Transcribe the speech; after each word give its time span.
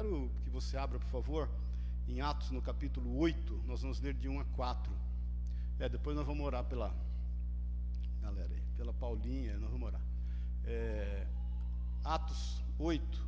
quero 0.00 0.30
que 0.42 0.48
você 0.48 0.78
abra, 0.78 0.98
por 0.98 1.08
favor, 1.08 1.50
em 2.08 2.22
Atos, 2.22 2.50
no 2.50 2.62
capítulo 2.62 3.18
8, 3.18 3.64
nós 3.66 3.82
vamos 3.82 4.00
ler 4.00 4.14
de 4.14 4.30
1 4.30 4.40
a 4.40 4.44
4. 4.56 4.90
É, 5.78 5.90
depois 5.90 6.16
nós 6.16 6.26
vamos 6.26 6.42
orar 6.46 6.64
pela 6.64 6.94
galera 8.22 8.50
aí, 8.50 8.62
pela 8.78 8.94
Paulinha, 8.94 9.58
nós 9.58 9.70
vamos 9.70 9.88
orar. 9.88 10.00
É, 10.64 11.26
Atos 12.02 12.62
8, 12.78 13.26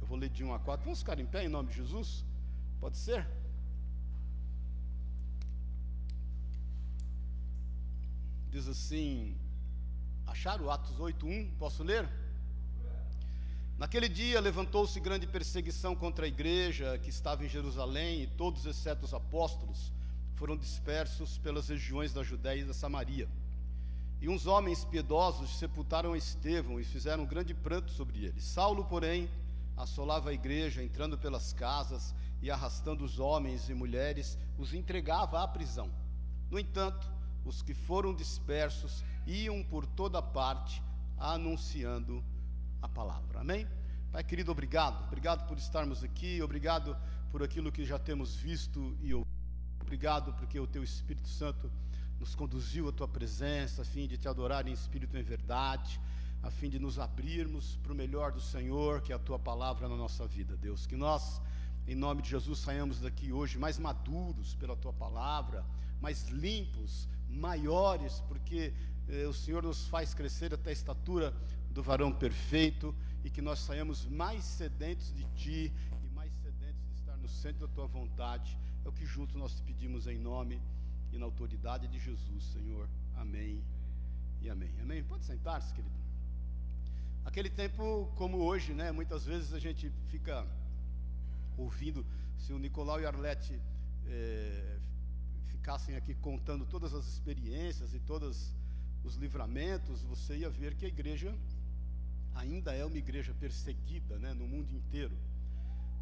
eu 0.00 0.06
vou 0.08 0.18
ler 0.18 0.28
de 0.28 0.42
1 0.42 0.52
a 0.52 0.58
4. 0.58 0.84
Vamos 0.84 0.98
ficar 0.98 1.20
em 1.20 1.26
pé 1.26 1.44
em 1.44 1.48
nome 1.48 1.68
de 1.68 1.76
Jesus? 1.76 2.24
Pode 2.80 2.96
ser? 2.96 3.24
Diz 8.50 8.66
assim: 8.66 9.36
Acharam 10.26 10.68
Atos 10.68 10.98
8:1? 10.98 11.56
Posso 11.58 11.84
ler? 11.84 12.08
Naquele 13.78 14.08
dia 14.08 14.40
levantou-se 14.40 14.98
grande 15.00 15.26
perseguição 15.26 15.96
contra 15.96 16.24
a 16.24 16.28
igreja 16.28 16.98
que 16.98 17.10
estava 17.10 17.44
em 17.44 17.48
Jerusalém, 17.48 18.22
e 18.22 18.26
todos, 18.26 18.64
exceto 18.64 19.04
os 19.04 19.14
apóstolos, 19.14 19.92
foram 20.34 20.56
dispersos 20.56 21.38
pelas 21.38 21.68
regiões 21.68 22.12
da 22.12 22.22
Judéia 22.22 22.60
e 22.60 22.64
da 22.64 22.74
Samaria. 22.74 23.28
E 24.20 24.28
uns 24.28 24.46
homens 24.46 24.84
piedosos 24.84 25.58
sepultaram 25.58 26.14
Estevão 26.14 26.78
e 26.78 26.84
fizeram 26.84 27.24
um 27.24 27.26
grande 27.26 27.54
pranto 27.54 27.90
sobre 27.90 28.26
ele. 28.26 28.40
Saulo, 28.40 28.84
porém, 28.84 29.28
assolava 29.76 30.30
a 30.30 30.32
igreja, 30.32 30.82
entrando 30.82 31.18
pelas 31.18 31.52
casas 31.52 32.14
e 32.40 32.50
arrastando 32.50 33.04
os 33.04 33.18
homens 33.18 33.68
e 33.68 33.74
mulheres, 33.74 34.38
os 34.58 34.74
entregava 34.74 35.42
à 35.42 35.48
prisão. 35.48 35.90
No 36.50 36.58
entanto, 36.58 37.10
os 37.44 37.62
que 37.62 37.74
foram 37.74 38.14
dispersos 38.14 39.02
iam 39.26 39.62
por 39.64 39.86
toda 39.86 40.22
parte 40.22 40.82
anunciando 41.18 42.22
a 42.82 42.88
palavra. 42.88 43.40
Amém? 43.40 43.66
Pai 44.10 44.24
querido, 44.24 44.50
obrigado. 44.50 45.04
Obrigado 45.06 45.46
por 45.46 45.56
estarmos 45.56 46.02
aqui, 46.02 46.42
obrigado 46.42 46.96
por 47.30 47.42
aquilo 47.42 47.70
que 47.70 47.84
já 47.84 47.98
temos 47.98 48.34
visto 48.34 48.94
e 49.00 49.14
ouvido. 49.14 49.32
Obrigado 49.80 50.32
porque 50.34 50.58
o 50.58 50.66
teu 50.66 50.82
Espírito 50.82 51.28
Santo 51.28 51.70
nos 52.18 52.34
conduziu 52.34 52.88
à 52.88 52.92
tua 52.92 53.08
presença 53.08 53.82
a 53.82 53.84
fim 53.84 54.06
de 54.06 54.16
te 54.16 54.28
adorar 54.28 54.66
em 54.66 54.72
espírito 54.72 55.16
e 55.16 55.20
em 55.20 55.22
verdade, 55.22 56.00
a 56.42 56.50
fim 56.50 56.68
de 56.68 56.78
nos 56.78 56.98
abrirmos 56.98 57.76
para 57.82 57.92
o 57.92 57.94
melhor 57.94 58.32
do 58.32 58.40
Senhor, 58.40 59.00
que 59.00 59.12
é 59.12 59.16
a 59.16 59.18
tua 59.18 59.38
palavra 59.38 59.88
na 59.88 59.96
nossa 59.96 60.26
vida, 60.26 60.56
Deus. 60.56 60.86
Que 60.86 60.96
nós, 60.96 61.40
em 61.86 61.94
nome 61.94 62.22
de 62.22 62.30
Jesus, 62.30 62.58
saiamos 62.58 63.00
daqui 63.00 63.32
hoje 63.32 63.58
mais 63.58 63.78
maduros 63.78 64.54
pela 64.54 64.76
tua 64.76 64.92
palavra, 64.92 65.64
mais 66.00 66.28
limpos, 66.28 67.08
maiores, 67.28 68.20
porque 68.28 68.72
eh, 69.08 69.26
o 69.26 69.32
Senhor 69.32 69.62
nos 69.62 69.86
faz 69.88 70.14
crescer 70.14 70.52
até 70.52 70.70
a 70.70 70.72
estatura 70.72 71.34
do 71.72 71.82
varão 71.82 72.12
perfeito 72.12 72.94
e 73.24 73.30
que 73.30 73.40
nós 73.40 73.58
saímos 73.58 74.06
mais 74.06 74.44
sedentos 74.44 75.12
de 75.14 75.24
Ti 75.34 75.72
e 76.04 76.14
mais 76.14 76.32
sedentos 76.42 76.82
de 76.88 76.94
estar 76.94 77.16
no 77.16 77.28
centro 77.28 77.66
da 77.66 77.74
Tua 77.74 77.86
vontade. 77.86 78.58
É 78.84 78.88
o 78.88 78.92
que 78.92 79.06
juntos 79.06 79.34
nós 79.36 79.54
te 79.54 79.62
pedimos 79.62 80.06
em 80.06 80.18
nome 80.18 80.60
e 81.12 81.18
na 81.18 81.24
autoridade 81.24 81.88
de 81.88 81.98
Jesus, 81.98 82.44
Senhor. 82.52 82.88
Amém 83.16 83.62
e 84.40 84.50
amém. 84.50 84.72
Amém. 84.80 85.02
Pode 85.04 85.24
sentar-se, 85.24 85.72
querido. 85.72 85.94
Aquele 87.24 87.48
tempo 87.48 88.12
como 88.16 88.38
hoje, 88.38 88.72
né? 88.74 88.90
Muitas 88.90 89.24
vezes 89.24 89.52
a 89.52 89.58
gente 89.58 89.90
fica 90.08 90.46
ouvindo 91.56 92.04
se 92.36 92.52
o 92.52 92.58
Nicolau 92.58 93.00
e 93.00 93.04
a 93.04 93.08
Arlete 93.08 93.60
eh, 94.06 94.78
ficassem 95.46 95.94
aqui 95.94 96.14
contando 96.14 96.66
todas 96.66 96.92
as 96.92 97.06
experiências 97.06 97.94
e 97.94 98.00
todos 98.00 98.52
os 99.04 99.14
livramentos, 99.16 100.02
você 100.02 100.36
ia 100.38 100.50
ver 100.50 100.74
que 100.74 100.84
a 100.84 100.88
igreja 100.88 101.32
ainda 102.34 102.72
é 102.72 102.84
uma 102.84 102.96
igreja 102.96 103.34
perseguida 103.38 104.18
né, 104.18 104.32
no 104.32 104.46
mundo 104.46 104.74
inteiro. 104.74 105.16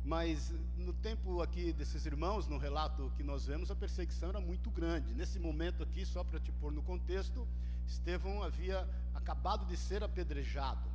Mas 0.05 0.53
no 0.79 0.93
tempo 0.95 1.43
aqui 1.43 1.73
desses 1.73 2.07
irmãos, 2.07 2.47
no 2.47 2.57
relato 2.57 3.13
que 3.17 3.23
nós 3.23 3.45
vemos, 3.45 3.71
a 3.71 3.77
perseguição 3.77 4.31
era 4.31 4.41
muito 4.41 4.71
grande. 4.71 5.15
Nesse 5.15 5.39
momento 5.39 5.83
aqui, 5.83 6.07
só 6.07 6.25
para 6.25 6.41
te 6.41 6.51
pôr 6.53 6.73
no 6.73 6.83
contexto, 6.83 7.47
Estevão 7.87 8.43
havia 8.43 8.89
acabado 9.15 9.67
de 9.67 9.77
ser 9.77 10.03
apedrejado. 10.03 10.89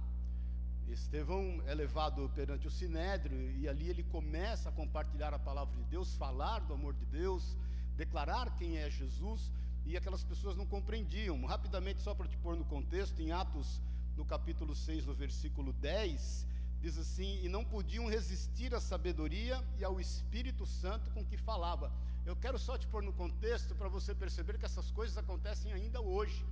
Estevão 0.88 1.62
é 1.66 1.73
levado 1.73 2.29
perante 2.35 2.67
o 2.67 2.72
sinédrio 2.72 3.52
e 3.57 3.67
ali 3.67 3.90
ele 3.90 4.03
começa 4.03 4.69
a 4.69 4.72
compartilhar 4.72 5.34
a 5.34 5.40
palavra 5.40 5.75
de 5.75 5.84
Deus, 5.84 6.16
falar 6.16 6.59
do 6.59 6.73
amor 6.73 6.94
de 6.94 7.06
Deus, 7.06 7.57
declarar 7.96 8.56
quem 8.56 8.78
é 8.78 8.90
Jesus, 8.90 9.52
e 9.85 9.96
aquelas 9.96 10.23
pessoas 10.23 10.56
não 10.56 10.66
compreendiam. 10.66 11.44
Rapidamente, 11.46 12.02
só 12.02 12.13
para 12.16 12.28
te 12.28 12.38
pôr 12.38 12.56
no 12.56 12.66
contexto, 12.66 13.22
em 13.22 13.31
Atos 13.31 13.81
no 14.18 14.26
capítulo 14.26 14.74
6, 14.76 15.06
no 15.06 15.14
versículo 15.14 15.74
10, 15.74 16.48
diz 16.81 16.98
assim: 16.98 17.40
E 17.44 17.50
não 17.50 17.64
podiam 17.64 18.08
resistir 18.08 18.74
à 18.74 18.80
sabedoria 18.80 19.64
e 19.80 19.84
ao 19.84 20.00
Espírito 20.00 20.66
Santo 20.66 21.09
com 21.12 21.26
que 21.26 21.38
falava. 21.38 21.92
Eu 22.26 22.36
quero 22.36 22.58
só 22.58 22.78
te 22.78 22.88
pôr 22.88 23.03
no 23.03 23.14
contexto 23.14 23.76
para 23.76 23.88
você 23.88 24.14
perceber 24.16 24.58
que 24.58 24.66
essas 24.66 24.90
coisas 24.92 25.18
acontecem 25.18 25.72
ainda 25.72 26.02
hoje. 26.02 26.44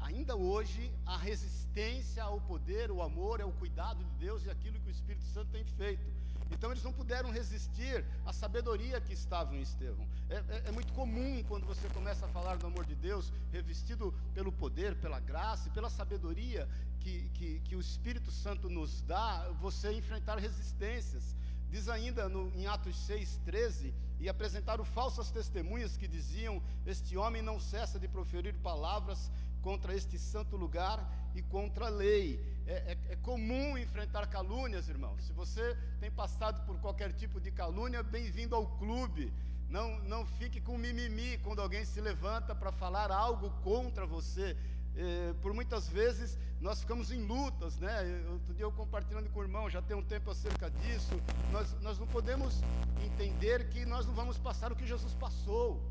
Ainda 0.00 0.34
hoje, 0.34 0.92
a 1.06 1.16
resistência 1.16 2.22
ao 2.24 2.40
poder, 2.40 2.90
o 2.90 3.02
amor, 3.02 3.40
ao 3.40 3.52
cuidado 3.52 4.02
de 4.04 4.14
Deus 4.24 4.44
e 4.44 4.50
aquilo 4.50 4.80
que 4.80 4.88
o 4.88 4.96
Espírito 4.98 5.24
Santo 5.26 5.50
tem 5.50 5.64
feito. 5.64 6.04
Então 6.52 6.70
eles 6.70 6.82
não 6.82 6.92
puderam 6.92 7.30
resistir 7.30 8.04
à 8.24 8.32
sabedoria 8.32 9.00
que 9.00 9.12
estava 9.12 9.54
em 9.56 9.60
Estevão. 9.60 10.06
É, 10.28 10.36
é, 10.36 10.62
é, 10.66 10.72
muito 10.72 10.92
comum 10.92 11.42
quando 11.48 11.66
você 11.66 11.88
começa 11.88 12.26
a 12.26 12.28
falar 12.28 12.56
do 12.56 12.66
amor 12.66 12.84
de 12.84 12.94
Deus, 12.94 13.32
revestido 13.50 14.14
pelo 14.34 14.52
poder, 14.52 14.94
pela 14.96 15.18
graça 15.18 15.68
e 15.68 15.72
pela 15.72 15.90
sabedoria 15.90 16.68
que, 17.00 17.28
que, 17.34 17.60
que 17.60 17.74
o 17.74 17.80
Espírito 17.80 18.30
Santo 18.30 18.68
nos 18.68 19.02
dá, 19.02 19.48
você 19.60 19.92
enfrentar 19.92 20.38
resistências. 20.38 21.34
Diz 21.68 21.88
ainda 21.88 22.28
no, 22.28 22.54
em 22.54 22.66
Atos 22.66 22.96
6,13: 23.08 23.92
E 24.20 24.28
apresentaram 24.28 24.84
falsas 24.84 25.30
testemunhas 25.30 25.96
que 25.96 26.06
diziam: 26.06 26.62
Este 26.86 27.16
homem 27.16 27.42
não 27.42 27.58
cessa 27.58 27.98
de 27.98 28.06
proferir 28.06 28.54
palavras 28.56 29.30
contra 29.62 29.94
este 29.94 30.18
santo 30.18 30.56
lugar 30.56 31.00
e 31.34 31.42
contra 31.42 31.86
a 31.86 31.88
lei. 31.88 32.38
É, 32.66 32.72
é, 32.92 32.98
é, 33.10 33.16
comum 33.16 33.76
enfrentar 33.76 34.26
calúnias, 34.28 34.88
irmãos. 34.88 35.24
Se 35.24 35.32
você 35.32 35.76
tem 36.00 36.10
passado 36.10 36.64
por 36.64 36.78
qualquer 36.78 37.12
tipo 37.12 37.40
de 37.40 37.50
calúnia, 37.50 38.02
bem-vindo 38.02 38.54
ao 38.54 38.66
clube. 38.78 39.32
Não, 39.68 39.98
não 40.00 40.24
fique 40.24 40.60
com 40.60 40.78
mimimi 40.78 41.38
quando 41.38 41.60
alguém 41.60 41.84
se 41.84 42.00
levanta 42.00 42.54
para 42.54 42.70
falar 42.70 43.10
algo 43.10 43.50
contra 43.62 44.06
você. 44.06 44.56
É, 44.94 45.34
por 45.40 45.52
muitas 45.52 45.88
vezes 45.88 46.38
nós 46.60 46.80
ficamos 46.80 47.10
em 47.10 47.24
lutas, 47.24 47.78
né? 47.78 48.24
Outro 48.30 48.54
dia 48.54 48.64
eu 48.64 48.70
compartilhando 48.70 49.28
com 49.30 49.40
o 49.40 49.42
irmão, 49.42 49.68
já 49.68 49.82
tem 49.82 49.96
um 49.96 50.02
tempo 50.02 50.30
acerca 50.30 50.70
disso. 50.70 51.14
Nós, 51.50 51.72
nós 51.80 51.98
não 51.98 52.06
podemos 52.06 52.60
entender 53.04 53.68
que 53.70 53.84
nós 53.84 54.06
não 54.06 54.14
vamos 54.14 54.38
passar 54.38 54.70
o 54.70 54.76
que 54.76 54.86
Jesus 54.86 55.14
passou. 55.14 55.82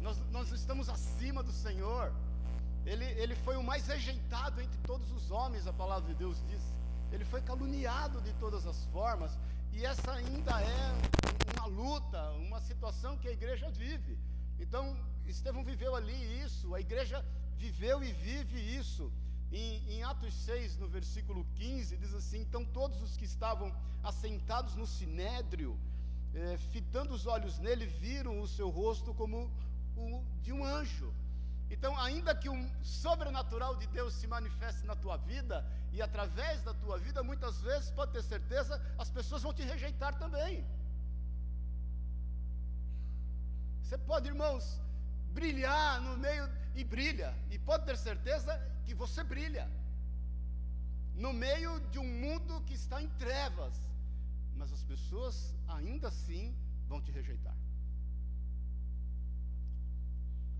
Nós, 0.00 0.18
nós 0.32 0.50
estamos 0.50 0.88
acima 0.88 1.42
do 1.42 1.52
Senhor. 1.52 2.12
Ele, 2.86 3.04
ele 3.04 3.34
foi 3.34 3.56
o 3.56 3.62
mais 3.62 3.86
rejeitado 3.88 4.60
entre 4.60 4.78
todos 4.86 5.10
os 5.10 5.30
homens, 5.30 5.66
a 5.66 5.72
palavra 5.72 6.08
de 6.08 6.14
Deus 6.14 6.40
diz. 6.48 6.62
Ele 7.10 7.24
foi 7.24 7.42
caluniado 7.42 8.20
de 8.20 8.32
todas 8.34 8.64
as 8.64 8.84
formas, 8.86 9.36
e 9.72 9.84
essa 9.84 10.12
ainda 10.12 10.60
é 10.62 10.92
uma 11.52 11.66
luta, 11.66 12.30
uma 12.32 12.60
situação 12.60 13.18
que 13.18 13.28
a 13.28 13.32
igreja 13.32 13.68
vive. 13.70 14.16
Então, 14.60 14.96
Estevão 15.26 15.64
viveu 15.64 15.96
ali 15.96 16.16
isso, 16.44 16.74
a 16.74 16.80
igreja 16.80 17.24
viveu 17.56 18.04
e 18.04 18.12
vive 18.12 18.58
isso. 18.58 19.12
Em, 19.50 19.92
em, 19.92 20.02
Atos 20.02 20.34
6, 20.44 20.76
no 20.76 20.88
versículo 20.88 21.44
15, 21.56 21.96
diz 21.96 22.14
assim: 22.14 22.40
Então 22.40 22.64
todos 22.64 23.00
os 23.02 23.16
que 23.16 23.24
estavam 23.24 23.74
assentados 24.02 24.74
no 24.74 24.86
sinédrio, 24.86 25.78
eh, 26.34 26.56
fitando 26.72 27.14
os 27.14 27.26
olhos 27.26 27.58
nele, 27.58 27.86
viram 27.86 28.40
o 28.40 28.48
seu 28.48 28.68
rosto 28.68 29.14
como 29.14 29.50
o 29.96 30.24
de 30.42 30.52
um 30.52 30.64
anjo. 30.64 31.12
Então, 31.68 31.98
ainda 32.00 32.34
que 32.34 32.48
o 32.48 32.56
sobrenatural 32.82 33.74
de 33.76 33.86
Deus 33.88 34.14
se 34.14 34.26
manifeste 34.26 34.86
na 34.86 34.94
tua 34.94 35.16
vida 35.16 35.64
e 35.92 36.00
através 36.00 36.62
da 36.62 36.72
tua 36.74 36.98
vida, 36.98 37.22
muitas 37.22 37.60
vezes, 37.60 37.90
pode 37.90 38.12
ter 38.12 38.22
certeza, 38.22 38.80
as 38.98 39.10
pessoas 39.10 39.42
vão 39.42 39.52
te 39.52 39.62
rejeitar 39.62 40.14
também. 40.18 40.64
Você 43.82 43.98
pode, 43.98 44.28
irmãos, 44.28 44.80
brilhar 45.32 46.00
no 46.00 46.16
meio 46.16 46.48
e 46.74 46.84
brilha, 46.84 47.34
e 47.50 47.58
pode 47.58 47.84
ter 47.84 47.96
certeza 47.96 48.52
que 48.84 48.94
você 48.94 49.24
brilha 49.24 49.68
no 51.14 51.32
meio 51.32 51.80
de 51.90 51.98
um 51.98 52.06
mundo 52.24 52.62
que 52.66 52.74
está 52.74 53.02
em 53.02 53.08
trevas, 53.24 53.74
mas 54.54 54.72
as 54.72 54.82
pessoas 54.84 55.54
ainda 55.66 56.08
assim 56.08 56.54
vão 56.86 57.00
te 57.00 57.10
rejeitar 57.10 57.54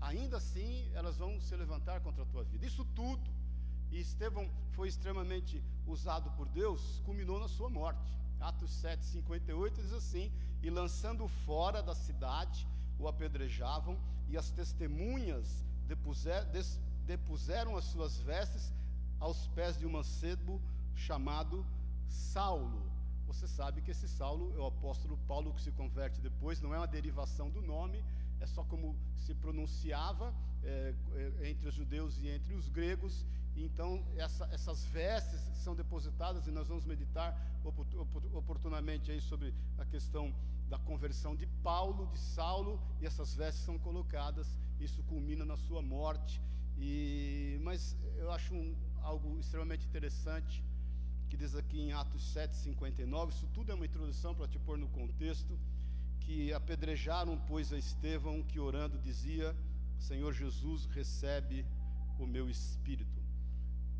ainda 0.01 0.37
assim 0.37 0.89
elas 0.93 1.17
vão 1.17 1.39
se 1.39 1.55
levantar 1.55 2.01
contra 2.01 2.23
a 2.23 2.25
tua 2.25 2.43
vida. 2.43 2.65
Isso 2.65 2.85
tudo, 2.95 3.29
e 3.91 3.99
Estevão 3.99 4.49
foi 4.71 4.87
extremamente 4.87 5.63
usado 5.85 6.29
por 6.31 6.47
Deus, 6.49 7.01
culminou 7.05 7.39
na 7.39 7.47
sua 7.47 7.69
morte. 7.69 8.17
Atos 8.39 8.71
7, 8.71 9.03
58 9.03 9.81
diz 9.81 9.93
assim: 9.93 10.31
E 10.61 10.69
lançando 10.69 11.27
fora 11.27 11.81
da 11.81 11.95
cidade, 11.95 12.67
o 12.99 13.07
apedrejavam, 13.07 13.97
e 14.29 14.37
as 14.37 14.51
testemunhas 14.51 15.63
depuser, 15.87 16.45
depuseram 17.05 17.77
as 17.77 17.85
suas 17.85 18.17
vestes 18.19 18.73
aos 19.19 19.47
pés 19.47 19.77
de 19.77 19.85
um 19.85 19.91
mancebo 19.91 20.61
chamado 20.95 21.65
Saulo. 22.07 22.81
Você 23.25 23.47
sabe 23.47 23.81
que 23.81 23.91
esse 23.91 24.07
Saulo 24.07 24.53
é 24.55 24.59
o 24.59 24.67
apóstolo 24.67 25.17
Paulo 25.27 25.53
que 25.53 25.61
se 25.61 25.71
converte 25.71 26.21
depois, 26.21 26.61
não 26.61 26.73
é 26.73 26.77
uma 26.77 26.87
derivação 26.87 27.49
do 27.49 27.61
nome, 27.61 28.03
é 28.39 28.45
só 28.45 28.63
como 28.63 28.95
se 29.15 29.33
pronunciava 29.35 30.33
é, 30.63 30.93
é, 31.41 31.49
entre 31.49 31.67
os 31.67 31.75
judeus 31.75 32.17
e 32.19 32.29
entre 32.29 32.53
os 32.53 32.69
gregos. 32.69 33.25
Então, 33.55 34.05
essa, 34.15 34.45
essas 34.51 34.85
vestes 34.85 35.41
são 35.63 35.75
depositadas 35.75 36.45
e 36.47 36.51
nós 36.51 36.67
vamos 36.67 36.85
meditar 36.85 37.35
oportunamente 38.33 39.11
aí 39.11 39.19
sobre 39.19 39.53
a 39.77 39.85
questão 39.85 40.33
da 40.69 40.77
conversão 40.77 41.35
de 41.35 41.47
Paulo, 41.63 42.07
de 42.07 42.19
Saulo, 42.19 42.79
e 43.01 43.05
essas 43.05 43.33
vestes 43.33 43.63
são 43.63 43.79
colocadas. 43.79 44.47
Isso 44.79 45.01
culmina 45.03 45.43
na 45.45 45.57
sua 45.57 45.81
morte. 45.81 46.41
E, 46.77 47.59
mas 47.63 47.97
eu 48.17 48.31
acho 48.31 48.53
um, 48.53 48.75
algo 49.01 49.39
extremamente 49.39 49.87
interessante 49.87 50.63
que 51.29 51.35
diz 51.35 51.55
aqui 51.55 51.79
em 51.79 51.91
Atos 51.93 52.33
7:59. 52.33 53.29
Isso 53.29 53.47
tudo 53.53 53.71
é 53.71 53.75
uma 53.75 53.85
introdução 53.85 54.35
para 54.35 54.47
te 54.47 54.59
pôr 54.59 54.77
no 54.77 54.87
contexto 54.89 55.57
que 56.27 56.51
apedrejaram, 56.51 57.37
pois, 57.47 57.71
a 57.71 57.77
Estevão, 57.77 58.43
que 58.43 58.59
orando 58.59 58.97
dizia: 58.99 59.55
Senhor 59.97 60.33
Jesus, 60.33 60.85
recebe 60.87 61.65
o 62.19 62.27
meu 62.27 62.49
espírito. 62.49 63.19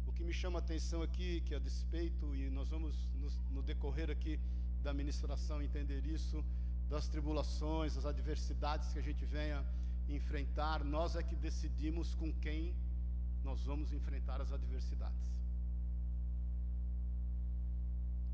O 0.06 0.12
que 0.12 0.26
me 0.26 0.34
chama 0.34 0.60
a 0.60 0.62
atenção 0.62 1.02
aqui, 1.02 1.40
que 1.46 1.56
a 1.56 1.60
despeito, 1.60 2.36
e 2.36 2.50
nós 2.50 2.68
vamos 2.68 2.96
no 3.50 3.62
decorrer 3.64 4.10
aqui 4.10 4.38
da 4.84 4.94
ministração 4.94 5.62
entender 5.62 6.06
isso, 6.06 6.44
das 6.90 7.08
tribulações, 7.08 7.96
das 7.96 8.06
adversidades 8.06 8.92
que 8.92 9.00
a 9.00 9.08
gente 9.10 9.26
venha 9.26 9.66
enfrentar, 10.10 10.84
nós 10.84 11.16
é 11.16 11.24
que 11.24 11.36
decidimos 11.36 12.14
com 12.16 12.34
quem 12.46 12.76
nós 13.42 13.64
vamos 13.64 13.94
enfrentar 13.94 14.42
as 14.42 14.52
adversidades. 14.52 15.26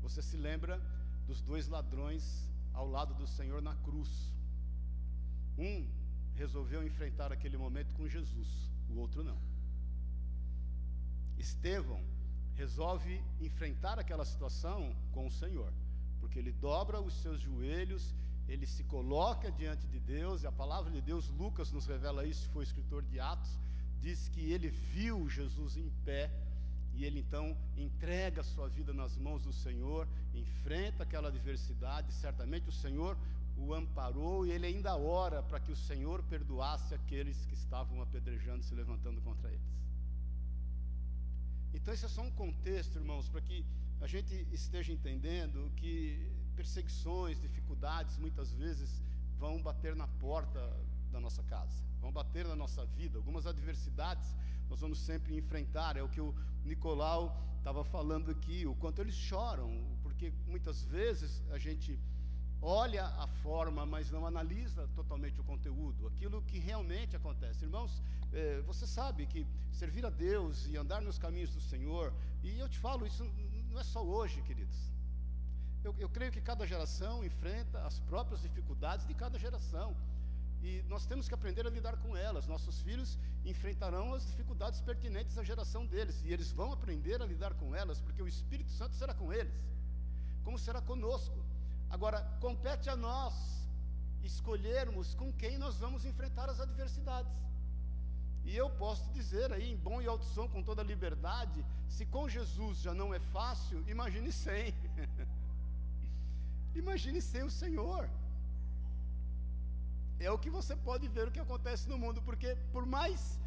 Você 0.02 0.20
se 0.20 0.36
lembra 0.36 0.80
dos 1.28 1.40
dois 1.40 1.68
ladrões 1.68 2.53
ao 2.74 2.86
lado 2.86 3.14
do 3.14 3.26
Senhor 3.26 3.62
na 3.62 3.74
cruz. 3.76 4.10
Um 5.56 5.88
resolveu 6.34 6.84
enfrentar 6.84 7.32
aquele 7.32 7.56
momento 7.56 7.94
com 7.94 8.08
Jesus, 8.08 8.48
o 8.90 8.98
outro 8.98 9.22
não. 9.22 9.38
Estevão 11.38 12.02
resolve 12.54 13.22
enfrentar 13.40 13.98
aquela 13.98 14.24
situação 14.24 14.94
com 15.12 15.26
o 15.26 15.30
Senhor, 15.30 15.72
porque 16.20 16.38
ele 16.38 16.52
dobra 16.52 17.00
os 17.00 17.14
seus 17.22 17.40
joelhos, 17.40 18.14
ele 18.48 18.66
se 18.66 18.84
coloca 18.84 19.50
diante 19.50 19.86
de 19.88 19.98
Deus, 19.98 20.42
e 20.42 20.46
a 20.46 20.52
palavra 20.52 20.90
de 20.90 21.00
Deus, 21.00 21.28
Lucas 21.30 21.72
nos 21.72 21.86
revela 21.86 22.26
isso, 22.26 22.48
foi 22.50 22.64
escritor 22.64 23.02
de 23.02 23.18
Atos, 23.18 23.58
diz 24.00 24.28
que 24.28 24.52
ele 24.52 24.68
viu 24.68 25.28
Jesus 25.28 25.76
em 25.76 25.88
pé 26.04 26.30
e 26.96 27.04
ele 27.04 27.20
então 27.20 27.56
entrega 27.76 28.40
a 28.40 28.44
sua 28.44 28.68
vida 28.68 28.92
nas 28.92 29.16
mãos 29.16 29.42
do 29.42 29.52
Senhor, 29.52 30.06
enfrenta 30.32 31.02
aquela 31.02 31.28
adversidade, 31.28 32.12
certamente 32.12 32.68
o 32.68 32.72
Senhor 32.72 33.16
o 33.56 33.72
amparou 33.72 34.46
e 34.46 34.50
ele 34.50 34.66
ainda 34.66 34.96
ora 34.96 35.42
para 35.42 35.60
que 35.60 35.70
o 35.70 35.76
Senhor 35.76 36.22
perdoasse 36.24 36.94
aqueles 36.94 37.44
que 37.46 37.54
estavam 37.54 38.02
apedrejando, 38.02 38.62
se 38.62 38.74
levantando 38.74 39.20
contra 39.20 39.48
eles. 39.48 39.74
Então, 41.72 41.92
esse 41.92 42.04
é 42.04 42.08
só 42.08 42.22
um 42.22 42.30
contexto, 42.30 42.96
irmãos, 42.96 43.28
para 43.28 43.40
que 43.40 43.64
a 44.00 44.06
gente 44.06 44.46
esteja 44.52 44.92
entendendo 44.92 45.72
que 45.76 46.30
perseguições, 46.54 47.40
dificuldades, 47.40 48.16
muitas 48.18 48.52
vezes 48.52 49.02
vão 49.38 49.60
bater 49.60 49.96
na 49.96 50.06
porta 50.06 50.60
da 51.10 51.20
nossa 51.20 51.42
casa, 51.44 51.82
vão 52.04 52.12
bater 52.12 52.46
na 52.46 52.54
nossa 52.54 52.84
vida. 52.98 53.18
Algumas 53.18 53.46
adversidades 53.46 54.28
nós 54.68 54.80
vamos 54.80 54.98
sempre 54.98 55.36
enfrentar. 55.42 55.96
É 55.96 56.02
o 56.02 56.08
que 56.14 56.20
o 56.20 56.34
Nicolau 56.64 57.22
estava 57.58 57.82
falando 57.82 58.30
aqui, 58.30 58.66
o 58.66 58.74
quanto 58.74 59.00
eles 59.00 59.14
choram, 59.14 59.68
porque 60.02 60.32
muitas 60.46 60.84
vezes 60.84 61.42
a 61.50 61.58
gente 61.58 61.98
olha 62.60 63.04
a 63.24 63.26
forma, 63.44 63.86
mas 63.86 64.10
não 64.10 64.26
analisa 64.26 64.86
totalmente 64.94 65.40
o 65.40 65.44
conteúdo, 65.44 66.06
aquilo 66.06 66.42
que 66.42 66.58
realmente 66.58 67.16
acontece. 67.16 67.64
Irmãos, 67.64 68.02
eh, 68.32 68.62
você 68.66 68.86
sabe 68.86 69.26
que 69.26 69.46
servir 69.72 70.04
a 70.04 70.10
Deus 70.10 70.66
e 70.66 70.76
andar 70.76 71.00
nos 71.02 71.18
caminhos 71.18 71.52
do 71.54 71.60
Senhor, 71.60 72.12
e 72.42 72.58
eu 72.58 72.68
te 72.68 72.78
falo, 72.78 73.06
isso 73.06 73.24
não 73.70 73.78
é 73.80 73.84
só 73.84 74.02
hoje, 74.02 74.40
queridos. 74.42 74.78
Eu, 75.82 75.94
eu 75.98 76.08
creio 76.08 76.32
que 76.32 76.40
cada 76.40 76.66
geração 76.66 77.14
enfrenta 77.30 77.78
as 77.86 77.98
próprias 78.00 78.40
dificuldades 78.40 79.06
de 79.06 79.14
cada 79.14 79.38
geração. 79.38 79.94
E 80.64 80.82
nós 80.88 81.04
temos 81.04 81.28
que 81.28 81.34
aprender 81.34 81.66
a 81.66 81.70
lidar 81.70 81.96
com 81.98 82.16
elas. 82.16 82.46
Nossos 82.46 82.80
filhos 82.80 83.18
enfrentarão 83.44 84.14
as 84.14 84.26
dificuldades 84.26 84.80
pertinentes 84.80 85.36
à 85.36 85.44
geração 85.44 85.84
deles. 85.84 86.22
E 86.24 86.32
eles 86.32 86.50
vão 86.50 86.72
aprender 86.72 87.20
a 87.20 87.26
lidar 87.26 87.52
com 87.54 87.74
elas, 87.74 88.00
porque 88.00 88.22
o 88.22 88.26
Espírito 88.26 88.70
Santo 88.70 88.96
será 88.96 89.12
com 89.12 89.30
eles, 89.30 89.52
como 90.42 90.58
será 90.58 90.80
conosco. 90.80 91.38
Agora, 91.90 92.22
compete 92.40 92.88
a 92.88 92.96
nós 92.96 93.34
escolhermos 94.22 95.14
com 95.14 95.30
quem 95.34 95.58
nós 95.58 95.76
vamos 95.76 96.06
enfrentar 96.06 96.48
as 96.48 96.58
adversidades. 96.58 97.30
E 98.46 98.56
eu 98.56 98.70
posso 98.70 99.06
dizer 99.12 99.52
aí, 99.52 99.70
em 99.70 99.76
bom 99.76 100.00
e 100.00 100.06
alto 100.06 100.24
som, 100.24 100.48
com 100.48 100.62
toda 100.62 100.82
liberdade, 100.82 101.62
se 101.90 102.06
com 102.06 102.26
Jesus 102.26 102.78
já 102.78 102.94
não 102.94 103.12
é 103.12 103.18
fácil, 103.18 103.84
imagine 103.86 104.32
sem. 104.32 104.74
imagine 106.74 107.20
sem 107.20 107.42
o 107.42 107.50
Senhor 107.50 108.08
é 110.18 110.30
o 110.30 110.38
que 110.38 110.50
você 110.50 110.74
pode 110.76 111.08
ver 111.08 111.28
o 111.28 111.30
que 111.30 111.40
acontece 111.40 111.88
no 111.88 111.98
mundo, 111.98 112.22
porque 112.22 112.56
por 112.72 112.86
mais 112.86 113.38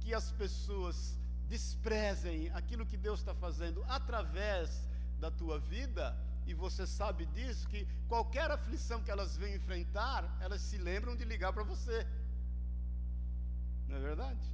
que 0.00 0.14
as 0.14 0.30
pessoas 0.32 1.18
desprezem 1.48 2.50
aquilo 2.50 2.86
que 2.86 2.96
Deus 2.96 3.20
está 3.20 3.34
fazendo 3.34 3.84
através 3.88 4.86
da 5.20 5.30
tua 5.30 5.58
vida, 5.58 6.16
e 6.46 6.54
você 6.54 6.86
sabe 6.86 7.26
disso, 7.26 7.68
que 7.68 7.86
qualquer 8.08 8.50
aflição 8.50 9.02
que 9.02 9.10
elas 9.10 9.36
venham 9.36 9.56
enfrentar, 9.56 10.36
elas 10.40 10.60
se 10.60 10.78
lembram 10.78 11.16
de 11.16 11.24
ligar 11.24 11.52
para 11.52 11.64
você. 11.64 12.06
Não 13.88 13.96
é 13.96 14.00
verdade? 14.00 14.46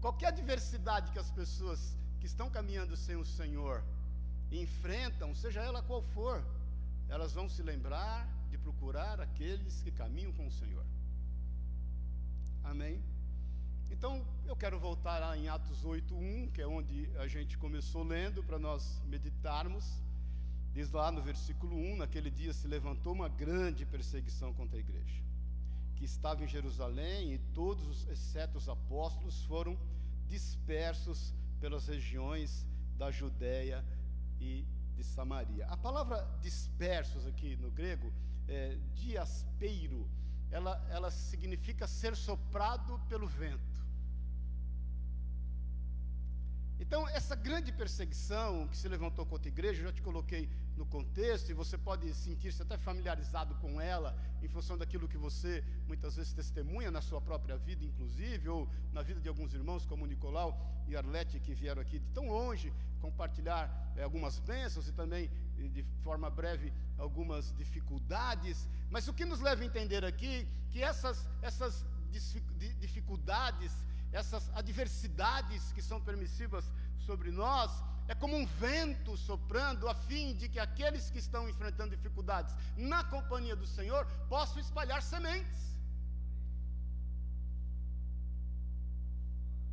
Qualquer 0.00 0.28
adversidade 0.28 1.10
que 1.12 1.18
as 1.18 1.30
pessoas 1.30 1.96
que 2.20 2.26
estão 2.26 2.48
caminhando 2.48 2.96
sem 2.96 3.16
o 3.16 3.24
Senhor 3.24 3.82
enfrentam, 4.50 5.34
seja 5.34 5.60
ela 5.60 5.82
qual 5.82 6.02
for, 6.02 6.44
elas 7.08 7.32
vão 7.32 7.48
se 7.48 7.62
lembrar 7.62 8.28
de 8.52 8.58
procurar 8.58 9.18
aqueles 9.18 9.80
que 9.82 9.90
caminham 9.90 10.32
com 10.38 10.46
o 10.46 10.50
Senhor. 10.50 10.84
Amém? 12.62 13.02
Então, 13.90 14.12
eu 14.46 14.54
quero 14.54 14.78
voltar 14.78 15.18
lá 15.20 15.36
em 15.36 15.48
Atos 15.48 15.84
8:1, 15.84 16.50
que 16.52 16.60
é 16.60 16.66
onde 16.66 17.08
a 17.16 17.26
gente 17.26 17.56
começou 17.56 18.02
lendo 18.02 18.42
para 18.42 18.58
nós 18.58 19.00
meditarmos. 19.06 19.86
Diz 20.74 20.90
lá 20.90 21.10
no 21.10 21.22
versículo 21.22 21.74
1, 21.74 21.96
naquele 21.96 22.30
dia 22.30 22.52
se 22.52 22.66
levantou 22.68 23.14
uma 23.14 23.28
grande 23.28 23.86
perseguição 23.86 24.52
contra 24.52 24.76
a 24.76 24.80
igreja, 24.80 25.22
que 25.96 26.04
estava 26.04 26.44
em 26.44 26.48
Jerusalém, 26.48 27.32
e 27.34 27.38
todos, 27.54 28.06
exceto 28.08 28.58
os 28.58 28.68
apóstolos, 28.68 29.44
foram 29.44 29.78
dispersos 30.28 31.34
pelas 31.60 31.86
regiões 31.86 32.66
da 32.98 33.10
Judéia 33.10 33.82
e 34.40 34.66
de 34.94 35.04
Samaria. 35.04 35.66
A 35.68 35.76
palavra 35.76 36.18
dispersos 36.42 37.26
aqui 37.26 37.56
no 37.56 37.70
grego 37.70 38.12
é, 38.48 38.76
diaspeiro, 38.94 40.08
ela, 40.50 40.84
ela 40.90 41.10
significa 41.10 41.86
ser 41.86 42.14
soprado 42.14 42.98
pelo 43.08 43.26
vento. 43.26 43.71
Então, 46.82 47.08
essa 47.10 47.36
grande 47.36 47.70
perseguição 47.70 48.66
que 48.66 48.76
se 48.76 48.88
levantou 48.88 49.24
contra 49.24 49.48
a 49.48 49.52
igreja, 49.52 49.80
eu 49.80 49.86
já 49.86 49.92
te 49.92 50.02
coloquei 50.02 50.50
no 50.76 50.84
contexto, 50.84 51.48
e 51.48 51.54
você 51.54 51.78
pode 51.78 52.12
sentir-se 52.12 52.60
até 52.60 52.76
familiarizado 52.76 53.54
com 53.62 53.80
ela, 53.80 54.10
em 54.42 54.48
função 54.48 54.76
daquilo 54.76 55.06
que 55.06 55.16
você 55.16 55.62
muitas 55.86 56.16
vezes 56.16 56.32
testemunha 56.32 56.90
na 56.90 57.00
sua 57.00 57.20
própria 57.20 57.56
vida, 57.56 57.84
inclusive, 57.84 58.48
ou 58.48 58.68
na 58.92 59.00
vida 59.00 59.20
de 59.20 59.28
alguns 59.28 59.54
irmãos, 59.54 59.86
como 59.86 60.06
Nicolau 60.06 60.50
e 60.88 60.96
Arlete, 60.96 61.38
que 61.38 61.54
vieram 61.54 61.80
aqui 61.80 62.00
de 62.00 62.08
tão 62.08 62.28
longe 62.28 62.72
compartilhar 63.00 63.62
é, 63.96 64.02
algumas 64.02 64.40
bênçãos 64.40 64.88
e 64.88 64.92
também, 64.92 65.30
de 65.56 65.84
forma 66.02 66.28
breve, 66.28 66.72
algumas 66.98 67.54
dificuldades. 67.54 68.68
Mas 68.90 69.06
o 69.06 69.14
que 69.14 69.24
nos 69.24 69.38
leva 69.38 69.62
a 69.62 69.64
entender 69.64 70.04
aqui 70.04 70.48
que 70.68 70.82
essas, 70.82 71.28
essas 71.42 71.86
dificuldades, 72.80 73.72
essas 74.12 74.50
adversidades 74.54 75.72
que 75.72 75.82
são 75.82 76.00
permissivas 76.00 76.64
sobre 77.06 77.30
nós, 77.30 77.70
é 78.08 78.14
como 78.14 78.36
um 78.36 78.46
vento 78.46 79.16
soprando, 79.16 79.88
a 79.88 79.94
fim 79.94 80.34
de 80.34 80.48
que 80.48 80.58
aqueles 80.58 81.10
que 81.10 81.18
estão 81.18 81.48
enfrentando 81.48 81.96
dificuldades 81.96 82.54
na 82.76 83.02
companhia 83.04 83.56
do 83.56 83.66
Senhor 83.66 84.06
possam 84.28 84.58
espalhar 84.60 85.02
sementes. 85.02 85.72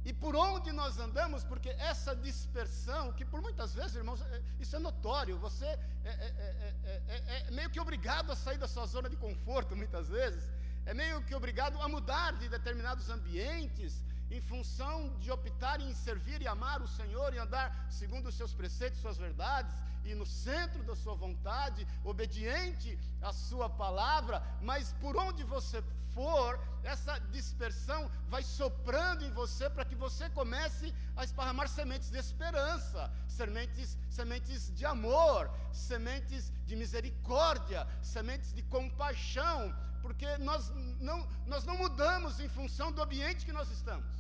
E 0.06 0.14
por 0.14 0.36
onde 0.36 0.72
nós 0.72 0.98
andamos, 0.98 1.44
porque 1.44 1.70
essa 1.72 2.16
dispersão, 2.16 3.12
que 3.12 3.26
por 3.26 3.42
muitas 3.42 3.74
vezes, 3.76 3.96
irmãos, 3.96 4.22
é, 4.22 4.42
isso 4.60 4.76
é 4.76 4.80
notório, 4.80 5.38
você 5.38 5.66
é, 5.66 5.80
é, 6.06 6.74
é, 6.86 7.48
é, 7.48 7.52
meio 7.52 7.70
que 7.70 7.80
obrigado 7.80 8.32
a 8.32 8.36
sair 8.36 8.58
da 8.58 8.68
sua 8.68 8.86
zona 8.86 9.10
de 9.10 9.18
conforto, 9.18 9.76
muitas 9.76 10.08
vezes, 10.08 10.50
é 10.86 10.94
meio 10.94 11.22
que 11.24 11.36
obrigado 11.36 11.80
a 11.82 11.88
mudar 11.88 12.32
de 12.38 12.48
determinados 12.48 13.10
ambientes, 13.10 14.02
em 14.32 14.42
função 14.42 15.18
de 15.20 15.32
optar 15.32 15.82
em 15.82 15.94
servir 15.94 16.42
e 16.42 16.48
amar 16.48 16.82
o 16.82 16.88
Senhor 16.88 17.34
e 17.34 17.40
andar 17.40 17.88
segundo 17.90 18.28
os 18.28 18.36
seus 18.36 18.54
preceitos, 18.54 19.02
suas 19.02 19.18
verdades, 19.18 19.74
e 20.06 20.16
no 20.16 20.26
centro 20.26 20.82
da 20.84 20.96
sua 20.96 21.16
vontade, 21.16 21.88
obediente 22.04 22.98
à 23.22 23.34
sua 23.34 23.70
palavra, 23.70 24.42
mas 24.62 24.94
por 25.02 25.18
onde 25.18 25.44
você 25.44 25.84
for, 26.14 26.60
essa 26.84 27.18
dispersão 27.32 28.10
vai 28.28 28.42
soprando 28.42 29.24
em 29.26 29.32
você 29.32 29.70
para 29.70 29.86
que 29.86 29.96
você 29.96 30.30
comece 30.30 30.94
a 31.16 31.24
esparramar 31.24 31.68
sementes 31.68 32.10
de 32.10 32.18
esperança, 32.18 33.12
sementes, 33.28 33.98
sementes 34.10 34.74
de 34.74 34.86
amor, 34.86 35.52
sementes 35.72 36.52
de 36.66 36.76
misericórdia, 36.76 37.88
sementes 38.02 38.54
de 38.54 38.64
compaixão, 38.64 39.76
porque 40.02 40.38
nós 40.38 40.70
não, 41.00 41.28
nós 41.46 41.64
não 41.66 41.78
mudamos 41.78 42.40
em 42.40 42.50
função 42.50 42.92
do 42.92 43.02
ambiente 43.02 43.46
que 43.46 43.52
nós 43.52 43.70
estamos. 43.72 44.12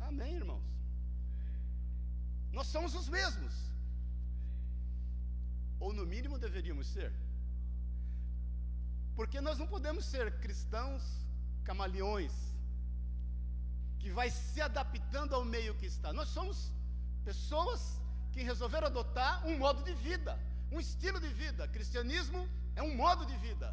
Amém, 0.00 0.34
irmãos? 0.34 0.64
Nós 2.52 2.66
somos 2.66 2.94
os 2.94 3.08
mesmos. 3.08 3.54
Ou 5.78 5.92
no 5.92 6.04
mínimo 6.04 6.38
deveríamos 6.38 6.86
ser. 6.86 7.12
Porque 9.14 9.40
nós 9.40 9.58
não 9.58 9.66
podemos 9.66 10.04
ser 10.04 10.40
cristãos 10.40 11.02
camaleões, 11.64 12.32
que 14.00 14.10
vai 14.10 14.30
se 14.30 14.60
adaptando 14.60 15.34
ao 15.34 15.44
meio 15.44 15.74
que 15.74 15.86
está. 15.86 16.12
Nós 16.12 16.28
somos 16.28 16.72
pessoas 17.24 18.00
que 18.32 18.42
resolveram 18.42 18.86
adotar 18.86 19.46
um 19.46 19.58
modo 19.58 19.82
de 19.84 19.94
vida, 19.94 20.38
um 20.72 20.80
estilo 20.80 21.20
de 21.20 21.28
vida. 21.28 21.68
Cristianismo 21.68 22.48
é 22.80 22.82
um 22.82 22.96
modo 23.04 23.24
de 23.30 23.36
vida. 23.46 23.68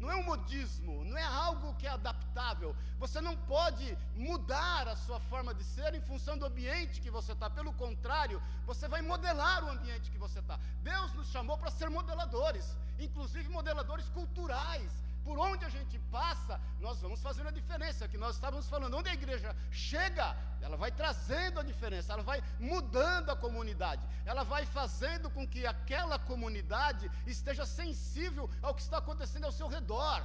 Não 0.00 0.10
é 0.10 0.16
um 0.16 0.22
modismo, 0.22 1.04
não 1.04 1.16
é 1.18 1.24
algo 1.24 1.74
que 1.78 1.86
é 1.86 1.90
adaptável. 1.90 2.70
Você 3.02 3.20
não 3.20 3.36
pode 3.54 3.86
mudar 4.14 4.86
a 4.88 4.96
sua 5.04 5.18
forma 5.30 5.52
de 5.58 5.64
ser 5.64 5.92
em 5.94 6.00
função 6.02 6.36
do 6.38 6.46
ambiente 6.46 7.00
que 7.00 7.10
você 7.10 7.32
está. 7.32 7.48
Pelo 7.50 7.72
contrário, 7.72 8.40
você 8.64 8.86
vai 8.86 9.02
modelar 9.02 9.64
o 9.64 9.70
ambiente 9.70 10.10
que 10.12 10.18
você 10.18 10.38
está. 10.38 10.56
Deus 10.82 11.12
nos 11.14 11.28
chamou 11.34 11.56
para 11.58 11.70
ser 11.70 11.90
modeladores, 11.90 12.76
inclusive 12.98 13.48
modeladores 13.48 14.08
culturais 14.10 14.92
por 15.28 15.38
onde 15.38 15.62
a 15.66 15.68
gente 15.68 15.96
passa, 16.16 16.54
nós 16.84 17.00
vamos 17.04 17.20
fazendo 17.26 17.48
a 17.48 17.56
diferença. 17.58 18.08
Que 18.12 18.20
nós 18.22 18.36
estávamos 18.36 18.66
falando, 18.74 18.96
onde 18.96 19.10
a 19.10 19.16
igreja 19.20 19.50
chega, 19.70 20.26
ela 20.62 20.76
vai 20.82 20.90
trazendo 21.00 21.60
a 21.60 21.64
diferença, 21.70 22.14
ela 22.14 22.22
vai 22.30 22.38
mudando 22.58 23.28
a 23.30 23.36
comunidade, 23.36 24.02
ela 24.24 24.42
vai 24.52 24.64
fazendo 24.78 25.28
com 25.34 25.46
que 25.46 25.66
aquela 25.66 26.18
comunidade 26.30 27.10
esteja 27.26 27.66
sensível 27.66 28.48
ao 28.62 28.74
que 28.74 28.80
está 28.86 28.98
acontecendo 29.02 29.44
ao 29.44 29.52
seu 29.52 29.68
redor. 29.68 30.20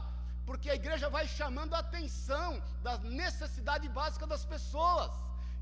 Porque 0.46 0.70
a 0.70 0.76
igreja 0.82 1.10
vai 1.10 1.28
chamando 1.28 1.74
a 1.74 1.80
atenção 1.80 2.50
da 2.82 2.98
necessidade 3.00 3.90
básica 3.90 4.26
das 4.26 4.46
pessoas. 4.46 5.12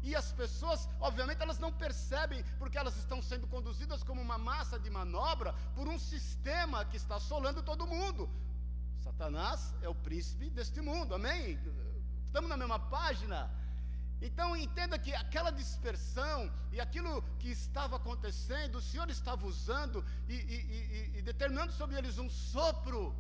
E 0.04 0.16
as 0.22 0.32
pessoas, 0.32 0.88
obviamente, 1.00 1.42
elas 1.42 1.60
não 1.66 1.72
percebem 1.72 2.44
porque 2.60 2.78
elas 2.78 2.96
estão 2.96 3.20
sendo 3.24 3.48
conduzidas 3.48 4.04
como 4.04 4.22
uma 4.22 4.38
massa 4.38 4.80
de 4.80 4.90
manobra 4.90 5.52
por 5.76 5.88
um 5.88 6.00
sistema 6.12 6.86
que 6.86 6.98
está 6.98 7.16
assolando 7.16 7.64
todo 7.64 7.92
mundo. 7.96 8.30
Satanás 9.12 9.74
é 9.82 9.90
o 9.90 9.96
príncipe 10.08 10.50
deste 10.50 10.80
mundo, 10.80 11.14
amém? 11.14 11.60
Estamos 12.24 12.50
na 12.50 12.56
mesma 12.56 12.80
página? 12.80 13.40
Então 14.22 14.56
entenda 14.56 14.98
que 14.98 15.14
aquela 15.14 15.52
dispersão 15.52 16.50
e 16.72 16.80
aquilo 16.80 17.22
que 17.40 17.50
estava 17.50 17.98
acontecendo, 17.98 18.76
o 18.78 18.82
Senhor 18.82 19.10
estava 19.10 19.46
usando 19.46 20.04
e, 20.30 20.34
e, 20.34 20.58
e, 21.16 21.18
e 21.18 21.22
determinando 21.22 21.74
sobre 21.74 21.98
eles 21.98 22.18
um 22.20 22.30
sopro 22.30 23.14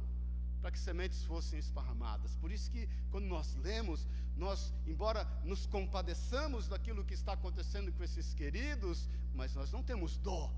para 0.61 0.71
que 0.71 0.79
sementes 0.79 1.23
fossem 1.23 1.59
esparramadas. 1.59 2.35
Por 2.37 2.51
isso 2.51 2.71
que 2.71 2.87
quando 3.09 3.25
nós 3.25 3.53
lemos, 3.55 4.07
nós, 4.37 4.73
embora 4.87 5.25
nos 5.43 5.65
compadeçamos 5.65 6.69
daquilo 6.69 7.03
que 7.03 7.15
está 7.15 7.33
acontecendo 7.33 7.91
com 7.91 8.03
esses 8.03 8.33
queridos, 8.33 9.09
mas 9.33 9.55
nós 9.55 9.71
não 9.71 9.83
temos 9.83 10.17
dó 10.17 10.49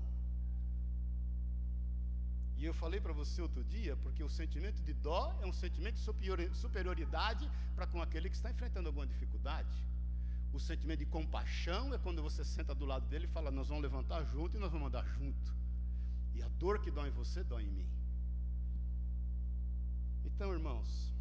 e 2.56 2.64
eu 2.64 2.74
falei 2.74 3.00
para 3.00 3.12
você 3.12 3.42
outro 3.42 3.64
dia, 3.64 3.96
porque 3.96 4.22
o 4.22 4.28
sentimento 4.28 4.80
de 4.82 4.92
dó 4.92 5.36
é 5.42 5.46
um 5.46 5.52
sentimento 5.52 5.96
de 5.96 6.56
superioridade 6.56 7.50
para 7.74 7.86
com 7.86 8.00
aquele 8.00 8.30
que 8.30 8.36
está 8.36 8.50
enfrentando 8.50 8.88
alguma 8.88 9.06
dificuldade. 9.06 9.74
O 10.52 10.60
sentimento 10.60 11.00
de 11.00 11.06
compaixão 11.06 11.92
é 11.92 11.98
quando 11.98 12.22
você 12.22 12.44
senta 12.44 12.74
do 12.74 12.84
lado 12.84 13.06
dele 13.08 13.24
e 13.24 13.28
fala: 13.28 13.50
Nós 13.50 13.68
vamos 13.68 13.82
levantar 13.82 14.24
junto 14.24 14.56
e 14.56 14.60
nós 14.60 14.70
vamos 14.70 14.86
andar 14.86 15.04
junto. 15.04 15.52
E 16.32 16.42
a 16.42 16.48
dor 16.48 16.80
que 16.80 16.90
dói 16.92 17.08
em 17.08 17.12
você, 17.12 17.42
dói 17.42 17.64
em 17.64 17.72
mim. 17.72 17.88
Então, 20.24 20.52
irmãos, 20.52 21.12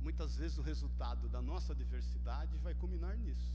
muitas 0.00 0.36
vezes 0.36 0.56
o 0.56 0.62
resultado 0.62 1.28
da 1.28 1.42
nossa 1.42 1.72
adversidade 1.72 2.56
vai 2.58 2.74
culminar 2.74 3.14
nisso. 3.16 3.52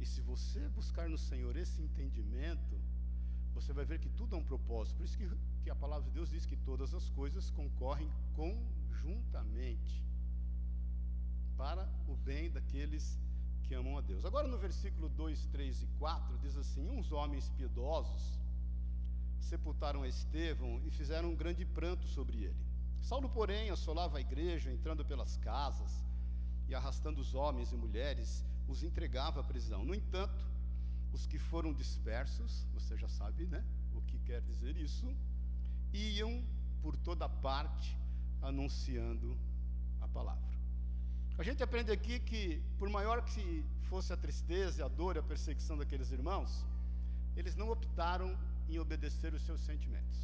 E 0.00 0.04
se 0.04 0.20
você 0.20 0.68
buscar 0.68 1.08
no 1.08 1.16
Senhor 1.16 1.56
esse 1.56 1.80
entendimento, 1.80 2.78
você 3.56 3.72
vai 3.72 3.84
ver 3.84 3.98
que 3.98 4.10
tudo 4.10 4.36
é 4.36 4.38
um 4.38 4.44
propósito. 4.44 4.96
Por 4.98 5.04
isso 5.04 5.16
que, 5.16 5.28
que 5.62 5.70
a 5.70 5.74
palavra 5.74 6.04
de 6.08 6.10
Deus 6.10 6.30
diz 6.30 6.44
que 6.44 6.56
todas 6.56 6.92
as 6.94 7.08
coisas 7.10 7.50
concorrem 7.50 8.10
conjuntamente 8.34 10.04
para 11.56 11.88
o 12.06 12.14
bem 12.16 12.50
daqueles 12.50 13.18
que 13.64 13.74
amam 13.74 13.96
a 13.96 14.02
Deus. 14.02 14.24
Agora 14.24 14.46
no 14.46 14.58
versículo 14.58 15.08
2, 15.08 15.46
3 15.46 15.82
e 15.82 15.86
4 15.98 16.38
diz 16.38 16.56
assim: 16.56 16.88
Uns 16.90 17.10
homens 17.10 17.48
piedosos 17.56 18.38
sepultaram 19.40 20.04
Estevão 20.04 20.80
e 20.84 20.90
fizeram 20.90 21.30
um 21.30 21.36
grande 21.36 21.64
pranto 21.64 22.06
sobre 22.06 22.44
ele. 22.44 22.66
Saulo, 23.00 23.28
porém, 23.28 23.70
assolava 23.70 24.18
a 24.18 24.20
igreja, 24.20 24.70
entrando 24.70 25.04
pelas 25.04 25.36
casas 25.38 26.04
e 26.68 26.74
arrastando 26.74 27.20
os 27.20 27.34
homens 27.34 27.72
e 27.72 27.76
mulheres, 27.76 28.44
os 28.68 28.82
entregava 28.82 29.40
à 29.40 29.44
prisão. 29.44 29.84
No 29.84 29.94
entanto, 29.94 30.44
os 31.16 31.26
que 31.26 31.38
foram 31.38 31.72
dispersos, 31.72 32.52
você 32.74 32.94
já 33.02 33.08
sabe, 33.08 33.46
né? 33.46 33.64
O 33.94 34.02
que 34.02 34.18
quer 34.28 34.40
dizer 34.42 34.76
isso? 34.76 35.06
Iam 35.92 36.44
por 36.82 36.94
toda 37.08 37.26
parte 37.28 37.96
anunciando 38.42 39.28
a 40.00 40.08
palavra. 40.16 40.54
A 41.38 41.42
gente 41.42 41.62
aprende 41.62 41.90
aqui 41.90 42.18
que, 42.20 42.62
por 42.78 42.88
maior 42.90 43.18
que 43.24 43.64
fosse 43.88 44.12
a 44.12 44.16
tristeza, 44.24 44.84
a 44.84 44.88
dor 44.88 45.16
e 45.16 45.18
a 45.18 45.22
perseguição 45.22 45.76
daqueles 45.78 46.10
irmãos, 46.18 46.50
eles 47.34 47.56
não 47.56 47.70
optaram 47.70 48.28
em 48.68 48.78
obedecer 48.78 49.32
os 49.32 49.42
seus 49.42 49.60
sentimentos. 49.62 50.18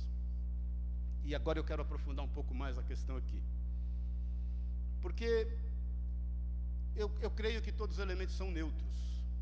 E 1.24 1.34
agora 1.34 1.58
eu 1.58 1.64
quero 1.64 1.82
aprofundar 1.82 2.24
um 2.24 2.34
pouco 2.38 2.54
mais 2.54 2.76
a 2.78 2.82
questão 2.82 3.16
aqui. 3.16 3.42
Porque 5.00 5.30
eu, 6.94 7.10
eu 7.20 7.30
creio 7.30 7.62
que 7.62 7.72
todos 7.72 7.96
os 7.96 8.02
elementos 8.02 8.36
são 8.36 8.50
neutros. 8.50 8.96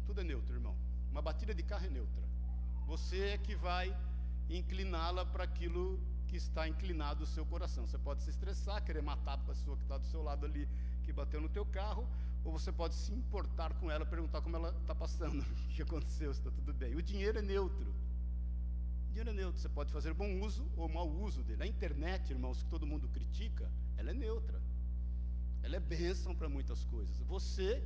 Tudo 0.07 0.21
é 0.21 0.25
neutro, 0.25 0.55
irmão. 0.55 0.77
Uma 1.11 1.23
batida 1.23 1.55
de 1.55 1.63
carro 1.63 1.87
é 1.87 1.91
neutra. 1.91 2.25
Você 2.87 3.21
é 3.21 3.39
que 3.39 3.55
vai 3.55 3.97
incliná-la 4.49 5.25
para 5.25 5.45
aquilo 5.45 6.01
que 6.27 6.37
está 6.37 6.69
inclinado 6.69 7.25
o 7.25 7.27
seu 7.27 7.45
coração. 7.45 7.87
Você 7.87 7.99
pode 7.99 8.23
se 8.23 8.31
estressar, 8.31 8.83
querer 8.85 9.03
matar 9.03 9.35
a 9.35 9.39
pessoa 9.39 9.77
que 9.77 9.83
está 9.83 9.99
do 9.99 10.07
seu 10.07 10.23
lado 10.23 10.47
ali, 10.47 10.69
que 11.03 11.13
bateu 11.13 11.41
no 11.41 11.49
teu 11.49 11.67
carro, 11.67 12.07
ou 12.45 12.53
você 12.53 12.73
pode 12.73 12.95
se 12.95 13.13
importar 13.13 13.75
com 13.75 13.91
ela, 13.91 14.07
perguntar 14.07 14.41
como 14.41 14.57
ela 14.57 14.71
está 14.81 14.95
passando, 14.95 15.41
o 15.67 15.69
que 15.69 15.83
aconteceu, 15.83 16.33
se 16.33 16.41
está 16.41 16.51
tudo 16.51 16.73
bem. 16.73 16.95
O 16.95 17.03
dinheiro 17.03 17.39
é 17.39 17.43
neutro. 17.43 17.91
O 19.05 19.09
dinheiro 19.09 19.31
é 19.31 19.33
neutro. 19.33 19.61
Você 19.61 19.69
pode 19.69 19.93
fazer 19.93 20.15
bom 20.15 20.41
uso 20.41 20.65
ou 20.77 20.89
mau 20.89 21.09
uso 21.09 21.43
dele. 21.43 21.65
A 21.65 21.67
internet, 21.67 22.31
irmãos, 22.31 22.63
que 22.63 22.69
todo 22.71 22.87
mundo 22.87 23.09
critica, 23.09 23.71
ela 23.97 24.11
é 24.11 24.15
neutra. 24.15 24.61
Ela 25.63 25.77
é 25.77 25.81
bênção 25.81 26.35
para 26.35 26.49
muitas 26.49 26.85
coisas. 26.85 27.19
Você 27.27 27.83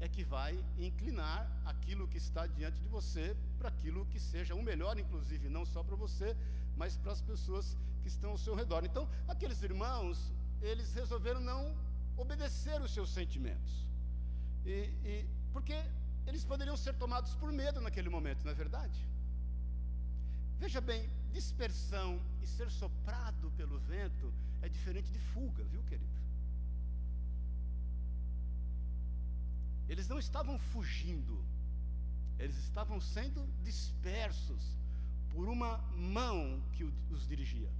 é 0.00 0.08
que 0.08 0.24
vai 0.24 0.62
inclinar 0.78 1.50
aquilo 1.64 2.06
que 2.06 2.18
está 2.18 2.46
diante 2.46 2.80
de 2.80 2.88
você 2.88 3.36
para 3.58 3.68
aquilo 3.68 4.06
que 4.06 4.20
seja 4.20 4.54
o 4.54 4.62
melhor, 4.62 4.98
inclusive, 4.98 5.48
não 5.48 5.64
só 5.64 5.82
para 5.82 5.96
você, 5.96 6.36
mas 6.76 6.96
para 6.96 7.12
as 7.12 7.20
pessoas 7.20 7.76
que 8.02 8.08
estão 8.08 8.30
ao 8.30 8.38
seu 8.38 8.54
redor. 8.54 8.84
Então, 8.84 9.08
aqueles 9.26 9.62
irmãos, 9.62 10.32
eles 10.60 10.94
resolveram 10.94 11.40
não 11.40 11.76
obedecer 12.16 12.80
os 12.80 12.92
seus 12.92 13.10
sentimentos. 13.10 13.86
E, 14.64 14.92
e, 15.04 15.28
porque 15.52 15.74
eles 16.26 16.44
poderiam 16.44 16.76
ser 16.76 16.94
tomados 16.94 17.34
por 17.34 17.50
medo 17.52 17.80
naquele 17.80 18.08
momento, 18.08 18.44
não 18.44 18.52
é 18.52 18.54
verdade? 18.54 19.04
Veja 20.58 20.80
bem, 20.80 21.08
dispersão 21.32 22.20
e 22.42 22.46
ser 22.46 22.70
soprado 22.70 23.50
pelo 23.56 23.78
vento 23.80 24.32
é 24.60 24.68
diferente 24.68 25.10
de 25.10 25.18
fuga, 25.18 25.64
viu, 25.64 25.82
querido? 25.84 26.17
Eles 29.88 30.08
não 30.08 30.18
estavam 30.18 30.58
fugindo, 30.58 31.42
eles 32.38 32.56
estavam 32.58 33.00
sendo 33.00 33.46
dispersos 33.62 34.76
por 35.30 35.48
uma 35.48 35.78
mão 35.96 36.62
que 36.72 36.84
os 36.84 37.26
dirigia. 37.26 37.70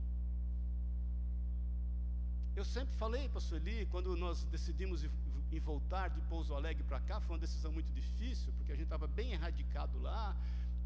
Eu 2.57 2.65
sempre 2.65 2.95
falei 2.97 3.29
para 3.29 3.39
a 3.39 3.41
Sueli, 3.41 3.87
quando 3.87 4.17
nós 4.17 4.43
decidimos 4.45 5.05
em 5.53 5.61
voltar 5.61 6.09
de 6.09 6.21
Pouso 6.23 6.55
Alegre 6.55 6.83
para 6.83 7.01
cá, 7.01 7.21
foi 7.21 7.37
uma 7.37 7.41
decisão 7.41 7.71
muito 7.73 7.93
difícil, 7.93 8.53
porque 8.55 8.73
a 8.73 8.75
gente 8.75 8.85
estava 8.85 9.07
bem 9.07 9.33
erradicado 9.33 9.99
lá, 10.01 10.37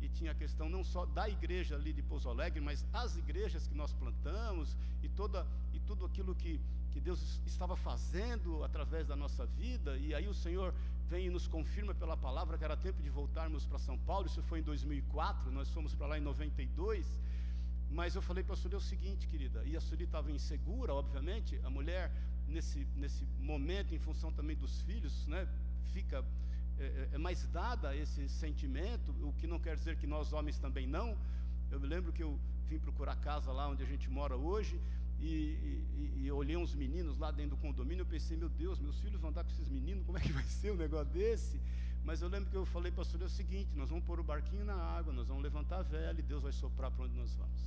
e 0.00 0.08
tinha 0.08 0.32
a 0.32 0.34
questão 0.34 0.68
não 0.68 0.82
só 0.82 1.06
da 1.06 1.28
igreja 1.28 1.76
ali 1.76 1.92
de 1.92 2.02
Pouso 2.02 2.28
Alegre, 2.28 2.60
mas 2.60 2.84
as 2.92 3.16
igrejas 3.16 3.66
que 3.68 3.74
nós 3.74 3.92
plantamos, 3.92 4.76
e, 5.02 5.08
toda, 5.08 5.46
e 5.72 5.80
tudo 5.80 6.04
aquilo 6.04 6.34
que, 6.34 6.60
que 6.90 7.00
Deus 7.00 7.40
estava 7.46 7.76
fazendo 7.76 8.62
através 8.64 9.06
da 9.06 9.16
nossa 9.16 9.46
vida, 9.46 9.96
e 9.96 10.14
aí 10.14 10.28
o 10.28 10.34
Senhor 10.34 10.74
vem 11.12 11.26
e 11.26 11.30
nos 11.30 11.46
confirma 11.46 11.94
pela 12.02 12.16
palavra 12.16 12.56
que 12.56 12.64
era 12.64 12.76
tempo 12.86 13.00
de 13.06 13.10
voltarmos 13.10 13.66
para 13.66 13.78
São 13.78 13.98
Paulo. 14.08 14.26
Isso 14.26 14.42
foi 14.50 14.60
em 14.60 14.62
2004, 14.62 15.52
nós 15.52 15.68
fomos 15.68 15.94
para 15.94 16.06
lá 16.06 16.16
em 16.16 16.22
92. 16.22 17.06
Mas 17.90 18.14
eu 18.14 18.22
falei 18.22 18.42
para 18.42 18.54
a 18.54 18.56
Sueli 18.56 18.76
o 18.76 18.80
seguinte, 18.80 19.28
querida, 19.28 19.62
e 19.70 19.76
a 19.76 19.80
Sueli 19.86 20.04
estava 20.04 20.32
insegura, 20.32 20.94
obviamente, 20.94 21.60
a 21.68 21.68
mulher, 21.68 22.10
nesse, 22.48 22.86
nesse 22.96 23.26
momento, 23.52 23.94
em 23.94 23.98
função 23.98 24.32
também 24.32 24.56
dos 24.56 24.80
filhos, 24.86 25.26
né, 25.26 25.46
fica 25.92 26.24
é, 26.78 26.84
é, 26.84 27.08
é 27.12 27.18
mais 27.18 27.46
dada 27.48 27.94
esse 27.94 28.26
sentimento, 28.30 29.08
o 29.28 29.34
que 29.34 29.46
não 29.46 29.58
quer 29.58 29.76
dizer 29.76 29.96
que 29.98 30.06
nós 30.06 30.32
homens 30.32 30.56
também 30.58 30.86
não. 30.86 31.08
Eu 31.70 31.78
me 31.78 31.86
lembro 31.86 32.10
que 32.10 32.22
eu 32.22 32.40
vim 32.70 32.78
procurar 32.78 33.16
casa 33.16 33.52
lá 33.52 33.68
onde 33.68 33.82
a 33.82 33.86
gente 33.92 34.08
mora 34.08 34.34
hoje, 34.34 34.80
e, 35.22 35.84
e, 35.96 36.24
e, 36.24 36.32
olhei 36.32 36.56
uns 36.56 36.74
meninos 36.74 37.16
lá 37.18 37.30
dentro 37.30 37.56
do 37.56 37.62
condomínio, 37.62 38.02
eu 38.02 38.06
pensei, 38.06 38.36
meu 38.36 38.48
Deus, 38.48 38.80
meus 38.80 38.98
filhos 39.00 39.20
vão 39.20 39.30
andar 39.30 39.44
com 39.44 39.50
esses 39.50 39.68
meninos, 39.68 40.04
como 40.04 40.18
é 40.18 40.20
que 40.20 40.32
vai 40.32 40.44
ser 40.44 40.72
um 40.72 40.76
negócio 40.76 41.12
desse? 41.12 41.60
Mas 42.04 42.20
eu 42.20 42.28
lembro 42.28 42.50
que 42.50 42.56
eu 42.56 42.66
falei 42.66 42.90
para 42.90 43.02
a 43.02 43.04
Súlia 43.04 43.26
o 43.26 43.30
seguinte, 43.30 43.76
nós 43.76 43.88
vamos 43.88 44.04
pôr 44.04 44.18
o 44.18 44.24
barquinho 44.24 44.64
na 44.64 44.74
água, 44.74 45.12
nós 45.12 45.28
vamos 45.28 45.42
levantar 45.42 45.78
a 45.78 45.82
vela 45.82 46.18
e 46.18 46.22
Deus 46.22 46.42
vai 46.42 46.52
soprar 46.52 46.90
para 46.90 47.04
onde 47.04 47.14
nós 47.14 47.32
vamos. 47.34 47.60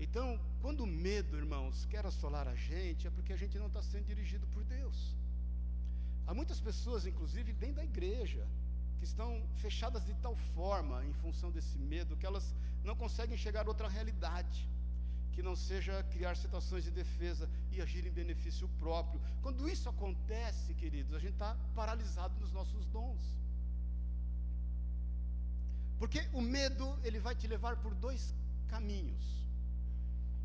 Então, 0.00 0.40
quando 0.60 0.80
o 0.80 0.86
medo, 0.86 1.36
irmãos, 1.36 1.84
quer 1.84 2.04
assolar 2.04 2.48
a 2.48 2.54
gente, 2.56 3.06
é 3.06 3.10
porque 3.10 3.32
a 3.32 3.36
gente 3.36 3.58
não 3.58 3.66
está 3.66 3.82
sendo 3.82 4.06
dirigido 4.06 4.46
por 4.48 4.64
Deus. 4.64 5.14
Há 6.26 6.34
muitas 6.34 6.58
pessoas, 6.58 7.06
inclusive 7.06 7.52
dentro 7.52 7.76
da 7.76 7.84
igreja, 7.84 8.46
que 9.00 9.06
estão 9.06 9.42
fechadas 9.56 10.04
de 10.04 10.14
tal 10.26 10.36
forma 10.54 11.04
em 11.06 11.14
função 11.14 11.50
desse 11.50 11.78
medo 11.78 12.18
que 12.18 12.26
elas 12.26 12.54
não 12.84 12.94
conseguem 12.94 13.36
chegar 13.36 13.64
a 13.64 13.68
outra 13.68 13.88
realidade 13.88 14.68
que 15.32 15.42
não 15.42 15.56
seja 15.56 16.02
criar 16.12 16.36
situações 16.36 16.84
de 16.84 16.90
defesa 16.90 17.48
e 17.72 17.80
agir 17.80 18.06
em 18.06 18.10
benefício 18.10 18.68
próprio. 18.78 19.18
Quando 19.40 19.68
isso 19.68 19.88
acontece, 19.88 20.74
queridos, 20.74 21.14
a 21.14 21.18
gente 21.18 21.32
está 21.32 21.56
paralisado 21.74 22.38
nos 22.40 22.52
nossos 22.52 22.84
dons. 22.86 23.22
Porque 25.98 26.20
o 26.34 26.42
medo 26.42 26.86
ele 27.02 27.20
vai 27.20 27.34
te 27.34 27.46
levar 27.46 27.76
por 27.76 27.94
dois 27.94 28.34
caminhos. 28.68 29.24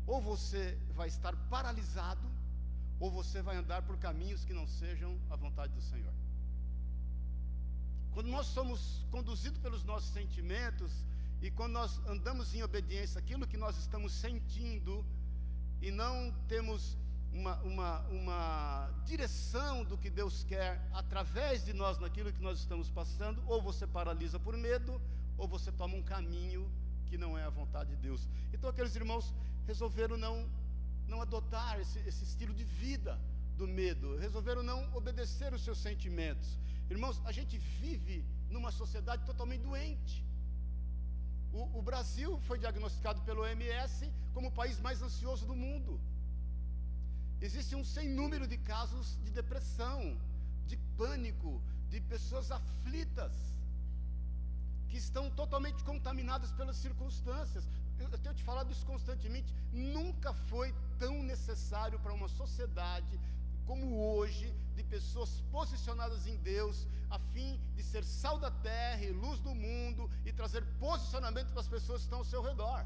Ou 0.06 0.20
você 0.20 0.78
vai 0.94 1.08
estar 1.08 1.36
paralisado, 1.50 2.26
ou 2.98 3.10
você 3.10 3.42
vai 3.42 3.56
andar 3.56 3.82
por 3.82 3.98
caminhos 3.98 4.46
que 4.46 4.54
não 4.54 4.66
sejam 4.66 5.18
a 5.28 5.36
vontade 5.36 5.74
do 5.74 5.82
Senhor. 5.82 6.14
Quando 8.16 8.30
nós 8.30 8.46
somos 8.46 9.04
conduzidos 9.10 9.58
pelos 9.58 9.84
nossos 9.84 10.08
sentimentos, 10.08 10.90
e 11.42 11.50
quando 11.50 11.72
nós 11.72 12.00
andamos 12.06 12.54
em 12.54 12.62
obediência 12.62 13.18
àquilo 13.18 13.46
que 13.46 13.58
nós 13.58 13.76
estamos 13.76 14.10
sentindo, 14.10 15.04
e 15.82 15.90
não 15.90 16.34
temos 16.48 16.96
uma, 17.30 17.56
uma, 17.56 18.00
uma 18.08 18.90
direção 19.04 19.84
do 19.84 19.98
que 19.98 20.08
Deus 20.08 20.44
quer 20.44 20.80
através 20.94 21.62
de 21.62 21.74
nós 21.74 21.98
naquilo 21.98 22.32
que 22.32 22.40
nós 22.40 22.58
estamos 22.58 22.88
passando, 22.88 23.42
ou 23.46 23.60
você 23.60 23.86
paralisa 23.86 24.40
por 24.40 24.56
medo, 24.56 24.98
ou 25.36 25.46
você 25.46 25.70
toma 25.70 25.94
um 25.94 26.02
caminho 26.02 26.72
que 27.08 27.18
não 27.18 27.36
é 27.36 27.44
a 27.44 27.50
vontade 27.50 27.90
de 27.90 27.96
Deus. 27.96 28.26
Então 28.50 28.70
aqueles 28.70 28.96
irmãos 28.96 29.34
resolveram 29.66 30.16
não, 30.16 30.48
não 31.06 31.20
adotar 31.20 31.78
esse, 31.80 31.98
esse 31.98 32.24
estilo 32.24 32.54
de 32.54 32.64
vida 32.64 33.20
do 33.58 33.68
medo, 33.68 34.16
resolveram 34.16 34.62
não 34.62 34.90
obedecer 34.94 35.52
os 35.52 35.62
seus 35.62 35.76
sentimentos. 35.76 36.58
Irmãos, 36.94 37.20
a 37.24 37.32
gente 37.32 37.58
vive 37.80 38.24
numa 38.50 38.70
sociedade 38.70 39.24
totalmente 39.24 39.62
doente. 39.62 40.24
O, 41.52 41.78
o, 41.78 41.82
Brasil 41.82 42.38
foi 42.46 42.58
diagnosticado 42.58 43.20
pelo 43.22 43.42
OMS 43.42 44.12
como 44.34 44.48
o 44.48 44.52
país 44.52 44.78
mais 44.86 45.02
ansioso 45.02 45.46
do 45.46 45.56
mundo. 45.64 46.00
Existe 47.40 47.74
um 47.74 47.84
sem 47.84 48.08
número 48.08 48.46
de 48.46 48.58
casos 48.58 49.18
de 49.24 49.30
depressão, 49.30 50.16
de 50.66 50.76
pânico, 50.98 51.60
de 51.88 52.00
pessoas 52.00 52.50
aflitas, 52.50 53.32
que 54.88 54.96
estão 54.96 55.30
totalmente 55.30 55.82
contaminadas 55.84 56.52
pelas 56.52 56.76
circunstâncias. 56.76 57.64
Eu, 57.98 58.08
eu 58.08 58.18
tenho 58.18 58.34
te 58.34 58.44
falado 58.44 58.70
isso 58.70 58.86
constantemente. 58.86 59.52
Nunca 59.72 60.32
foi 60.50 60.74
tão 60.98 61.22
necessário 61.22 61.98
para 62.00 62.12
uma 62.12 62.28
sociedade 62.28 63.18
como 63.66 63.86
hoje, 64.10 64.54
de 64.76 64.82
pessoas 64.84 65.30
posicionadas 65.50 66.26
em 66.26 66.36
Deus, 66.36 66.86
a 67.10 67.18
fim 67.32 67.60
de 67.74 67.82
ser 67.82 68.04
sal 68.04 68.38
da 68.38 68.50
terra 68.50 69.02
e 69.02 69.12
luz 69.12 69.40
do 69.40 69.54
mundo 69.54 70.10
e 70.24 70.32
trazer 70.32 70.64
posicionamento 70.78 71.50
para 71.52 71.60
as 71.60 71.68
pessoas 71.68 72.00
que 72.00 72.06
estão 72.06 72.18
ao 72.20 72.24
seu 72.24 72.42
redor. 72.42 72.84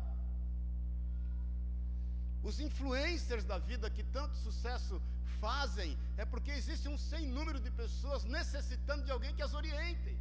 Os 2.42 2.58
influencers 2.58 3.44
da 3.44 3.58
vida 3.58 3.90
que 3.90 4.02
tanto 4.02 4.34
sucesso 4.36 5.00
fazem 5.40 5.98
é 6.16 6.24
porque 6.24 6.50
existe 6.50 6.88
um 6.88 6.96
sem 6.96 7.26
número 7.26 7.60
de 7.60 7.70
pessoas 7.70 8.24
necessitando 8.24 9.04
de 9.04 9.10
alguém 9.10 9.34
que 9.34 9.42
as 9.42 9.54
oriente. 9.54 10.16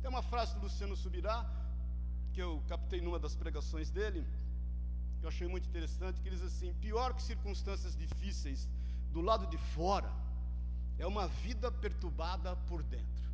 Tem 0.00 0.10
uma 0.10 0.22
frase 0.22 0.54
do 0.54 0.60
Luciano 0.60 0.96
Subirá 0.96 1.38
que 2.32 2.42
eu 2.42 2.62
captei 2.68 3.00
numa 3.00 3.18
das 3.18 3.34
pregações 3.34 3.90
dele 3.90 4.26
eu 5.24 5.28
achei 5.28 5.48
muito 5.48 5.66
interessante, 5.66 6.20
que 6.20 6.28
ele 6.28 6.36
diz 6.36 6.44
assim: 6.44 6.74
pior 6.74 7.14
que 7.14 7.22
circunstâncias 7.22 7.96
difíceis 7.96 8.68
do 9.10 9.20
lado 9.20 9.46
de 9.46 9.56
fora, 9.56 10.12
é 10.98 11.06
uma 11.06 11.26
vida 11.28 11.72
perturbada 11.72 12.54
por 12.68 12.82
dentro. 12.82 13.24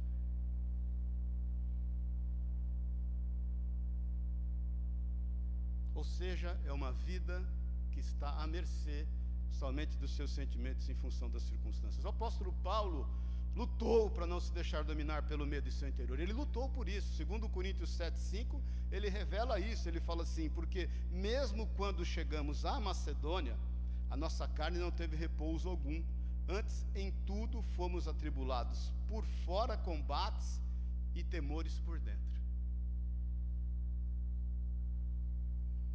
Ou 5.95 6.05
seja, 6.05 6.59
é 6.65 6.73
uma 6.73 6.93
vida 6.93 7.45
que 7.93 8.01
está 8.01 8.31
à 8.43 8.47
mercê 8.47 9.07
somente 9.51 9.97
dos 9.99 10.13
seus 10.13 10.31
sentimentos 10.31 10.89
em 10.89 10.95
função 10.95 11.29
das 11.29 11.43
circunstâncias. 11.43 12.05
O 12.05 12.09
apóstolo 12.09 12.53
Paulo 12.63 13.07
lutou 13.55 14.11
para 14.11 14.27
não 14.27 14.41
se 14.41 14.53
deixar 14.53 14.85
dominar 14.85 15.23
pelo 15.25 15.47
medo 15.47 15.69
em 15.69 15.73
seu 15.73 15.89
interior. 15.89 16.19
Ele 16.19 16.33
lutou 16.33 16.69
por 16.69 16.89
isso. 16.89 17.15
Segundo 17.15 17.49
Coríntios 17.49 17.91
7:5, 17.91 18.61
ele 18.91 19.09
revela 19.09 19.59
isso. 19.59 19.89
Ele 19.89 20.01
fala 20.01 20.23
assim: 20.23 20.49
"Porque 20.51 20.89
mesmo 21.11 21.67
quando 21.77 22.05
chegamos 22.05 22.65
à 22.65 22.81
Macedônia, 22.81 23.57
a 24.09 24.17
nossa 24.17 24.47
carne 24.49 24.79
não 24.79 24.91
teve 24.91 25.17
repouso 25.17 25.69
algum. 25.69 26.03
Antes 26.49 26.85
em 26.95 27.13
tudo 27.27 27.63
fomos 27.77 28.09
atribulados, 28.09 28.93
por 29.09 29.25
fora 29.45 29.77
combates 29.77 30.61
e 31.15 31.23
temores 31.23 31.79
por 31.81 31.99
dentro." 31.99 32.41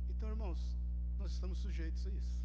Então, 0.09 0.29
irmãos, 0.29 0.59
nós 1.19 1.31
estamos 1.31 1.59
sujeitos 1.59 2.05
a 2.07 2.09
isso. 2.09 2.35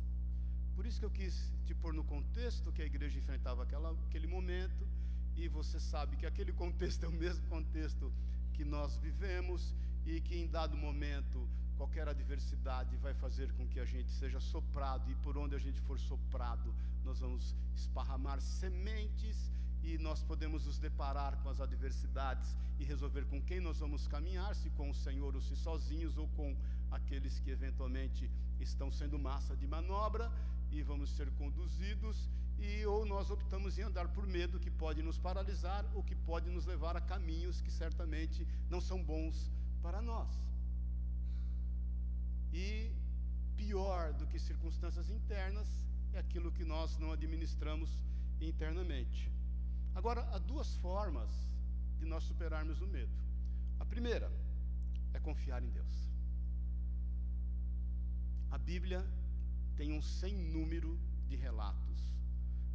Por 0.74 0.86
isso 0.86 0.98
que 0.98 1.04
eu 1.04 1.10
quis 1.10 1.52
te 1.66 1.74
pôr 1.74 1.92
no 1.92 2.02
contexto 2.02 2.72
que 2.72 2.82
a 2.82 2.86
igreja 2.86 3.18
enfrentava 3.18 3.62
aquela, 3.62 3.90
aquele 4.08 4.26
momento, 4.26 4.88
e 5.36 5.48
você 5.48 5.78
sabe 5.78 6.16
que 6.16 6.26
aquele 6.26 6.52
contexto 6.52 7.04
é 7.06 7.08
o 7.08 7.12
mesmo 7.12 7.46
contexto 7.48 8.12
que 8.52 8.64
nós 8.64 8.96
vivemos 8.98 9.74
e 10.06 10.20
que 10.20 10.36
em 10.36 10.46
dado 10.46 10.76
momento 10.76 11.48
qualquer 11.76 12.06
adversidade 12.08 12.94
vai 12.98 13.14
fazer 13.14 13.50
com 13.52 13.66
que 13.66 13.80
a 13.80 13.86
gente 13.86 14.10
seja 14.10 14.38
soprado. 14.38 15.10
E 15.10 15.14
por 15.16 15.38
onde 15.38 15.54
a 15.54 15.58
gente 15.58 15.80
for 15.80 15.98
soprado, 15.98 16.74
nós 17.04 17.20
vamos 17.20 17.56
esparramar 17.74 18.38
sementes 18.40 19.50
e 19.82 19.96
nós 19.96 20.22
podemos 20.22 20.66
nos 20.66 20.78
deparar 20.78 21.38
com 21.38 21.48
as 21.48 21.58
adversidades 21.58 22.54
e 22.78 22.84
resolver 22.84 23.24
com 23.24 23.40
quem 23.40 23.60
nós 23.60 23.78
vamos 23.78 24.06
caminhar, 24.06 24.54
se 24.54 24.68
com 24.70 24.90
o 24.90 24.94
Senhor 24.94 25.34
ou 25.34 25.40
se 25.40 25.56
sozinhos 25.56 26.18
ou 26.18 26.28
com 26.36 26.54
aqueles 26.90 27.38
que 27.40 27.50
eventualmente 27.50 28.30
estão 28.58 28.92
sendo 28.92 29.18
massa 29.18 29.56
de 29.56 29.66
manobra. 29.66 30.30
E 30.70 30.82
vamos 30.82 31.10
ser 31.16 31.30
conduzidos 31.32 32.28
e 32.60 32.84
ou 32.84 33.06
nós 33.06 33.30
optamos 33.30 33.78
em 33.78 33.82
andar 33.82 34.08
por 34.08 34.26
medo 34.26 34.60
que 34.60 34.70
pode 34.70 35.02
nos 35.02 35.16
paralisar 35.16 35.84
ou 35.94 36.02
que 36.02 36.14
pode 36.14 36.50
nos 36.50 36.66
levar 36.66 36.94
a 36.96 37.00
caminhos 37.00 37.60
que 37.60 37.70
certamente 37.70 38.46
não 38.68 38.80
são 38.80 39.02
bons 39.02 39.50
para 39.82 40.02
nós. 40.02 40.28
E 42.52 42.92
pior 43.56 44.12
do 44.12 44.26
que 44.26 44.38
circunstâncias 44.38 45.08
internas 45.10 45.68
é 46.12 46.18
aquilo 46.18 46.52
que 46.52 46.64
nós 46.64 46.98
não 46.98 47.12
administramos 47.12 47.90
internamente. 48.40 49.32
Agora, 49.94 50.22
há 50.32 50.38
duas 50.38 50.74
formas 50.76 51.30
de 51.98 52.04
nós 52.04 52.24
superarmos 52.24 52.80
o 52.80 52.86
medo. 52.86 53.12
A 53.78 53.86
primeira 53.86 54.30
é 55.14 55.18
confiar 55.18 55.62
em 55.62 55.70
Deus. 55.70 56.10
A 58.50 58.58
Bíblia 58.58 59.04
tem 59.76 59.92
um 59.92 60.02
sem 60.02 60.36
número 60.36 60.98
de 61.28 61.36
relatos 61.36 61.90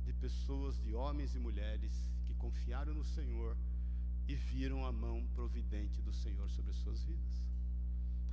de 0.06 0.13
pessoas, 0.13 0.80
de 0.82 0.94
homens 0.94 1.36
e 1.36 1.39
mulheres 1.39 1.94
que 2.26 2.34
confiaram 2.36 2.94
no 2.94 3.04
Senhor 3.04 3.58
e 4.28 4.36
viram 4.36 4.86
a 4.86 4.91
mão 4.91 5.26
providente 5.34 6.02
do 6.02 6.13
Senhor 6.13 6.50
sobre 6.50 6.72
as 6.72 6.78
suas 6.78 7.04
vidas. 7.04 7.44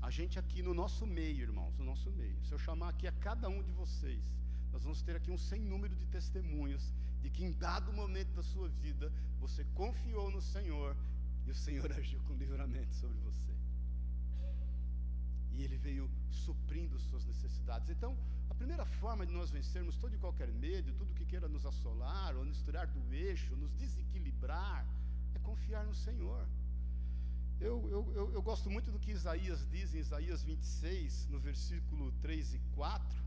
A 0.01 0.11
gente 0.11 0.39
aqui 0.39 0.63
no 0.63 0.75
nosso 0.75 1.07
meio, 1.07 1.43
irmãos, 1.43 1.77
no 1.79 1.85
nosso 1.85 2.11
meio, 2.11 2.37
se 2.45 2.53
eu 2.53 2.59
chamar 2.59 2.89
aqui 2.91 3.07
a 3.07 3.13
cada 3.13 3.49
um 3.49 3.63
de 3.63 3.71
vocês, 3.73 4.23
nós 4.73 4.83
vamos 4.83 5.03
ter 5.03 5.15
aqui 5.17 5.31
um 5.31 5.39
sem 5.39 5.61
número 5.61 5.95
de 5.95 6.07
testemunhos 6.07 6.93
de 7.23 7.31
que 7.31 7.45
em 7.45 7.53
dado 7.53 7.93
momento 7.93 8.33
da 8.35 8.43
sua 8.43 8.69
vida 8.69 9.13
você 9.39 9.65
confiou 9.75 10.31
no 10.31 10.41
Senhor 10.41 10.97
e 11.47 11.51
o 11.51 11.55
Senhor 11.55 11.91
agiu 11.93 12.21
com 12.23 12.35
livramento 12.35 12.95
sobre 12.95 13.19
você. 13.21 13.53
E 15.53 15.63
ele 15.63 15.77
veio 15.77 16.11
suprindo 16.31 16.99
suas 16.99 17.25
necessidades. 17.27 17.91
Então, 17.91 18.17
primeira 18.63 18.85
forma 19.03 19.27
de 19.27 19.33
nós 19.33 19.51
vencermos 19.51 19.97
todo 19.97 20.15
e 20.15 20.19
qualquer 20.19 20.49
medo, 20.53 20.93
tudo 20.93 21.13
que 21.15 21.25
queira 21.25 21.49
nos 21.49 21.67
assolar, 21.67 22.37
ou 22.37 22.45
nos 22.45 22.61
tirar 22.63 22.87
do 22.87 23.03
eixo, 23.13 23.57
nos 23.57 23.73
desequilibrar, 23.75 24.87
é 25.35 25.39
confiar 25.41 25.85
no 25.85 25.95
Senhor. 25.95 26.47
Eu, 27.61 27.77
eu, 27.91 28.13
eu, 28.15 28.33
eu, 28.33 28.43
gosto 28.43 28.71
muito 28.71 28.93
do 28.93 29.01
que 29.01 29.11
Isaías 29.11 29.67
diz 29.69 29.93
em 29.93 29.99
Isaías 29.99 30.45
26, 30.45 31.27
no 31.29 31.41
versículo 31.41 32.13
3 32.23 32.55
e 32.55 32.61
4. 32.77 33.19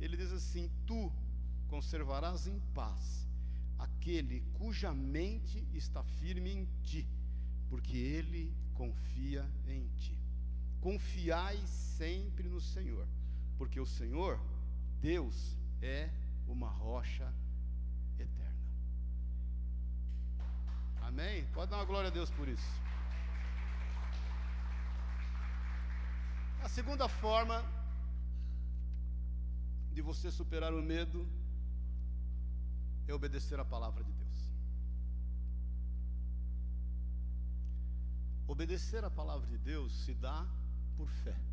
Ele 0.00 0.16
diz 0.16 0.32
assim: 0.32 0.70
Tu 0.86 1.12
conservarás 1.68 2.46
em 2.46 2.58
paz 2.74 3.28
aquele 3.78 4.40
cuja 4.54 4.94
mente 4.94 5.66
está 5.74 6.02
firme 6.02 6.50
em 6.50 6.64
ti, 6.82 7.06
porque 7.68 7.96
ele 7.96 8.54
confia 8.72 9.46
em 9.66 9.86
ti. 9.98 10.18
Confiai 10.80 11.60
sempre 11.66 12.48
no 12.48 12.60
Senhor, 12.60 13.06
porque 13.58 13.78
o 13.78 13.86
Senhor, 13.86 14.40
Deus, 15.02 15.58
é 15.82 16.08
uma 16.46 16.68
rocha 16.68 17.34
eterna. 18.16 18.62
Amém? 21.00 21.44
Pode 21.52 21.72
dar 21.72 21.78
uma 21.78 21.84
glória 21.84 22.08
a 22.08 22.12
Deus 22.12 22.30
por 22.30 22.46
isso. 22.46 22.80
A 26.62 26.68
segunda 26.68 27.08
forma 27.08 27.64
de 29.92 30.00
você 30.00 30.30
superar 30.30 30.72
o 30.72 30.80
medo 30.80 31.28
é 33.08 33.12
obedecer 33.12 33.58
a 33.58 33.64
palavra 33.64 34.04
de 34.04 34.12
Deus. 34.12 34.52
Obedecer 38.46 39.04
a 39.04 39.10
palavra 39.10 39.48
de 39.48 39.58
Deus 39.58 39.92
se 40.04 40.14
dá 40.14 40.46
por 40.96 41.08
fé. 41.24 41.51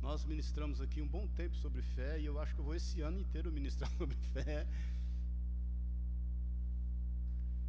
Nós 0.00 0.24
ministramos 0.24 0.80
aqui 0.80 1.02
um 1.02 1.08
bom 1.08 1.26
tempo 1.28 1.56
sobre 1.56 1.82
fé 1.82 2.18
e 2.20 2.26
eu 2.26 2.40
acho 2.40 2.54
que 2.54 2.60
eu 2.60 2.64
vou 2.64 2.74
esse 2.74 3.00
ano 3.00 3.18
inteiro 3.18 3.52
ministrar 3.52 3.90
sobre 3.98 4.16
fé. 4.32 4.66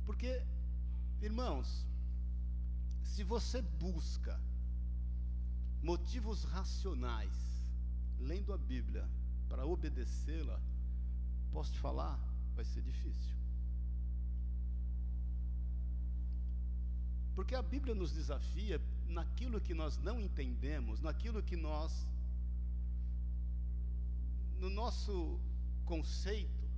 Porque, 0.06 0.42
irmãos, 1.22 1.86
se 3.04 3.24
você 3.24 3.62
busca 3.62 4.40
motivos 5.82 6.44
racionais, 6.46 7.34
lendo 8.20 8.54
a 8.54 8.58
Bíblia, 8.58 9.08
para 9.48 9.66
obedecê-la, 9.66 10.60
posso 11.52 11.72
te 11.74 11.80
falar, 11.80 12.20
vai 12.56 12.64
ser 12.66 12.82
difícil. 12.82 13.36
Porque 17.36 17.56
a 17.56 17.62
Bíblia 17.62 17.96
nos 17.96 18.12
desafia 18.12 18.82
naquilo 19.08 19.62
que 19.62 19.74
nós 19.74 19.98
não 19.98 20.20
entendemos, 20.20 21.00
naquilo 21.02 21.42
que 21.42 21.56
nós, 21.56 22.06
no 24.60 24.70
nosso 24.70 25.40
conceito, 25.86 26.70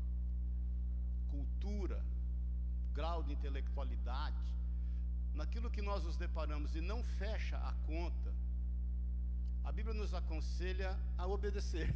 cultura, 1.29 2.03
grau 2.93 3.23
de 3.23 3.33
intelectualidade, 3.33 4.53
naquilo 5.33 5.71
que 5.71 5.81
nós 5.81 6.03
nos 6.03 6.17
deparamos 6.17 6.75
e 6.75 6.81
não 6.81 7.03
fecha 7.03 7.57
a 7.57 7.73
conta, 7.85 8.33
a 9.63 9.71
Bíblia 9.71 9.93
nos 9.93 10.13
aconselha 10.13 10.97
a 11.17 11.27
obedecer. 11.27 11.93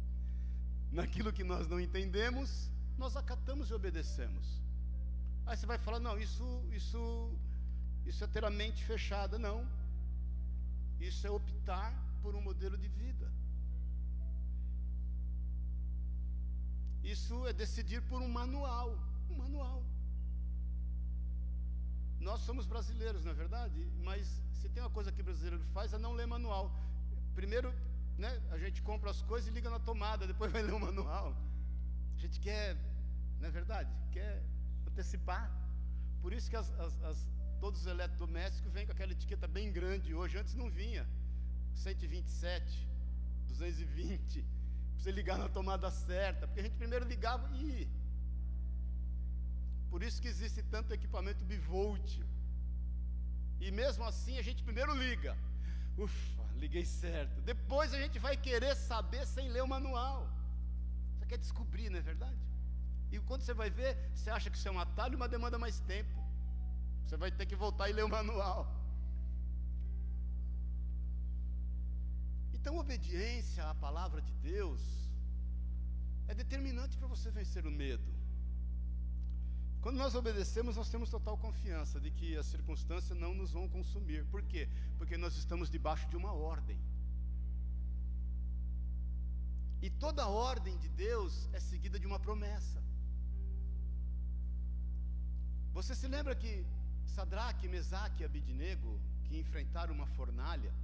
Naquilo 0.92 1.32
que 1.32 1.44
nós 1.44 1.66
não 1.68 1.80
entendemos, 1.80 2.70
nós 2.96 3.16
acatamos 3.16 3.70
e 3.70 3.74
obedecemos. 3.74 4.60
Aí 5.44 5.56
você 5.56 5.66
vai 5.66 5.78
falar: 5.78 6.00
não, 6.00 6.18
isso, 6.18 6.64
isso, 6.72 7.30
isso 8.06 8.24
é 8.24 8.26
ter 8.26 8.44
a 8.44 8.50
mente 8.50 8.84
fechada. 8.84 9.38
Não. 9.38 9.66
Isso 10.98 11.26
é 11.26 11.30
optar 11.30 11.92
por 12.22 12.34
um 12.34 12.40
modelo 12.40 12.78
de 12.78 12.88
vida. 12.88 13.30
Isso 17.14 17.34
é 17.46 17.52
decidir 17.52 18.00
por 18.10 18.20
um 18.20 18.28
manual. 18.28 18.88
Um 19.30 19.36
manual. 19.44 19.80
Nós 22.28 22.40
somos 22.40 22.66
brasileiros, 22.66 23.24
não 23.24 23.32
é 23.32 23.34
verdade? 23.34 23.80
Mas 24.08 24.26
se 24.58 24.68
tem 24.68 24.82
uma 24.82 24.90
coisa 24.90 25.12
que 25.12 25.20
o 25.20 25.24
brasileiro 25.24 25.60
faz 25.76 25.92
é 25.92 25.98
não 25.98 26.12
ler 26.12 26.26
manual. 26.26 26.66
Primeiro, 27.34 27.72
né, 28.18 28.30
a 28.50 28.58
gente 28.58 28.82
compra 28.82 29.10
as 29.10 29.22
coisas 29.22 29.48
e 29.48 29.52
liga 29.52 29.70
na 29.70 29.78
tomada, 29.78 30.26
depois 30.32 30.50
vai 30.50 30.62
ler 30.62 30.74
o 30.74 30.80
manual. 30.80 31.28
A 32.16 32.18
gente 32.18 32.40
quer, 32.40 32.76
não 33.40 33.48
é 33.48 33.52
verdade? 33.52 33.90
Quer 34.10 34.42
antecipar. 34.88 35.44
Por 36.22 36.32
isso 36.32 36.50
que 36.50 36.56
as, 36.56 36.68
as, 36.80 36.92
as, 37.04 37.18
todos 37.60 37.82
os 37.82 37.86
eletrodomésticos 37.86 38.72
vêm 38.72 38.84
com 38.84 38.92
aquela 38.92 39.12
etiqueta 39.12 39.46
bem 39.46 39.70
grande 39.70 40.12
hoje. 40.12 40.36
Antes 40.38 40.54
não 40.54 40.68
vinha. 40.68 41.06
127, 41.74 42.88
220. 43.46 44.44
Você 44.98 45.10
ligar 45.10 45.38
na 45.38 45.48
tomada 45.48 45.90
certa. 45.90 46.46
Porque 46.46 46.60
a 46.60 46.62
gente 46.62 46.76
primeiro 46.76 47.04
ligava 47.04 47.48
e. 47.56 47.88
Por 49.90 50.02
isso 50.02 50.20
que 50.20 50.28
existe 50.28 50.62
tanto 50.62 50.92
equipamento 50.92 51.44
bivolt. 51.44 52.20
E 53.60 53.70
mesmo 53.70 54.04
assim 54.04 54.38
a 54.38 54.42
gente 54.42 54.62
primeiro 54.62 54.94
liga. 54.94 55.36
Ufa, 55.96 56.44
liguei 56.56 56.84
certo. 56.84 57.40
Depois 57.40 57.94
a 57.94 57.98
gente 57.98 58.18
vai 58.18 58.36
querer 58.36 58.74
saber 58.74 59.26
sem 59.26 59.48
ler 59.48 59.62
o 59.62 59.68
manual. 59.68 60.28
Você 61.14 61.26
quer 61.26 61.38
descobrir, 61.38 61.88
não 61.90 61.98
é 61.98 62.02
verdade? 62.02 62.36
E 63.10 63.18
quando 63.20 63.42
você 63.42 63.54
vai 63.54 63.70
ver, 63.70 63.96
você 64.14 64.30
acha 64.30 64.50
que 64.50 64.58
isso 64.58 64.68
é 64.68 64.70
um 64.70 64.80
atalho, 64.80 65.18
mas 65.18 65.30
demanda 65.30 65.58
mais 65.58 65.80
tempo. 65.80 66.14
Você 67.04 67.16
vai 67.16 67.30
ter 67.30 67.46
que 67.46 67.56
voltar 67.56 67.88
e 67.88 67.92
ler 67.92 68.04
o 68.04 68.08
manual. 68.08 68.60
Então, 72.66 72.78
obediência 72.78 73.62
à 73.70 73.72
palavra 73.76 74.20
de 74.20 74.32
Deus 74.52 74.80
é 76.26 76.34
determinante 76.34 76.98
para 76.98 77.06
você 77.06 77.30
vencer 77.30 77.64
o 77.64 77.70
medo. 77.70 78.12
Quando 79.80 79.98
nós 79.98 80.16
obedecemos, 80.16 80.74
nós 80.74 80.88
temos 80.88 81.08
total 81.08 81.38
confiança 81.38 82.00
de 82.00 82.10
que 82.10 82.36
as 82.36 82.46
circunstâncias 82.46 83.16
não 83.16 83.32
nos 83.32 83.52
vão 83.52 83.68
consumir. 83.68 84.24
Por 84.32 84.42
quê? 84.42 84.68
Porque 84.98 85.16
nós 85.16 85.36
estamos 85.36 85.70
debaixo 85.70 86.08
de 86.08 86.16
uma 86.16 86.32
ordem. 86.32 86.76
E 89.80 89.88
toda 89.88 90.26
ordem 90.26 90.76
de 90.78 90.88
Deus 90.88 91.48
é 91.52 91.60
seguida 91.60 92.00
de 92.00 92.06
uma 92.08 92.18
promessa. 92.18 92.82
Você 95.72 95.94
se 95.94 96.08
lembra 96.08 96.34
que 96.34 96.66
Sadraque, 97.14 97.68
Mesaque 97.68 98.24
e 98.24 98.26
Abidnego, 98.26 98.98
que 99.26 99.38
enfrentaram 99.38 99.94
uma 99.94 100.08
fornalha, 100.18 100.74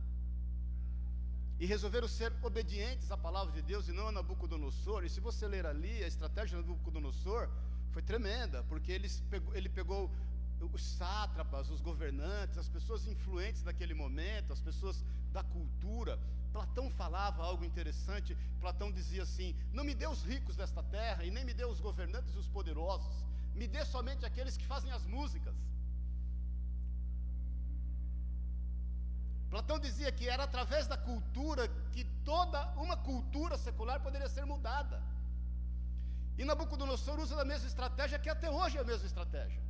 e 1.63 1.67
resolveram 1.67 2.09
ser 2.09 2.33
obedientes 2.43 3.09
à 3.13 3.17
palavra 3.17 3.53
de 3.53 3.63
Deus 3.63 3.87
e 3.87 3.93
não 3.93 4.09
a 4.09 4.13
Nabucodonosor, 4.13 5.05
e 5.05 5.09
se 5.09 5.21
você 5.21 5.47
ler 5.47 5.65
ali 5.65 6.03
a 6.03 6.09
estratégia 6.09 6.61
de 6.61 6.67
Nabucodonosor, 6.67 7.49
foi 7.93 8.03
tremenda, 8.03 8.65
porque 8.65 8.91
eles 8.91 9.21
pegou, 9.31 9.55
ele 9.55 9.69
pegou 9.69 10.11
os 10.73 10.83
sátrapas, 10.85 11.71
os 11.71 11.81
governantes, 11.81 12.59
as 12.59 12.69
pessoas 12.69 13.07
influentes 13.07 13.63
daquele 13.63 13.95
momento, 13.95 14.53
as 14.53 14.61
pessoas 14.61 15.05
da 15.31 15.45
cultura. 15.45 16.19
Platão 16.53 16.91
falava 16.91 17.45
algo 17.45 17.65
interessante. 17.65 18.37
Platão 18.61 18.91
dizia 18.91 19.23
assim: 19.23 19.55
Não 19.73 19.85
me 19.85 19.95
dê 19.95 20.09
os 20.09 20.25
ricos 20.25 20.57
desta 20.57 20.83
terra, 20.83 21.25
e 21.25 21.31
nem 21.31 21.45
me 21.45 21.55
dê 21.55 21.65
os 21.65 21.81
governantes 21.81 22.35
e 22.35 22.39
os 22.39 22.49
poderosos, 22.49 23.25
me 23.55 23.69
dê 23.69 23.85
somente 23.85 24.27
aqueles 24.27 24.57
que 24.57 24.67
fazem 24.67 24.91
as 24.91 25.07
músicas. 25.07 25.55
Platão 29.53 29.79
dizia 29.79 30.11
que 30.11 30.27
era 30.35 30.45
através 30.45 30.87
da 30.87 30.97
cultura 30.97 31.69
que 31.95 32.05
toda 32.25 32.59
uma 32.85 32.97
cultura 32.97 33.59
secular 33.59 34.01
poderia 34.01 34.31
ser 34.37 34.47
mudada. 34.47 34.99
E 36.39 36.43
Nabucodonosor 36.43 37.21
usa 37.21 37.39
a 37.39 37.45
mesma 37.45 37.69
estratégia 37.69 38.19
que 38.19 38.31
até 38.31 38.51
hoje 38.51 38.79
é 38.79 38.81
a 38.81 38.85
mesma 38.93 39.07
estratégia. 39.07 39.63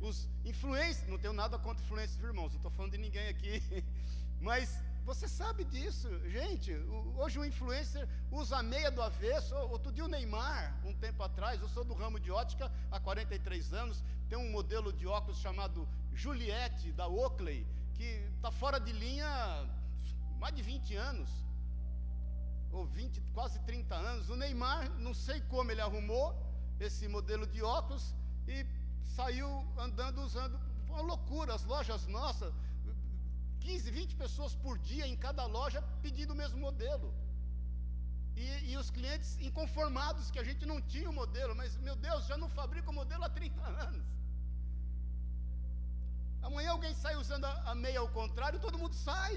Os 0.00 0.26
influencers, 0.42 1.06
não 1.06 1.18
tenho 1.18 1.34
nada 1.34 1.58
contra 1.58 1.84
influencers, 1.84 2.24
irmãos, 2.24 2.52
não 2.52 2.60
estou 2.60 2.70
falando 2.70 2.92
de 2.92 2.96
ninguém 2.96 3.28
aqui, 3.28 3.62
mas 4.40 4.82
você 5.04 5.28
sabe 5.28 5.64
disso, 5.64 6.08
gente. 6.30 6.72
Hoje 7.18 7.38
o 7.38 7.44
influencer 7.44 8.08
usa 8.30 8.56
a 8.56 8.62
meia 8.62 8.90
do 8.90 9.02
avesso. 9.02 9.54
Outro 9.54 9.92
dia 9.92 10.06
o 10.06 10.08
Neymar, 10.08 10.80
um 10.82 10.94
tempo 10.94 11.22
atrás, 11.22 11.60
eu 11.60 11.68
sou 11.68 11.84
do 11.84 11.92
ramo 11.92 12.18
de 12.18 12.30
ótica 12.30 12.72
há 12.90 12.98
43 12.98 13.74
anos, 13.74 14.02
tem 14.30 14.38
um 14.38 14.50
modelo 14.50 14.94
de 14.94 15.06
óculos 15.06 15.38
chamado 15.40 15.86
Juliette, 16.14 16.90
da 16.92 17.06
Oakley, 17.06 17.66
que 17.98 18.10
está 18.36 18.50
fora 18.62 18.78
de 18.86 18.92
linha 18.92 19.26
há 19.28 19.66
mais 20.42 20.54
de 20.54 20.62
20 20.62 20.94
anos 21.10 21.30
ou 22.70 22.86
20, 22.86 23.20
quase 23.36 23.58
30 23.70 23.94
anos. 23.94 24.30
O 24.30 24.36
Neymar, 24.36 24.88
não 25.06 25.12
sei 25.12 25.40
como 25.52 25.70
ele 25.72 25.80
arrumou 25.80 26.26
esse 26.86 27.08
modelo 27.08 27.46
de 27.54 27.60
óculos 27.62 28.04
e 28.46 28.64
saiu 29.16 29.48
andando 29.86 30.22
usando. 30.22 30.56
Uma 30.88 31.00
loucura, 31.00 31.54
as 31.54 31.64
lojas 31.64 32.06
nossas, 32.06 32.54
15, 33.60 33.90
20 33.90 34.14
pessoas 34.16 34.54
por 34.54 34.78
dia 34.78 35.06
em 35.06 35.16
cada 35.16 35.44
loja 35.44 35.82
pedindo 36.00 36.32
o 36.32 36.40
mesmo 36.42 36.60
modelo. 36.66 37.12
E, 38.36 38.70
e, 38.70 38.76
os 38.76 38.88
clientes 38.96 39.36
inconformados 39.40 40.30
que 40.30 40.38
a 40.38 40.44
gente 40.44 40.64
não 40.64 40.80
tinha 40.80 41.10
o 41.10 41.12
modelo, 41.12 41.56
mas 41.56 41.76
meu 41.78 41.96
Deus, 41.96 42.26
já 42.26 42.36
não 42.36 42.48
fabrica 42.48 42.88
o 42.90 42.94
modelo 42.94 43.24
há 43.24 43.28
30 43.28 43.60
anos. 43.88 44.06
Amanhã 46.48 46.70
alguém 46.72 46.94
sai 47.02 47.14
usando 47.22 47.46
a, 47.70 47.74
meia 47.84 48.00
ao 48.00 48.10
contrário, 48.18 48.58
todo 48.66 48.80
mundo 48.82 48.94
sai. 48.94 49.34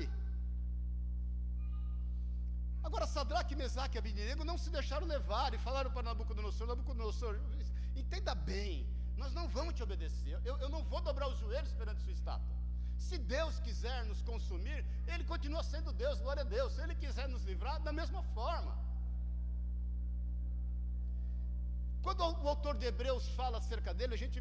Agora, 2.88 3.06
Sadraque, 3.16 3.60
Mesaque 3.64 3.98
e 3.98 4.02
Abednego 4.02 4.46
não 4.50 4.58
se 4.64 4.70
deixaram 4.78 5.06
levar 5.16 5.50
e 5.54 5.64
falaram 5.68 5.92
para 5.96 6.08
Nabucodonosor: 6.10 6.68
Nabucodonosor, 6.68 7.34
entenda 8.02 8.34
bem, 8.52 8.74
nós 9.22 9.34
não 9.40 9.46
vamos 9.58 9.74
te 9.78 9.84
obedecer. 9.88 10.40
Eu, 10.50 10.56
eu 10.64 10.70
não 10.76 10.84
vou 10.92 11.02
dobrar 11.10 11.28
os 11.34 11.38
joelhos 11.44 11.74
perante 11.82 12.02
sua 12.06 12.14
estátua. 12.20 12.56
Se 13.08 13.18
Deus 13.36 13.60
quiser 13.66 14.00
nos 14.06 14.22
consumir, 14.22 14.80
Ele 15.12 15.26
continua 15.34 15.64
sendo 15.64 15.92
Deus, 16.04 16.18
glória 16.26 16.44
a 16.46 16.50
Deus. 16.58 16.72
Se 16.76 16.82
Ele 16.86 16.96
quiser 17.04 17.28
nos 17.28 17.44
livrar, 17.52 17.78
da 17.90 17.94
mesma 18.00 18.24
forma. 18.38 18.74
Quando 22.06 22.22
o 22.46 22.48
autor 22.56 22.76
de 22.82 22.86
Hebreus 22.92 23.28
fala 23.40 23.58
acerca 23.58 23.94
dele, 23.94 24.16
a 24.16 24.22
gente 24.24 24.40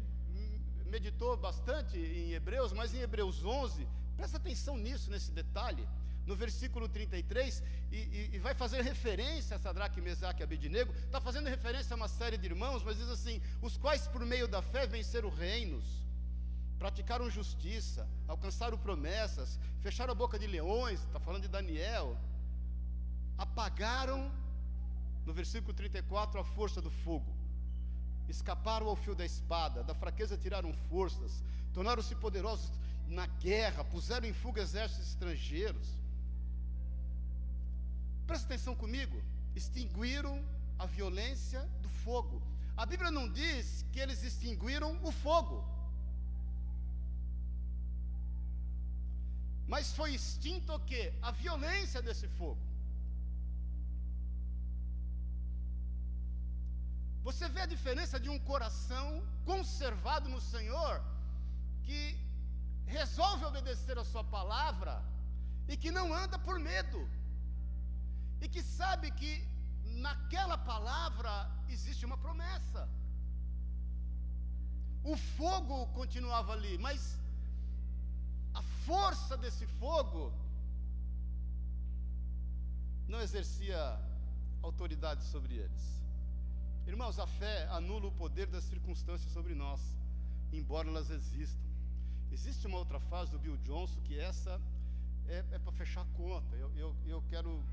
meditou 0.95 1.35
bastante 1.37 1.97
em 1.97 2.33
Hebreus, 2.33 2.71
mas 2.73 2.93
em 2.93 2.99
Hebreus 2.99 3.43
11, 3.43 3.87
presta 4.17 4.37
atenção 4.37 4.77
nisso, 4.77 5.09
nesse 5.09 5.31
detalhe 5.31 5.87
no 6.25 6.35
versículo 6.35 6.87
33, 6.87 7.63
e, 7.91 7.95
e, 7.97 8.29
e 8.33 8.39
vai 8.39 8.53
fazer 8.53 8.81
referência 8.81 9.55
a 9.55 9.59
Sadraque, 9.59 9.99
Mesaque 9.99 10.41
e 10.41 10.43
Abednego, 10.43 10.93
está 10.93 11.19
fazendo 11.19 11.47
referência 11.49 11.93
a 11.93 11.97
uma 11.97 12.07
série 12.07 12.37
de 12.37 12.45
irmãos, 12.45 12.83
mas 12.83 12.97
diz 12.97 13.09
assim: 13.09 13.41
os 13.61 13.77
quais 13.77 14.07
por 14.07 14.25
meio 14.25 14.47
da 14.47 14.61
fé 14.61 14.85
venceram 14.85 15.29
reinos, 15.29 15.83
praticaram 16.77 17.29
justiça, 17.29 18.07
alcançaram 18.27 18.77
promessas, 18.77 19.59
fecharam 19.81 20.11
a 20.11 20.15
boca 20.15 20.37
de 20.37 20.47
leões, 20.47 20.99
está 21.01 21.19
falando 21.19 21.43
de 21.43 21.47
Daniel, 21.47 22.17
apagaram, 23.37 24.31
no 25.25 25.33
versículo 25.33 25.73
34, 25.73 26.39
a 26.39 26.43
força 26.43 26.81
do 26.81 26.91
fogo, 26.91 27.40
escaparam 28.31 28.87
ao 28.87 28.95
fio 28.95 29.13
da 29.13 29.25
espada, 29.25 29.83
da 29.83 29.93
fraqueza 29.93 30.37
tiraram 30.37 30.73
forças, 30.89 31.43
tornaram-se 31.73 32.15
poderosos 32.15 32.71
na 33.07 33.27
guerra, 33.27 33.83
puseram 33.83 34.27
em 34.27 34.33
fuga 34.33 34.61
exércitos 34.61 35.09
estrangeiros. 35.09 35.87
Presta 38.25 38.45
atenção 38.47 38.73
comigo. 38.73 39.21
Extinguiram 39.53 40.35
a 40.79 40.85
violência 40.85 41.61
do 41.81 41.89
fogo. 41.89 42.41
A 42.77 42.85
Bíblia 42.85 43.11
não 43.11 43.27
diz 43.29 43.85
que 43.91 43.99
eles 43.99 44.23
extinguiram 44.23 44.97
o 45.03 45.11
fogo. 45.11 45.57
Mas 49.67 49.93
foi 49.93 50.13
extinto 50.15 50.73
o 50.73 50.79
quê? 50.79 51.13
A 51.21 51.31
violência 51.31 52.01
desse 52.01 52.27
fogo. 52.39 52.70
Você 57.23 57.47
vê 57.47 57.61
a 57.61 57.65
diferença 57.75 58.19
de 58.19 58.29
um 58.29 58.39
coração 58.39 59.23
conservado 59.45 60.27
no 60.29 60.41
Senhor, 60.41 61.01
que 61.83 62.17
resolve 62.85 63.45
obedecer 63.45 63.97
a 63.97 64.03
Sua 64.03 64.23
palavra 64.23 65.03
e 65.67 65.77
que 65.77 65.91
não 65.91 66.13
anda 66.13 66.37
por 66.39 66.59
medo 66.59 67.01
e 68.41 68.49
que 68.49 68.63
sabe 68.63 69.11
que 69.11 69.31
naquela 70.07 70.57
palavra 70.57 71.49
existe 71.69 72.05
uma 72.05 72.17
promessa. 72.17 72.89
O 75.03 75.15
fogo 75.15 75.87
continuava 75.99 76.53
ali, 76.53 76.77
mas 76.77 77.17
a 78.53 78.61
força 78.85 79.37
desse 79.37 79.65
fogo 79.79 80.33
não 83.07 83.21
exercia 83.21 83.99
autoridade 84.61 85.23
sobre 85.23 85.55
eles. 85.55 86.00
Irmãos, 86.87 87.19
a 87.19 87.27
fé 87.27 87.67
anula 87.69 88.07
o 88.07 88.11
poder 88.11 88.47
das 88.47 88.63
circunstâncias 88.63 89.31
sobre 89.31 89.53
nós, 89.53 89.79
embora 90.51 90.87
elas 90.87 91.09
existam. 91.09 91.69
Existe 92.31 92.65
uma 92.67 92.77
outra 92.77 92.99
fase 92.99 93.31
do 93.31 93.39
Bill 93.39 93.57
Johnson 93.57 93.99
que 94.01 94.17
essa 94.17 94.59
é, 95.27 95.43
é 95.51 95.59
para 95.59 95.71
fechar 95.73 96.01
a 96.01 96.17
conta. 96.17 96.55
Eu, 96.55 96.71
eu, 96.75 96.95
eu 97.05 97.23
quero 97.29 97.63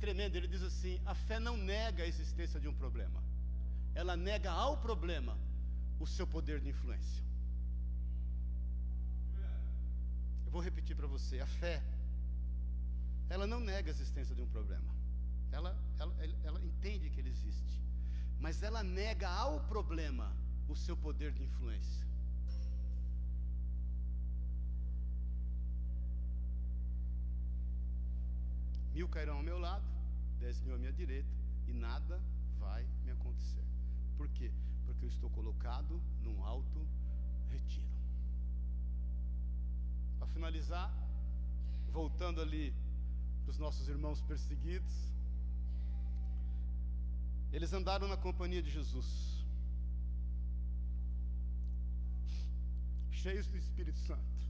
tremendo. 0.00 0.36
Ele 0.36 0.48
diz 0.48 0.62
assim: 0.62 1.00
a 1.04 1.14
fé 1.14 1.38
não 1.38 1.56
nega 1.56 2.02
a 2.02 2.06
existência 2.06 2.58
de 2.58 2.68
um 2.68 2.74
problema, 2.74 3.22
ela 3.94 4.16
nega 4.16 4.50
ao 4.50 4.76
problema 4.78 5.36
o 5.98 6.06
seu 6.06 6.26
poder 6.26 6.60
de 6.60 6.68
influência. 6.68 7.22
Eu 10.46 10.50
vou 10.50 10.60
repetir 10.60 10.96
para 10.96 11.06
você: 11.06 11.40
a 11.40 11.46
fé, 11.46 11.82
ela 13.28 13.46
não 13.46 13.60
nega 13.60 13.90
a 13.90 13.92
existência 13.92 14.34
de 14.34 14.42
um 14.42 14.48
problema, 14.48 14.92
ela, 15.52 15.76
ela, 15.98 16.14
ela 16.44 16.60
entende 16.64 17.10
que 17.10 17.20
ele 17.20 17.30
existe, 17.30 17.80
mas 18.38 18.62
ela 18.62 18.82
nega 18.82 19.28
ao 19.28 19.60
problema 19.60 20.32
o 20.68 20.76
seu 20.76 20.96
poder 20.96 21.32
de 21.32 21.42
influência. 21.42 22.06
Mil 28.94 29.08
cairão 29.08 29.36
ao 29.36 29.42
meu 29.42 29.58
lado, 29.58 29.84
dez 30.38 30.60
mil 30.60 30.74
à 30.74 30.78
minha 30.78 30.92
direita, 30.92 31.28
e 31.66 31.72
nada 31.72 32.20
vai 32.58 32.86
me 33.04 33.10
acontecer. 33.10 33.64
Por 34.16 34.28
quê? 34.28 34.50
Porque 34.84 35.04
eu 35.04 35.08
estou 35.08 35.30
colocado 35.30 36.00
num 36.22 36.44
alto 36.44 36.86
retiro. 37.48 37.88
Para 40.18 40.28
finalizar, 40.28 40.92
voltando 41.92 42.40
ali 42.40 42.74
para 43.44 43.50
os 43.50 43.58
nossos 43.58 43.88
irmãos 43.88 44.20
perseguidos, 44.22 45.10
eles 47.52 47.72
andaram 47.72 48.06
na 48.06 48.16
companhia 48.16 48.62
de 48.62 48.70
Jesus, 48.70 49.08
cheios 53.10 53.46
do 53.46 53.56
Espírito 53.56 53.98
Santo. 53.98 54.40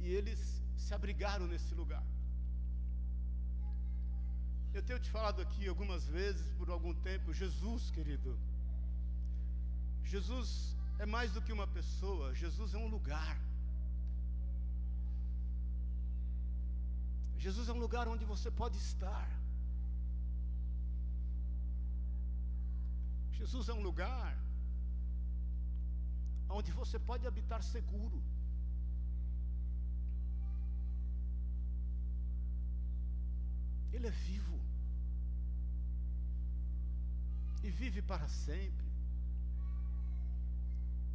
E 0.00 0.08
eles 0.18 0.40
se 0.76 0.92
abrigaram 0.94 1.46
nesse 1.46 1.74
lugar. 1.74 2.04
Eu 4.74 4.82
tenho 4.82 5.00
te 5.04 5.10
falado 5.10 5.40
aqui 5.40 5.66
algumas 5.66 6.04
vezes, 6.06 6.46
por 6.58 6.68
algum 6.70 6.94
tempo, 7.08 7.32
Jesus, 7.32 7.90
querido. 7.90 8.38
Jesus 10.04 10.76
é 10.98 11.06
mais 11.06 11.32
do 11.32 11.40
que 11.40 11.52
uma 11.52 11.66
pessoa, 11.66 12.34
Jesus 12.34 12.74
é 12.74 12.78
um 12.78 12.88
lugar. 12.96 13.34
Jesus 17.38 17.68
é 17.68 17.72
um 17.72 17.78
lugar 17.86 18.06
onde 18.08 18.24
você 18.24 18.50
pode 18.50 18.76
estar. 18.76 19.26
Jesus 23.38 23.68
é 23.68 23.74
um 23.74 23.82
lugar 23.82 24.36
onde 26.48 26.70
você 26.72 26.98
pode 26.98 27.26
habitar 27.26 27.62
seguro. 27.62 28.18
Ele 33.92 34.06
é 34.06 34.10
vivo. 34.10 34.58
E 37.62 37.70
vive 37.70 38.00
para 38.02 38.28
sempre. 38.28 38.86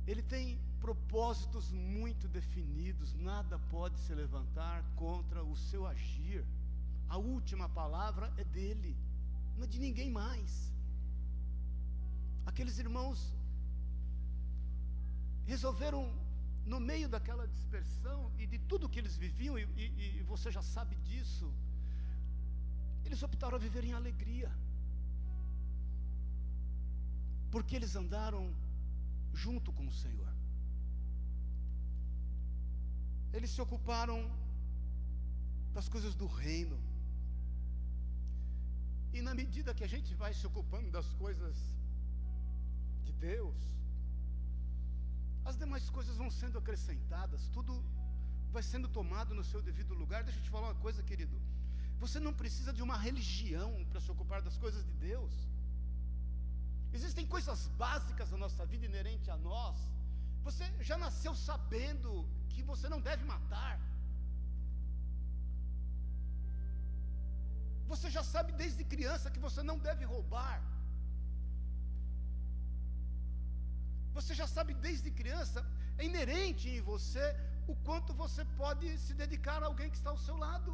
Ele 0.06 0.24
tem 0.34 0.60
propósitos 0.80 1.72
muito 1.72 2.28
definidos, 2.28 3.14
nada 3.14 3.58
pode 3.76 3.98
se 4.00 4.14
levantar 4.14 4.84
contra 4.96 5.44
o 5.44 5.56
seu 5.56 5.86
agir. 5.88 6.44
A 7.08 7.18
última 7.18 7.68
palavra 7.70 8.34
é 8.38 8.44
dele, 8.44 8.98
não 9.56 9.64
é 9.64 9.68
de 9.68 9.80
ninguém 9.80 10.10
mais. 10.10 10.72
Aqueles 12.46 12.78
irmãos 12.80 13.20
resolveram, 15.46 16.02
no 16.66 16.80
meio 16.80 17.08
daquela 17.10 17.48
dispersão 17.48 18.32
e 18.38 18.46
de 18.46 18.60
tudo 18.70 18.90
que 18.90 19.00
eles 19.00 19.16
viviam, 19.16 19.58
e, 19.60 19.64
e, 19.84 20.20
e 20.20 20.24
você 20.24 20.52
já 20.52 20.62
sabe 20.62 20.96
disso, 21.08 21.48
eles 23.06 23.22
optaram 23.24 23.56
a 23.56 23.60
viver 23.60 23.84
em 23.84 23.94
alegria. 23.94 24.52
Porque 27.54 27.76
eles 27.76 27.96
andaram 27.96 28.44
junto 29.34 29.72
com 29.74 29.86
o 29.88 29.92
Senhor. 29.92 30.32
Eles 33.34 33.52
se 33.52 33.62
ocuparam 33.62 34.20
das 35.74 35.88
coisas 35.90 36.16
do 36.16 36.28
reino. 36.28 36.78
E 39.14 39.22
na 39.22 39.34
medida 39.34 39.74
que 39.74 39.84
a 39.84 39.92
gente 39.94 40.14
vai 40.16 40.34
se 40.34 40.46
ocupando 40.48 40.90
das 40.90 41.10
coisas 41.14 41.56
de 43.08 43.14
Deus, 43.14 43.56
as 45.50 45.58
demais 45.58 45.90
coisas 45.90 46.16
vão 46.18 46.30
sendo 46.40 46.58
acrescentadas, 46.58 47.48
tudo 47.58 47.84
vai 48.56 48.64
sendo 48.72 48.88
tomado 48.88 49.34
no 49.34 49.44
seu 49.44 49.62
devido 49.62 49.94
lugar. 49.94 50.24
Deixa 50.24 50.40
eu 50.40 50.44
te 50.44 50.50
falar 50.50 50.68
uma 50.70 50.82
coisa, 50.86 51.02
querido. 51.04 51.38
Você 52.04 52.20
não 52.20 52.34
precisa 52.42 52.72
de 52.78 52.82
uma 52.88 52.98
religião 52.98 53.70
para 53.90 54.02
se 54.02 54.12
ocupar 54.16 54.42
das 54.42 54.58
coisas 54.58 54.84
de 54.90 54.94
Deus. 55.10 55.34
Existem 56.98 57.26
coisas 57.36 57.68
básicas 57.84 58.30
da 58.30 58.38
nossa 58.38 58.66
vida 58.66 58.86
inerente 58.86 59.30
a 59.32 59.38
nós. 59.38 59.78
Você 60.48 60.66
já 60.90 60.98
nasceu 60.98 61.34
sabendo 61.36 62.12
que 62.50 62.62
você 62.72 62.90
não 62.90 63.00
deve 63.10 63.24
matar. 63.24 63.80
Você 67.92 68.10
já 68.10 68.24
sabe 68.24 68.52
desde 68.54 68.84
criança 68.84 69.32
que 69.34 69.40
você 69.48 69.62
não 69.70 69.78
deve 69.78 70.04
roubar. 70.06 70.62
Você 74.18 74.34
já 74.42 74.48
sabe 74.56 74.74
desde 74.86 75.10
criança, 75.20 75.60
é 75.98 76.06
inerente 76.10 76.68
em 76.70 76.82
você 76.92 77.26
o 77.68 77.76
quanto 77.88 78.14
você 78.22 78.44
pode 78.62 78.88
se 79.04 79.14
dedicar 79.14 79.60
a 79.62 79.68
alguém 79.72 79.90
que 79.90 80.00
está 80.02 80.10
ao 80.12 80.24
seu 80.28 80.38
lado. 80.46 80.72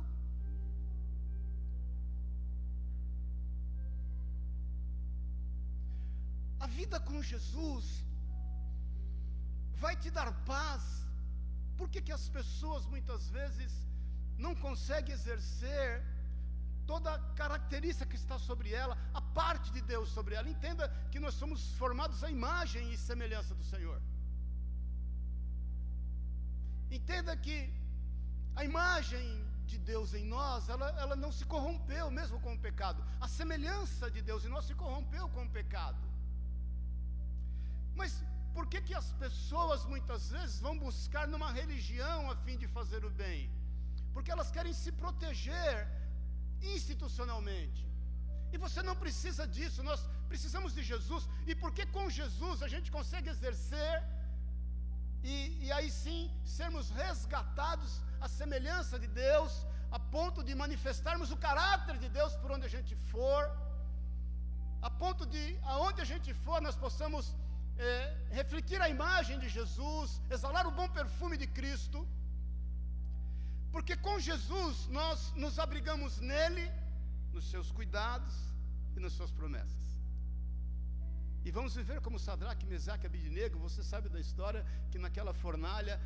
A 6.59 6.67
vida 6.79 6.99
com 7.07 7.21
Jesus 7.31 7.85
vai 9.83 9.95
te 9.95 10.09
dar 10.17 10.29
paz. 10.53 10.83
Por 11.79 11.87
que, 11.91 12.01
que 12.01 12.15
as 12.19 12.27
pessoas 12.37 12.85
muitas 12.93 13.29
vezes 13.37 13.71
não 14.45 14.53
conseguem 14.55 15.13
exercer 15.13 16.03
toda 16.91 17.13
a 17.13 17.19
característica 17.41 18.09
que 18.11 18.19
está 18.23 18.37
sobre 18.49 18.69
ela, 18.81 18.95
a 19.19 19.21
parte 19.39 19.67
de 19.75 19.81
Deus 19.93 20.09
sobre 20.17 20.35
ela? 20.35 20.49
Entenda 20.55 20.85
que 21.11 21.19
nós 21.25 21.35
somos 21.41 21.61
formados 21.81 22.23
à 22.23 22.29
imagem 22.37 22.83
e 22.93 22.97
semelhança 23.09 23.53
do 23.59 23.65
Senhor. 23.73 23.99
Entenda 26.97 27.35
que 27.45 27.57
a 28.59 28.63
imagem 28.71 29.25
de 29.71 29.77
Deus 29.91 30.13
em 30.19 30.25
nós, 30.35 30.69
ela, 30.73 30.87
ela 31.03 31.15
não 31.23 31.31
se 31.37 31.45
corrompeu 31.53 32.05
mesmo 32.19 32.37
com 32.45 32.53
o 32.53 32.63
pecado. 32.67 32.99
A 33.25 33.27
semelhança 33.39 34.09
de 34.15 34.21
Deus 34.29 34.45
em 34.45 34.51
nós 34.55 34.65
se 34.69 34.75
corrompeu 34.83 35.25
com 35.35 35.43
o 35.45 35.53
pecado. 35.59 36.03
Mas 37.99 38.11
por 38.55 38.65
que, 38.71 38.79
que 38.87 38.95
as 39.01 39.09
pessoas 39.23 39.83
muitas 39.93 40.29
vezes 40.35 40.59
vão 40.67 40.75
buscar 40.87 41.25
numa 41.33 41.51
religião 41.59 42.19
a 42.31 42.35
fim 42.45 42.57
de 42.63 42.67
fazer 42.77 43.03
o 43.09 43.11
bem? 43.23 43.41
Porque 44.13 44.31
elas 44.35 44.49
querem 44.55 44.73
se 44.81 44.91
proteger 45.01 45.73
institucionalmente. 46.61 47.85
E 48.51 48.57
você 48.57 48.81
não 48.81 48.95
precisa 48.95 49.45
disso, 49.55 49.83
nós 49.83 50.01
precisamos 50.27 50.73
de 50.73 50.83
Jesus. 50.83 51.27
E 51.45 51.55
porque 51.55 51.85
com 51.85 52.09
Jesus 52.09 52.61
a 52.63 52.67
gente 52.67 52.91
consegue 52.91 53.29
exercer 53.29 53.95
e, 55.23 55.65
e 55.65 55.71
aí 55.71 55.89
sim 55.91 56.31
sermos 56.57 56.89
resgatados 56.89 58.01
à 58.21 58.27
semelhança 58.27 58.97
de 59.03 59.07
Deus, 59.07 59.65
a 59.91 59.99
ponto 59.99 60.43
de 60.43 60.53
manifestarmos 60.63 61.31
o 61.31 61.37
caráter 61.37 61.97
de 61.97 62.09
Deus 62.09 62.35
por 62.35 62.51
onde 62.51 62.65
a 62.65 62.73
gente 62.75 62.95
for, 63.11 63.41
a 64.81 64.89
ponto 64.89 65.25
de, 65.25 65.43
aonde 65.63 66.01
a 66.01 66.05
gente 66.11 66.33
for, 66.45 66.61
nós 66.61 66.75
possamos 66.75 67.35
é, 67.77 68.15
refletir 68.39 68.79
a 68.81 68.89
imagem 68.89 69.39
de 69.39 69.49
Jesus, 69.49 70.21
exalar 70.29 70.65
o 70.67 70.71
bom 70.79 70.87
perfume 70.89 71.37
de 71.37 71.47
Cristo, 71.47 72.07
porque 73.71 73.95
com 73.95 74.19
Jesus 74.19 74.87
nós 74.87 75.31
nos 75.35 75.59
abrigamos 75.59 76.19
nele, 76.19 76.69
nos 77.33 77.49
seus 77.49 77.71
cuidados 77.71 78.35
e 78.95 78.99
nas 78.99 79.13
suas 79.13 79.31
promessas. 79.31 79.87
E 81.45 81.51
vamos 81.51 81.75
viver 81.75 82.01
como 82.01 82.19
Sadraque, 82.19 82.65
Mesaque 82.65 83.05
e 83.05 83.07
Abidinego. 83.07 83.57
Você 83.59 83.81
sabe 83.81 84.09
da 84.09 84.19
história 84.19 84.65
que 84.91 84.99
naquela 84.99 85.33
fornalha 85.33 85.99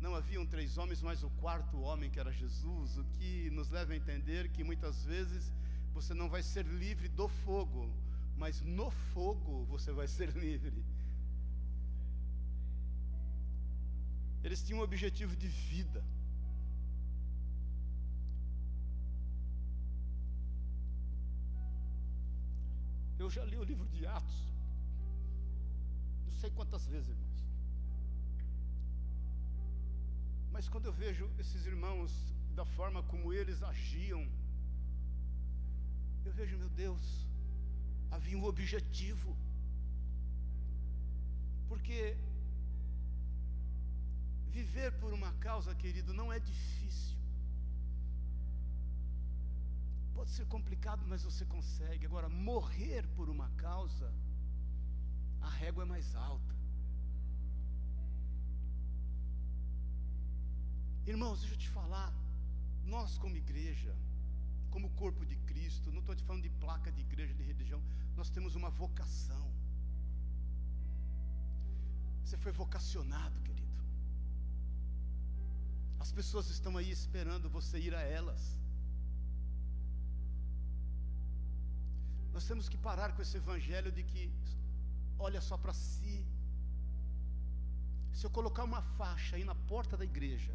não 0.00 0.14
haviam 0.14 0.44
três 0.44 0.76
homens, 0.76 1.00
mas 1.00 1.22
o 1.22 1.30
quarto 1.42 1.80
homem 1.80 2.10
que 2.10 2.20
era 2.20 2.32
Jesus, 2.32 2.98
o 2.98 3.04
que 3.14 3.48
nos 3.50 3.70
leva 3.70 3.92
a 3.92 3.96
entender 3.96 4.50
que 4.50 4.64
muitas 4.64 5.04
vezes 5.04 5.52
você 5.94 6.12
não 6.12 6.28
vai 6.28 6.42
ser 6.42 6.66
livre 6.66 7.08
do 7.08 7.28
fogo, 7.28 7.88
mas 8.36 8.60
no 8.60 8.90
fogo 9.14 9.64
você 9.66 9.92
vai 9.92 10.08
ser 10.08 10.30
livre. 10.36 10.84
Eles 14.42 14.62
tinham 14.62 14.80
um 14.80 14.82
objetivo 14.82 15.36
de 15.36 15.46
vida. 15.46 16.04
Já 23.34 23.44
li 23.50 23.56
o 23.56 23.64
livro 23.64 23.88
de 23.88 24.06
Atos 24.06 24.52
sei 26.42 26.50
quantas 26.58 26.84
vezes, 26.92 27.08
irmãos. 27.08 27.40
Mas 30.54 30.68
quando 30.68 30.86
eu 30.86 30.94
vejo 31.02 31.26
esses 31.42 31.64
irmãos, 31.72 32.10
da 32.58 32.64
forma 32.76 33.00
como 33.10 33.32
eles 33.32 33.62
agiam, 33.62 34.22
eu 36.26 36.32
vejo, 36.38 36.58
meu 36.62 36.72
Deus, 36.84 37.04
havia 38.10 38.36
um 38.36 38.44
objetivo. 38.52 39.36
Porque 41.68 42.00
viver 44.58 44.90
por 45.02 45.12
uma 45.18 45.32
causa, 45.46 45.80
querido, 45.82 46.12
não 46.20 46.28
é 46.32 46.40
difícil. 46.40 47.16
Pode 50.14 50.30
ser 50.30 50.46
complicado, 50.46 51.04
mas 51.06 51.22
você 51.22 51.44
consegue. 51.44 52.06
Agora, 52.06 52.28
morrer 52.28 53.06
por 53.16 53.28
uma 53.28 53.48
causa 53.50 54.12
a 55.42 55.50
régua 55.50 55.82
é 55.82 55.86
mais 55.86 56.14
alta. 56.14 56.54
Irmãos, 61.04 61.40
deixa 61.40 61.54
eu 61.54 61.58
te 61.58 61.68
falar, 61.68 62.12
nós 62.84 63.18
como 63.18 63.36
igreja, 63.36 63.94
como 64.70 64.88
corpo 64.90 65.26
de 65.26 65.36
Cristo, 65.50 65.90
não 65.90 66.00
estou 66.00 66.14
te 66.14 66.22
falando 66.22 66.44
de 66.44 66.50
placa 66.50 66.92
de 66.92 67.00
igreja, 67.00 67.34
de 67.34 67.42
religião, 67.42 67.82
nós 68.16 68.30
temos 68.30 68.54
uma 68.54 68.70
vocação. 68.70 69.50
Você 72.24 72.36
foi 72.38 72.52
vocacionado, 72.52 73.38
querido. 73.40 73.82
As 75.98 76.12
pessoas 76.12 76.48
estão 76.50 76.76
aí 76.76 76.90
esperando 76.90 77.50
você 77.50 77.78
ir 77.78 77.94
a 77.94 78.02
elas. 78.02 78.56
Nós 82.32 82.46
temos 82.46 82.68
que 82.68 82.76
parar 82.76 83.12
com 83.14 83.22
esse 83.22 83.36
evangelho 83.36 83.92
de 83.92 84.02
que 84.02 84.30
olha 85.18 85.40
só 85.40 85.56
para 85.56 85.72
si. 85.72 86.24
Se 88.12 88.24
eu 88.26 88.30
colocar 88.30 88.64
uma 88.64 88.82
faixa 88.82 89.36
aí 89.36 89.44
na 89.44 89.54
porta 89.54 89.96
da 89.96 90.04
igreja, 90.04 90.54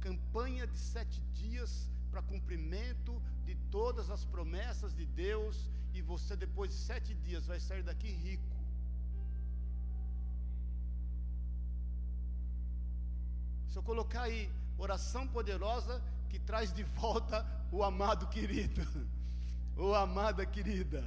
campanha 0.00 0.66
de 0.66 0.78
sete 0.78 1.20
dias 1.32 1.88
para 2.10 2.22
cumprimento 2.22 3.20
de 3.44 3.54
todas 3.70 4.10
as 4.10 4.24
promessas 4.24 4.94
de 4.94 5.04
Deus, 5.04 5.70
e 5.92 6.02
você 6.02 6.36
depois 6.36 6.70
de 6.70 6.76
sete 6.76 7.14
dias 7.14 7.46
vai 7.46 7.58
sair 7.58 7.82
daqui 7.82 8.10
rico. 8.10 8.56
Se 13.68 13.78
eu 13.78 13.82
colocar 13.82 14.22
aí 14.22 14.50
oração 14.78 15.26
poderosa 15.26 16.02
que 16.28 16.38
traz 16.38 16.72
de 16.72 16.82
volta 16.82 17.46
o 17.72 17.82
amado 17.82 18.26
querido, 18.28 18.82
ou 19.76 19.94
amada 19.94 20.44
querida. 20.46 21.06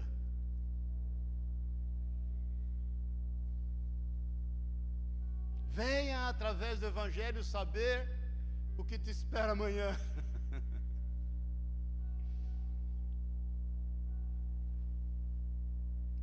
Venha 5.74 6.30
através 6.30 6.80
do 6.80 6.86
Evangelho 6.86 7.44
saber 7.44 8.08
o 8.78 8.84
que 8.84 8.98
te 9.00 9.10
espera 9.10 9.54
amanhã. 9.54 9.90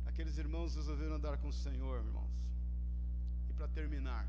Aqueles 0.05 0.37
irmãos 0.37 0.75
resolveram 0.75 1.15
andar 1.15 1.37
com 1.37 1.49
o 1.49 1.53
Senhor, 1.53 2.03
irmãos. 2.05 2.31
E 3.49 3.53
para 3.53 3.67
terminar, 3.67 4.27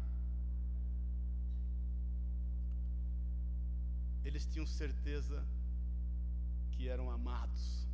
eles 4.24 4.46
tinham 4.46 4.66
certeza 4.66 5.44
que 6.72 6.88
eram 6.88 7.10
amados. 7.10 7.87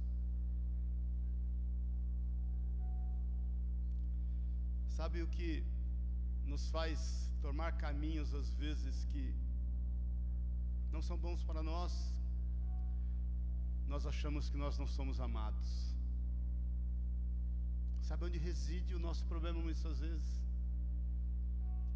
Sabe 4.96 5.22
o 5.22 5.28
que 5.36 5.64
nos 6.46 6.68
faz 6.70 7.28
tomar 7.42 7.72
caminhos 7.72 8.32
às 8.32 8.48
vezes 8.54 9.04
que 9.12 9.34
não 10.92 11.02
são 11.02 11.16
bons 11.18 11.42
para 11.42 11.62
nós, 11.62 11.92
nós 13.88 14.06
achamos 14.06 14.48
que 14.48 14.56
nós 14.56 14.78
não 14.78 14.86
somos 14.86 15.18
amados. 15.20 15.70
Sabe 18.02 18.24
onde 18.26 18.38
reside 18.38 18.94
o 18.94 19.00
nosso 19.00 19.24
problema 19.26 19.58
muitas 19.60 19.98
vezes? 19.98 20.40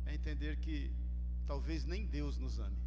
É 0.04 0.14
entender 0.14 0.56
que 0.56 0.92
talvez 1.46 1.84
nem 1.84 2.04
Deus 2.04 2.36
nos 2.36 2.58
ame. 2.58 2.82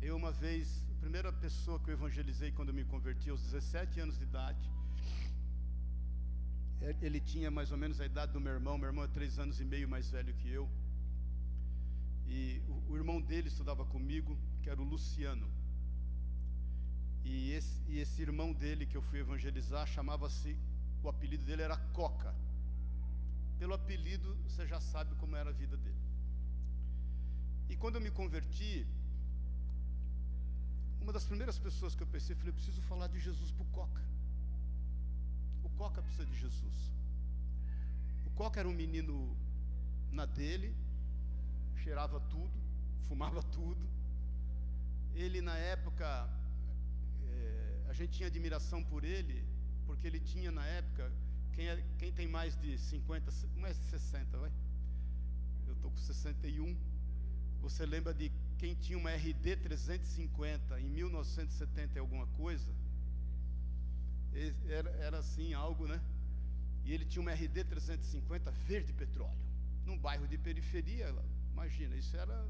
Eu, 0.00 0.14
uma 0.14 0.30
vez, 0.30 0.80
a 0.92 1.00
primeira 1.00 1.32
pessoa 1.32 1.80
que 1.80 1.90
eu 1.90 1.94
evangelizei 1.94 2.52
quando 2.52 2.68
eu 2.68 2.74
me 2.74 2.84
converti, 2.84 3.30
aos 3.30 3.42
17 3.42 3.98
anos 3.98 4.16
de 4.16 4.24
idade, 4.24 4.70
ele 7.00 7.20
tinha 7.20 7.50
mais 7.50 7.72
ou 7.72 7.78
menos 7.78 8.00
a 8.00 8.06
idade 8.06 8.32
do 8.32 8.40
meu 8.40 8.52
irmão, 8.52 8.78
meu 8.78 8.88
irmão 8.88 9.04
é 9.04 9.08
três 9.08 9.38
anos 9.38 9.60
e 9.60 9.64
meio 9.64 9.88
mais 9.88 10.10
velho 10.10 10.34
que 10.34 10.48
eu. 10.50 10.68
E 12.26 12.62
o, 12.68 12.92
o 12.92 12.96
irmão 12.96 13.20
dele 13.20 13.48
estudava 13.48 13.84
comigo, 13.84 14.38
que 14.62 14.70
era 14.70 14.80
o 14.80 14.84
Luciano. 14.84 15.48
E 17.24 17.50
esse, 17.52 17.82
e 17.88 17.98
esse 17.98 18.22
irmão 18.22 18.52
dele 18.52 18.86
que 18.86 18.96
eu 18.96 19.02
fui 19.02 19.18
evangelizar 19.20 19.86
chamava-se, 19.86 20.56
o 21.02 21.08
apelido 21.08 21.44
dele 21.44 21.62
era 21.62 21.76
Coca. 21.98 22.34
Pelo 23.58 23.74
apelido 23.74 24.36
você 24.44 24.66
já 24.66 24.80
sabe 24.80 25.14
como 25.16 25.34
era 25.34 25.50
a 25.50 25.52
vida 25.52 25.76
dele. 25.76 26.04
E 27.68 27.76
quando 27.76 27.96
eu 27.96 28.00
me 28.00 28.10
converti, 28.10 28.86
uma 31.00 31.12
das 31.12 31.24
primeiras 31.24 31.58
pessoas 31.58 31.94
que 31.94 32.02
eu 32.02 32.06
pensei, 32.06 32.36
falei, 32.36 32.50
eu 32.50 32.54
preciso 32.54 32.80
falar 32.82 33.08
de 33.08 33.18
Jesus 33.18 33.50
para 33.50 33.62
o 33.62 33.66
Coca. 33.66 34.15
Coca 35.76 36.02
precisa 36.02 36.26
de 36.26 36.36
Jesus. 36.38 36.92
O 38.26 38.30
Coca 38.30 38.60
era 38.60 38.68
um 38.68 38.72
menino 38.72 39.36
na 40.10 40.24
dele, 40.24 40.74
cheirava 41.82 42.18
tudo, 42.20 42.58
fumava 43.08 43.42
tudo. 43.56 43.84
Ele, 45.14 45.40
na 45.40 45.56
época, 45.56 46.28
é, 47.22 47.84
a 47.88 47.92
gente 47.92 48.12
tinha 48.12 48.26
admiração 48.26 48.82
por 48.84 49.04
ele, 49.04 49.44
porque 49.86 50.06
ele 50.06 50.20
tinha, 50.20 50.50
na 50.50 50.66
época, 50.66 51.12
quem, 51.52 51.68
é, 51.68 51.82
quem 51.98 52.12
tem 52.12 52.28
mais 52.28 52.56
de 52.60 52.78
50, 52.78 53.32
mais 53.56 53.78
de 53.78 53.84
60, 53.84 54.38
vai? 54.38 54.52
Eu 55.66 55.74
estou 55.74 55.90
com 55.90 55.96
61. 55.96 56.76
Você 57.62 57.84
lembra 57.84 58.12
de 58.14 58.30
quem 58.58 58.74
tinha 58.74 58.98
uma 58.98 59.10
RD 59.10 59.56
350 59.56 60.80
em 60.80 60.88
1970 60.88 61.96
e 61.96 61.98
alguma 61.98 62.26
coisa? 62.28 62.70
Era, 64.68 64.90
era 65.08 65.18
assim 65.18 65.54
algo, 65.54 65.86
né? 65.86 66.00
E 66.84 66.92
ele 66.92 67.04
tinha 67.04 67.22
uma 67.22 67.32
RD 67.32 67.64
350 67.64 68.50
verde 68.68 68.92
petróleo, 68.92 69.38
num 69.84 69.98
bairro 69.98 70.28
de 70.28 70.38
periferia. 70.38 71.14
Imagina, 71.52 71.96
isso 71.96 72.16
era. 72.16 72.46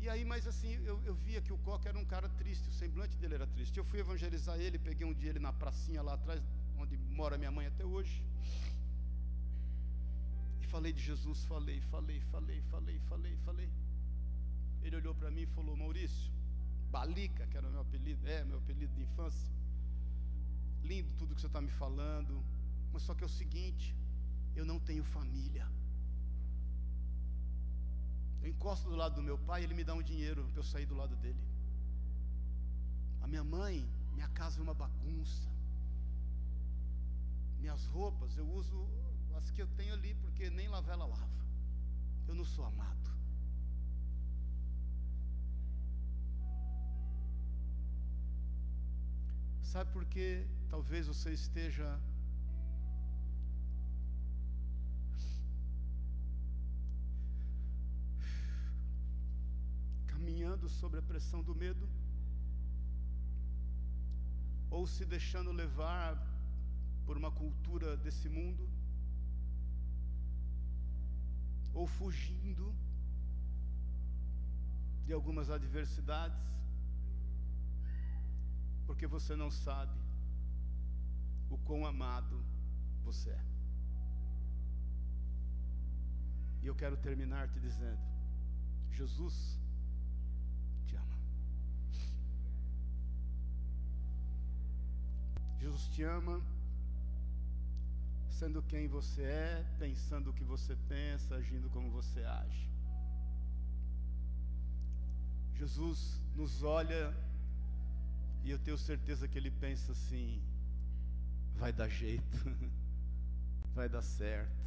E 0.00 0.08
aí, 0.08 0.24
mas 0.24 0.46
assim, 0.46 0.72
eu, 0.84 1.00
eu 1.04 1.14
via 1.14 1.40
que 1.40 1.52
o 1.52 1.58
Coca 1.58 1.88
era 1.88 1.98
um 1.98 2.04
cara 2.04 2.28
triste, 2.30 2.68
o 2.68 2.72
semblante 2.72 3.16
dele 3.18 3.34
era 3.34 3.46
triste. 3.46 3.76
Eu 3.76 3.84
fui 3.84 4.00
evangelizar 4.00 4.58
ele, 4.58 4.78
peguei 4.78 5.06
um 5.06 5.14
dia 5.14 5.30
ele 5.30 5.38
na 5.38 5.52
pracinha 5.52 6.02
lá 6.02 6.14
atrás, 6.14 6.42
onde 6.78 6.96
mora 6.96 7.38
minha 7.38 7.50
mãe 7.50 7.66
até 7.66 7.84
hoje. 7.84 8.24
E 10.62 10.66
falei 10.66 10.92
de 10.92 11.02
Jesus, 11.02 11.44
falei, 11.44 11.80
falei, 11.92 12.20
falei, 12.32 12.62
falei, 12.70 12.98
falei, 13.08 13.36
falei. 13.44 13.70
Ele 14.82 14.96
olhou 14.96 15.14
para 15.14 15.30
mim 15.30 15.42
e 15.42 15.46
falou: 15.46 15.76
Maurício, 15.76 16.30
Balica, 16.90 17.46
que 17.46 17.56
era 17.56 17.68
o 17.68 17.70
meu 17.70 17.80
apelido, 17.80 18.26
é 18.26 18.44
meu 18.44 18.58
apelido 18.58 18.94
de 18.94 19.02
infância. 19.02 19.52
Lindo 20.82 21.12
tudo 21.14 21.34
que 21.34 21.40
você 21.40 21.46
está 21.46 21.60
me 21.60 21.70
falando, 21.70 22.44
mas 22.92 23.02
só 23.02 23.14
que 23.14 23.22
é 23.22 23.26
o 23.26 23.30
seguinte: 23.30 23.94
eu 24.54 24.64
não 24.64 24.78
tenho 24.78 25.04
família. 25.04 25.66
Eu 28.42 28.48
encosto 28.50 28.88
do 28.88 28.96
lado 28.96 29.16
do 29.16 29.22
meu 29.22 29.38
pai, 29.38 29.64
ele 29.64 29.74
me 29.74 29.82
dá 29.82 29.94
um 29.94 30.02
dinheiro 30.02 30.48
para 30.52 30.60
eu 30.60 30.64
sair 30.64 30.86
do 30.86 30.94
lado 30.94 31.16
dele. 31.16 31.42
A 33.20 33.26
minha 33.26 33.42
mãe, 33.42 33.84
minha 34.14 34.28
casa 34.28 34.60
é 34.60 34.62
uma 34.62 34.74
bagunça. 34.74 35.48
Minhas 37.58 37.84
roupas 37.86 38.36
eu 38.36 38.48
uso 38.48 38.86
as 39.36 39.50
que 39.50 39.60
eu 39.60 39.66
tenho 39.76 39.92
ali, 39.92 40.14
porque 40.14 40.48
nem 40.48 40.68
lavar 40.68 40.94
ela 40.94 41.06
lava. 41.06 41.44
Eu 42.28 42.34
não 42.34 42.44
sou 42.44 42.64
amado. 42.64 43.15
Sabe 49.72 49.90
por 49.92 50.04
que 50.04 50.46
talvez 50.70 51.08
você 51.08 51.30
esteja 51.32 52.00
caminhando 60.06 60.68
sobre 60.68 61.00
a 61.00 61.02
pressão 61.02 61.42
do 61.42 61.54
medo? 61.54 61.88
Ou 64.70 64.86
se 64.86 65.04
deixando 65.04 65.50
levar 65.50 66.14
por 67.04 67.16
uma 67.16 67.32
cultura 67.32 67.96
desse 67.96 68.28
mundo? 68.28 68.68
Ou 71.74 71.86
fugindo 71.86 72.72
de 75.04 75.12
algumas 75.12 75.50
adversidades? 75.50 76.46
Porque 78.86 79.06
você 79.06 79.34
não 79.34 79.50
sabe 79.50 79.98
o 81.50 81.58
quão 81.58 81.84
amado 81.86 82.44
você 83.04 83.30
é. 83.30 83.44
E 86.62 86.66
eu 86.66 86.74
quero 86.74 86.96
terminar 86.96 87.48
te 87.48 87.60
dizendo: 87.60 88.00
Jesus 88.92 89.58
te 90.86 90.96
ama. 90.96 91.18
Jesus 95.60 95.88
te 95.88 96.02
ama, 96.02 96.40
sendo 98.28 98.62
quem 98.62 98.88
você 98.88 99.22
é, 99.22 99.66
pensando 99.78 100.30
o 100.30 100.32
que 100.32 100.44
você 100.44 100.76
pensa, 100.88 101.36
agindo 101.36 101.70
como 101.70 101.90
você 101.90 102.24
age. 102.24 102.68
Jesus 105.54 106.20
nos 106.34 106.62
olha 106.62 107.14
e 108.46 108.50
eu 108.52 108.58
tenho 108.60 108.78
certeza 108.78 109.26
que 109.26 109.36
ele 109.36 109.50
pensa 109.50 109.90
assim: 109.90 110.40
vai 111.56 111.72
dar 111.72 111.88
jeito, 111.88 112.38
vai 113.74 113.88
dar 113.88 114.02
certo. 114.02 114.64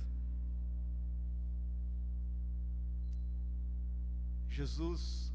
Jesus 4.50 5.32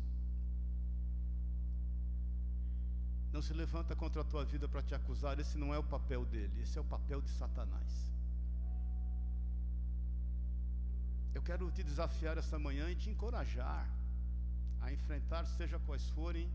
não 3.33 3.41
se 3.41 3.55
levanta 3.55 3.97
contra 3.97 4.21
a 4.21 4.25
tua 4.25 4.45
vida 4.45 4.69
para 4.69 4.83
te 4.83 4.95
acusar, 4.95 5.41
esse 5.41 5.57
não 5.57 5.73
é 5.73 5.79
o 5.79 5.83
papel 5.83 6.27
dele, 6.27 6.61
esse 6.61 6.77
é 6.77 6.81
o 6.83 6.85
papel 6.85 7.23
de 7.23 7.31
Satanás. 7.31 8.13
Eu 11.33 11.43
quero 11.43 11.71
te 11.71 11.83
desafiar 11.83 12.37
essa 12.37 12.59
manhã 12.59 12.91
e 12.91 12.95
te 12.95 13.09
encorajar 13.09 13.89
a 14.83 14.93
enfrentar, 14.93 15.47
seja 15.47 15.79
quais 15.79 16.07
forem 16.11 16.47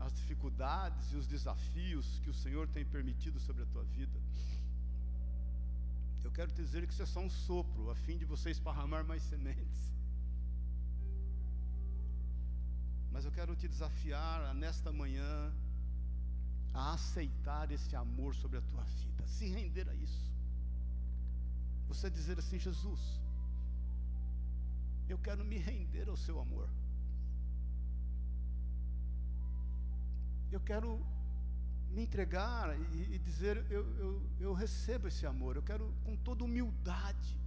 as 0.00 0.12
dificuldades 0.14 1.12
e 1.12 1.16
os 1.16 1.26
desafios 1.26 2.18
que 2.22 2.30
o 2.30 2.34
Senhor 2.34 2.66
tem 2.68 2.84
permitido 2.84 3.38
sobre 3.38 3.62
a 3.62 3.66
tua 3.66 3.84
vida. 3.84 4.18
Eu 6.24 6.30
quero 6.32 6.50
te 6.52 6.62
dizer 6.62 6.86
que 6.86 6.92
isso 6.92 7.02
é 7.02 7.06
só 7.06 7.20
um 7.20 7.30
sopro, 7.30 7.90
a 7.90 7.94
fim 7.94 8.16
de 8.16 8.24
você 8.24 8.50
esparramar 8.50 9.04
mais 9.04 9.22
sementes. 9.22 9.80
Mas 13.12 13.24
eu 13.24 13.32
quero 13.32 13.56
te 13.56 13.66
desafiar 13.66 14.54
nesta 14.54 14.92
manhã 14.92 15.52
a 16.72 16.94
aceitar 16.94 17.70
esse 17.70 17.94
amor 17.96 18.34
sobre 18.34 18.58
a 18.58 18.62
tua 18.62 18.84
vida, 18.84 19.26
se 19.26 19.48
render 19.48 19.88
a 19.88 19.94
isso. 19.94 20.30
Você 21.88 22.08
dizer 22.08 22.38
assim, 22.38 22.58
Jesus, 22.58 23.00
eu 25.08 25.18
quero 25.18 25.44
me 25.44 25.58
render 25.58 26.08
ao 26.08 26.16
seu 26.16 26.38
amor. 26.40 26.68
Eu 30.52 30.60
quero 30.60 31.00
me 31.90 32.02
entregar 32.02 32.78
e, 32.92 33.14
e 33.14 33.18
dizer: 33.18 33.64
eu, 33.70 33.84
eu, 33.98 34.22
eu 34.38 34.52
recebo 34.52 35.08
esse 35.08 35.26
amor, 35.26 35.56
eu 35.56 35.62
quero 35.62 35.92
com 36.04 36.16
toda 36.16 36.44
humildade. 36.44 37.38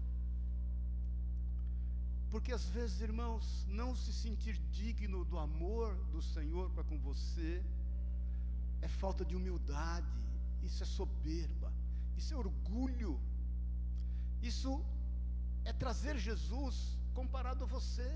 Porque 2.29 2.51
às 2.51 2.65
vezes, 2.69 2.99
irmãos, 3.01 3.65
não 3.67 3.95
se 3.95 4.11
sentir 4.11 4.57
digno 4.71 5.23
do 5.23 5.37
amor 5.37 5.95
do 6.11 6.21
Senhor 6.21 6.69
para 6.71 6.83
com 6.83 6.97
você 6.99 7.63
é 8.81 8.87
falta 8.87 9.23
de 9.23 9.35
humildade, 9.35 10.07
isso 10.63 10.81
é 10.81 10.85
soberba, 10.85 11.71
isso 12.17 12.33
é 12.33 12.37
orgulho, 12.37 13.19
isso 14.41 14.83
é 15.63 15.71
trazer 15.71 16.17
Jesus 16.17 16.97
comparado 17.13 17.63
a 17.63 17.67
você, 17.67 18.09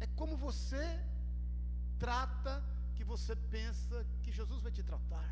é 0.00 0.06
como 0.16 0.36
você 0.36 0.84
trata 1.98 2.64
que 3.00 3.04
você 3.12 3.34
pensa 3.56 3.98
que 4.22 4.30
Jesus 4.38 4.60
vai 4.64 4.70
te 4.70 4.82
tratar. 4.82 5.28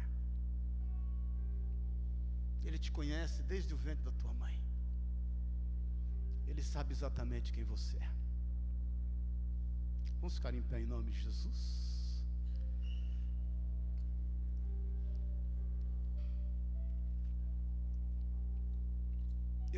Ele 2.67 2.79
te 2.85 2.91
conhece 2.99 3.43
desde 3.43 3.75
o 3.75 3.81
ventre 3.87 4.05
da 4.09 4.15
tua 4.21 4.33
mãe. 4.43 4.57
Ele 6.47 6.63
sabe 6.63 6.93
exatamente 6.97 7.53
quem 7.53 7.65
você 7.65 7.99
é. 7.99 8.11
Vamos 10.21 10.37
ficar 10.39 10.55
em 10.55 10.63
pé 10.71 10.81
em 10.81 10.87
nome 10.95 11.11
de 11.11 11.21
Jesus. 11.27 11.61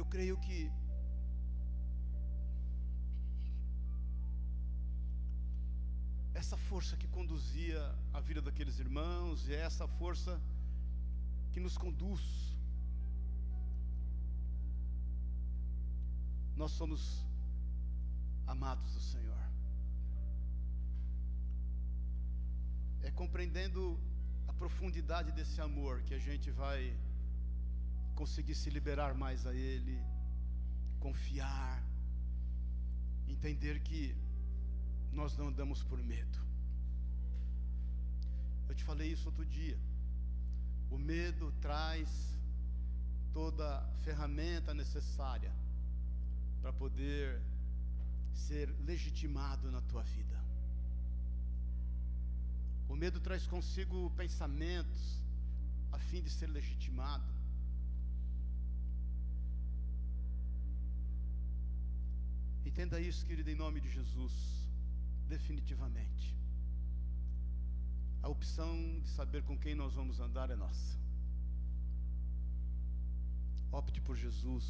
Eu 0.01 0.07
creio 0.15 0.37
que 0.47 0.59
essa 6.41 6.57
força 6.57 6.97
que 6.97 7.07
conduzia 7.17 7.81
a 8.15 8.21
vida 8.29 8.41
daqueles 8.41 8.79
irmãos 8.85 9.47
e 9.47 9.53
é 9.55 9.61
essa 9.69 9.87
força 9.87 10.33
que 11.53 11.61
nos 11.65 11.77
conduz. 11.77 12.23
Nós 16.57 16.71
somos 16.73 17.03
amados 18.47 18.91
do 18.95 19.03
Senhor. 19.13 19.43
É 23.03 23.11
compreendendo 23.11 23.83
a 24.49 24.55
profundidade 24.63 25.33
desse 25.33 25.61
amor 25.61 26.03
que 26.07 26.15
a 26.15 26.23
gente 26.29 26.51
vai 26.63 26.81
conseguir 28.15 28.55
se 28.55 28.71
liberar 28.71 29.13
mais 29.15 29.47
a 29.47 29.55
Ele, 29.55 29.99
confiar, 31.07 31.85
entender 33.29 33.77
que 33.81 34.03
nós 35.13 35.37
não 35.37 35.49
andamos 35.49 35.83
por 35.83 36.03
medo. 36.03 36.39
Eu 38.69 38.75
te 38.75 38.85
falei 38.85 39.13
isso 39.13 39.27
outro 39.27 39.45
dia. 39.45 39.79
O 40.91 40.99
medo 40.99 41.53
traz 41.61 42.09
toda 43.33 43.83
ferramenta 44.05 44.73
necessária 44.75 45.53
para 46.61 46.73
poder 46.73 47.41
ser 48.35 48.69
legitimado 48.81 49.71
na 49.71 49.81
tua 49.83 50.03
vida. 50.03 50.39
O 52.89 52.97
medo 52.97 53.21
traz 53.21 53.47
consigo 53.47 54.11
pensamentos 54.17 55.21
a 55.93 55.99
fim 55.99 56.23
de 56.23 56.31
ser 56.31 56.49
legitimado. 56.49 57.41
Entenda 62.65 63.01
isso, 63.01 63.27
querido, 63.27 63.51
em 63.51 63.55
nome 63.55 63.81
de 63.81 63.91
Jesus, 63.91 64.60
definitivamente. 65.35 66.37
A 68.23 68.29
opção 68.29 68.75
de 69.01 69.09
saber 69.09 69.43
com 69.45 69.57
quem 69.57 69.75
nós 69.75 69.95
vamos 69.95 70.19
andar 70.21 70.51
é 70.51 70.57
nossa. 70.57 70.99
Opte 73.71 74.01
por 74.01 74.17
Jesus, 74.17 74.67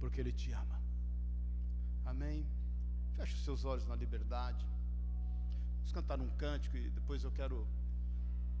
porque 0.00 0.20
Ele 0.20 0.32
te 0.32 0.52
ama. 0.52 0.78
Amém? 2.04 2.44
Feche 3.16 3.34
os 3.34 3.44
seus 3.44 3.64
olhos 3.64 3.86
na 3.86 3.94
liberdade. 3.94 4.66
Vamos 5.76 5.92
cantar 5.92 6.20
um 6.20 6.28
cântico 6.36 6.76
e 6.76 6.90
depois 6.90 7.22
eu 7.22 7.30
quero 7.30 7.66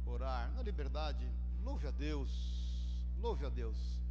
orar. 0.06 0.52
Na 0.52 0.62
liberdade, 0.62 1.28
louve 1.62 1.88
a 1.88 1.90
Deus. 1.90 2.30
Louve 3.18 3.44
a 3.44 3.48
Deus. 3.48 4.03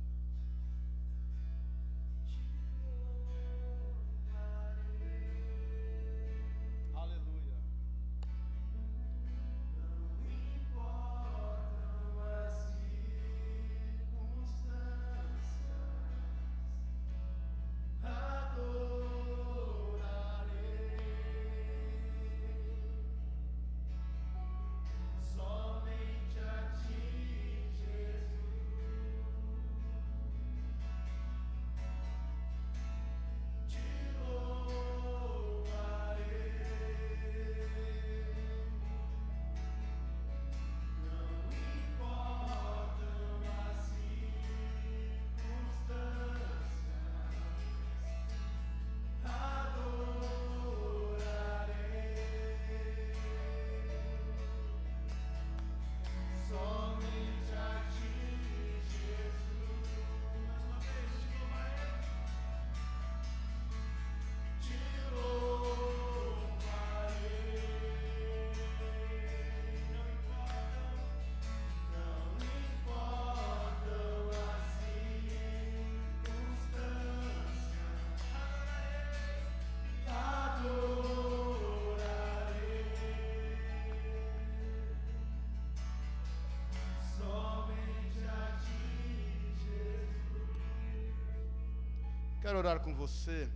Quero 92.44 92.58
orar 92.58 92.82
com 92.82 92.94
você. 92.94 93.50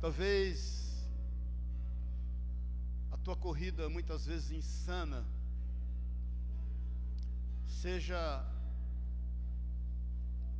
Talvez 0.00 1.04
a 3.10 3.16
tua 3.16 3.34
corrida, 3.36 3.88
muitas 3.88 4.24
vezes 4.24 4.52
insana, 4.52 5.26
seja 7.66 8.20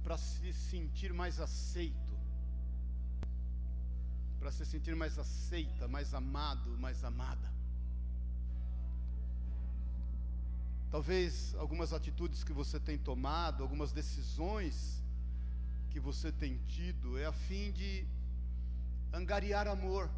para 0.03 0.19
se 0.19 0.53
sentir 0.53 1.13
mais 1.13 1.39
aceito, 1.39 2.19
para 4.41 4.51
se 4.51 4.67
sentir 4.67 4.97
mais 4.97 5.17
aceita, 5.17 5.87
mais 5.87 6.13
amado, 6.13 6.77
mais 6.77 7.05
amada. 7.05 7.58
Talvez 10.91 11.55
algumas 11.57 11.93
atitudes 11.93 12.43
que 12.43 12.53
você 12.53 12.81
tem 12.81 12.97
tomado, 12.97 13.63
algumas 13.63 13.93
decisões 13.93 15.03
que 15.91 16.01
você 16.01 16.33
tem 16.33 16.59
tido, 16.67 17.19
é 17.19 17.27
a 17.27 17.33
fim 17.33 17.71
de 17.73 18.07
angariar 19.13 19.69
amor. 19.69 20.11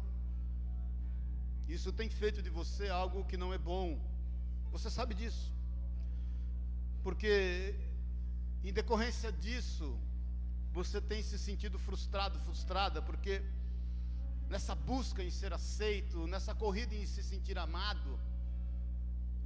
Isso 1.67 1.91
tem 1.91 2.09
feito 2.09 2.41
de 2.41 2.49
você 2.49 2.87
algo 2.89 3.25
que 3.25 3.37
não 3.37 3.53
é 3.53 3.57
bom. 3.57 3.99
Você 4.71 4.89
sabe 4.89 5.13
disso. 5.13 5.51
Porque, 7.03 7.75
em 8.63 8.71
decorrência 8.71 9.31
disso, 9.31 9.97
você 10.71 11.01
tem 11.01 11.21
se 11.21 11.37
sentido 11.37 11.77
frustrado, 11.79 12.39
frustrada, 12.39 13.01
porque 13.01 13.41
nessa 14.49 14.73
busca 14.75 15.21
em 15.23 15.31
ser 15.31 15.51
aceito, 15.53 16.27
nessa 16.27 16.53
corrida 16.55 16.95
em 16.95 17.05
se 17.05 17.23
sentir 17.23 17.57
amado, 17.57 18.19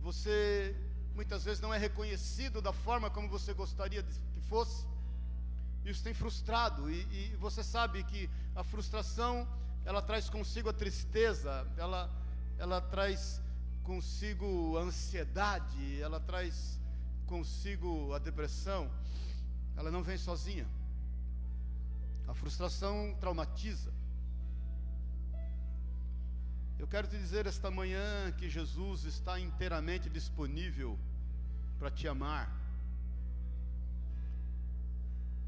você 0.01 0.76
muitas 1.16 1.43
vezes 1.45 1.61
não 1.61 1.74
é 1.74 1.78
reconhecido 1.78 2.61
da 2.61 2.74
forma 2.74 3.09
como 3.09 3.30
você 3.30 3.53
gostaria 3.53 4.03
que 4.03 4.41
fosse. 4.49 4.86
Isso 5.86 6.03
tem 6.03 6.13
frustrado 6.13 6.91
e, 6.91 7.01
e, 7.11 7.36
você 7.38 7.63
sabe 7.63 8.03
que 8.03 8.30
a 8.55 8.63
frustração 8.63 9.47
ela 9.86 10.01
traz 10.01 10.30
consigo 10.30 10.70
a 10.70 10.74
tristeza, 10.74 11.66
ela, 11.78 12.11
ela 12.57 12.82
traz 12.82 13.41
consigo 13.84 14.78
a 14.78 14.82
ansiedade, 14.82 16.01
ela 16.01 16.20
traz 16.20 16.80
consigo 17.28 18.13
a 18.13 18.20
depressão. 18.20 18.91
Ela 19.78 19.91
não 19.91 20.03
vem 20.03 20.18
sozinha. 20.18 20.68
A 22.28 22.34
frustração 22.34 23.16
traumatiza. 23.20 23.93
Eu 26.78 26.88
quero 26.88 27.07
te 27.07 27.17
dizer 27.17 27.45
esta 27.45 27.71
manhã 27.71 28.32
que 28.34 28.49
Jesus 28.49 29.05
está 29.05 29.39
inteiramente 29.39 30.09
disponível 30.09 30.99
para 31.80 31.89
te 31.89 32.07
amar. 32.07 32.53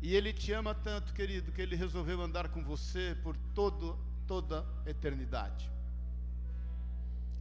E 0.01 0.15
Ele 0.15 0.31
te 0.31 0.53
ama 0.53 0.73
tanto, 0.73 1.13
querido, 1.13 1.51
que 1.51 1.61
Ele 1.61 1.75
resolveu 1.75 2.21
andar 2.21 2.49
com 2.49 2.63
você 2.63 3.17
por 3.23 3.35
todo, 3.53 3.99
toda 4.25 4.65
a 4.85 4.89
eternidade. 4.89 5.69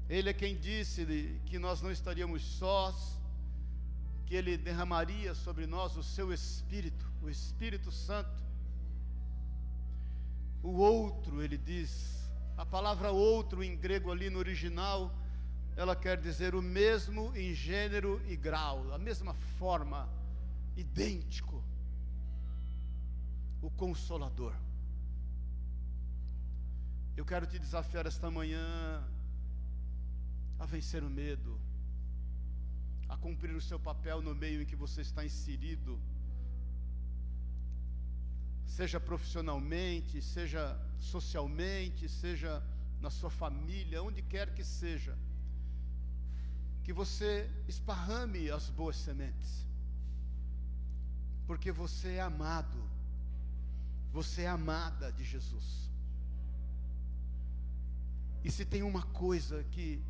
Ele 0.09 0.31
é 0.31 0.33
quem 0.33 0.57
disse 0.57 1.41
que 1.47 1.59
nós 1.59 1.81
não 1.83 1.91
estaríamos 1.91 2.43
sós, 2.43 3.21
que 4.25 4.35
Ele 4.35 4.57
derramaria 4.57 5.35
sobre 5.35 5.67
nós 5.67 5.97
o 5.97 6.03
Seu 6.03 6.33
Espírito, 6.33 7.07
o 7.23 7.31
Espírito 7.31 7.93
Santo. 7.93 8.43
O 10.63 10.71
outro, 10.71 11.43
Ele 11.43 11.59
diz, 11.59 12.26
a 12.57 12.65
palavra 12.65 13.11
outro 13.11 13.63
em 13.63 13.77
grego 13.77 14.11
ali 14.11 14.31
no 14.31 14.39
original, 14.39 15.15
ela 15.77 15.95
quer 15.95 16.19
dizer 16.19 16.55
o 16.55 16.63
mesmo 16.63 17.37
em 17.37 17.53
gênero 17.53 18.21
e 18.27 18.35
grau, 18.35 18.93
a 18.95 18.99
mesma 18.99 19.35
forma, 19.59 20.09
idêntico. 20.77 21.63
O 23.61 23.71
consolador. 23.71 24.55
Eu 27.17 27.25
quero 27.25 27.47
te 27.47 27.59
desafiar 27.59 28.07
esta 28.07 28.31
manhã 28.31 29.03
a 30.59 30.65
vencer 30.65 31.03
o 31.03 31.11
medo, 31.11 31.61
a 33.09 33.17
cumprir 33.17 33.55
o 33.55 33.61
seu 33.61 33.79
papel 33.79 34.23
no 34.23 34.35
meio 34.35 34.63
em 34.63 34.67
que 34.67 34.77
você 34.77 35.03
está 35.03 35.25
inserido 35.25 35.99
seja 38.67 39.01
profissionalmente, 39.01 40.21
seja 40.21 40.79
socialmente, 40.99 42.09
seja 42.09 42.63
na 43.01 43.11
sua 43.11 43.31
família, 43.31 44.03
onde 44.03 44.23
quer 44.23 44.53
que 44.55 44.65
seja, 44.65 45.17
que 46.83 46.93
você 46.93 47.51
esparrame 47.69 48.51
as 48.51 48.69
boas 48.71 48.97
sementes, 48.97 49.67
porque 51.47 51.71
você 51.73 52.15
é 52.15 52.21
amado, 52.21 52.83
você 54.13 54.43
é 54.43 54.49
amada 54.49 55.13
de 55.13 55.25
Jesus. 55.25 55.91
E 58.45 58.51
se 58.51 58.65
tem 58.65 58.83
uma 58.83 59.03
coisa 59.03 59.65
que 59.65 60.01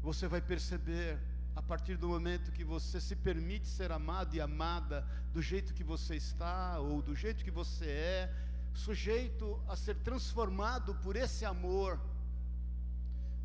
você 0.00 0.28
vai 0.28 0.40
perceber 0.40 1.18
a 1.58 1.62
partir 1.62 1.96
do 1.96 2.06
momento 2.06 2.52
que 2.52 2.62
você 2.62 3.00
se 3.00 3.16
permite 3.16 3.66
ser 3.66 3.90
amado 3.90 4.32
e 4.32 4.40
amada 4.40 5.04
do 5.32 5.42
jeito 5.42 5.74
que 5.74 5.82
você 5.82 6.14
está 6.14 6.78
ou 6.78 7.02
do 7.02 7.16
jeito 7.16 7.42
que 7.42 7.50
você 7.50 7.86
é, 7.86 8.34
sujeito 8.72 9.60
a 9.66 9.74
ser 9.74 9.96
transformado 9.96 10.94
por 11.02 11.16
esse 11.16 11.44
amor, 11.44 11.98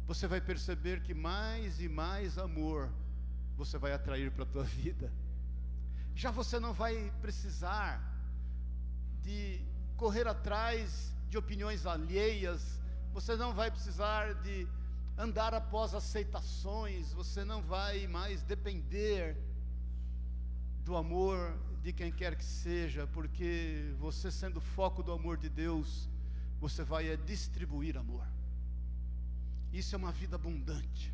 você 0.05 0.27
vai 0.27 0.39
perceber 0.39 1.01
que 1.01 1.11
mais 1.11 1.81
e 1.81 1.89
mais 1.89 2.37
amor 2.37 2.87
você 3.57 3.79
vai 3.79 3.93
atrair 3.93 4.29
para 4.29 4.43
a 4.43 4.51
tua 4.53 4.63
vida. 4.63 5.11
Já 6.13 6.29
você 6.29 6.59
não 6.59 6.71
vai 6.71 7.11
precisar 7.19 7.99
de 9.23 9.59
correr 9.97 10.27
atrás 10.27 11.11
de 11.31 11.37
opiniões 11.39 11.87
alheias, 11.87 12.79
você 13.11 13.35
não 13.35 13.55
vai 13.55 13.71
precisar 13.71 14.35
de 14.35 14.67
andar 15.17 15.53
após 15.53 15.93
aceitações, 15.93 17.13
você 17.13 17.43
não 17.45 17.61
vai 17.61 18.07
mais 18.07 18.41
depender 18.43 19.37
do 20.83 20.95
amor 20.97 21.57
de 21.81 21.93
quem 21.93 22.11
quer 22.11 22.35
que 22.35 22.43
seja, 22.43 23.07
porque 23.07 23.93
você 23.99 24.31
sendo 24.31 24.59
foco 24.59 25.03
do 25.03 25.11
amor 25.11 25.37
de 25.37 25.49
Deus, 25.49 26.09
você 26.59 26.83
vai 26.83 27.09
é 27.09 27.17
distribuir 27.17 27.97
amor. 27.97 28.25
Isso 29.71 29.95
é 29.95 29.97
uma 29.97 30.11
vida 30.11 30.35
abundante. 30.35 31.13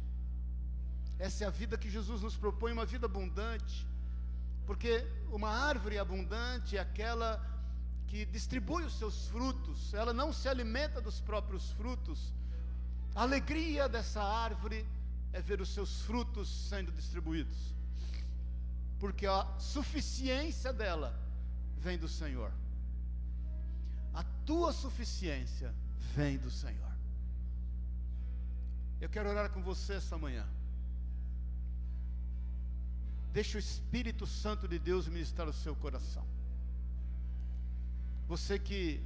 Essa 1.17 1.43
é 1.43 1.47
a 1.47 1.49
vida 1.49 1.77
que 1.77 1.89
Jesus 1.89 2.21
nos 2.21 2.35
propõe, 2.35 2.71
uma 2.71 2.85
vida 2.85 3.05
abundante. 3.05 3.87
Porque 4.65 5.05
uma 5.31 5.49
árvore 5.49 5.97
abundante 5.97 6.77
é 6.77 6.79
aquela 6.79 7.43
que 8.07 8.25
distribui 8.25 8.83
os 8.83 8.97
seus 8.97 9.27
frutos, 9.27 9.93
ela 9.93 10.11
não 10.11 10.33
se 10.33 10.47
alimenta 10.47 10.99
dos 10.99 11.21
próprios 11.21 11.71
frutos, 11.71 12.33
a 13.15 13.23
alegria 13.23 13.89
dessa 13.89 14.21
árvore 14.21 14.85
é 15.33 15.41
ver 15.41 15.61
os 15.61 15.69
seus 15.69 16.01
frutos 16.01 16.49
sendo 16.69 16.91
distribuídos, 16.91 17.73
porque 18.99 19.25
a 19.25 19.45
suficiência 19.59 20.71
dela 20.73 21.17
vem 21.77 21.97
do 21.97 22.07
Senhor. 22.07 22.51
A 24.13 24.23
tua 24.45 24.73
suficiência 24.73 25.73
vem 26.15 26.37
do 26.37 26.49
Senhor. 26.49 26.91
Eu 28.99 29.09
quero 29.09 29.29
orar 29.29 29.49
com 29.49 29.61
você 29.61 29.93
essa 29.93 30.17
manhã. 30.17 30.45
Deixa 33.31 33.57
o 33.57 33.59
Espírito 33.59 34.25
Santo 34.25 34.67
de 34.67 34.79
Deus 34.79 35.07
ministrar 35.07 35.47
o 35.47 35.53
seu 35.53 35.75
coração. 35.75 36.25
Você 38.27 38.59
que 38.59 39.01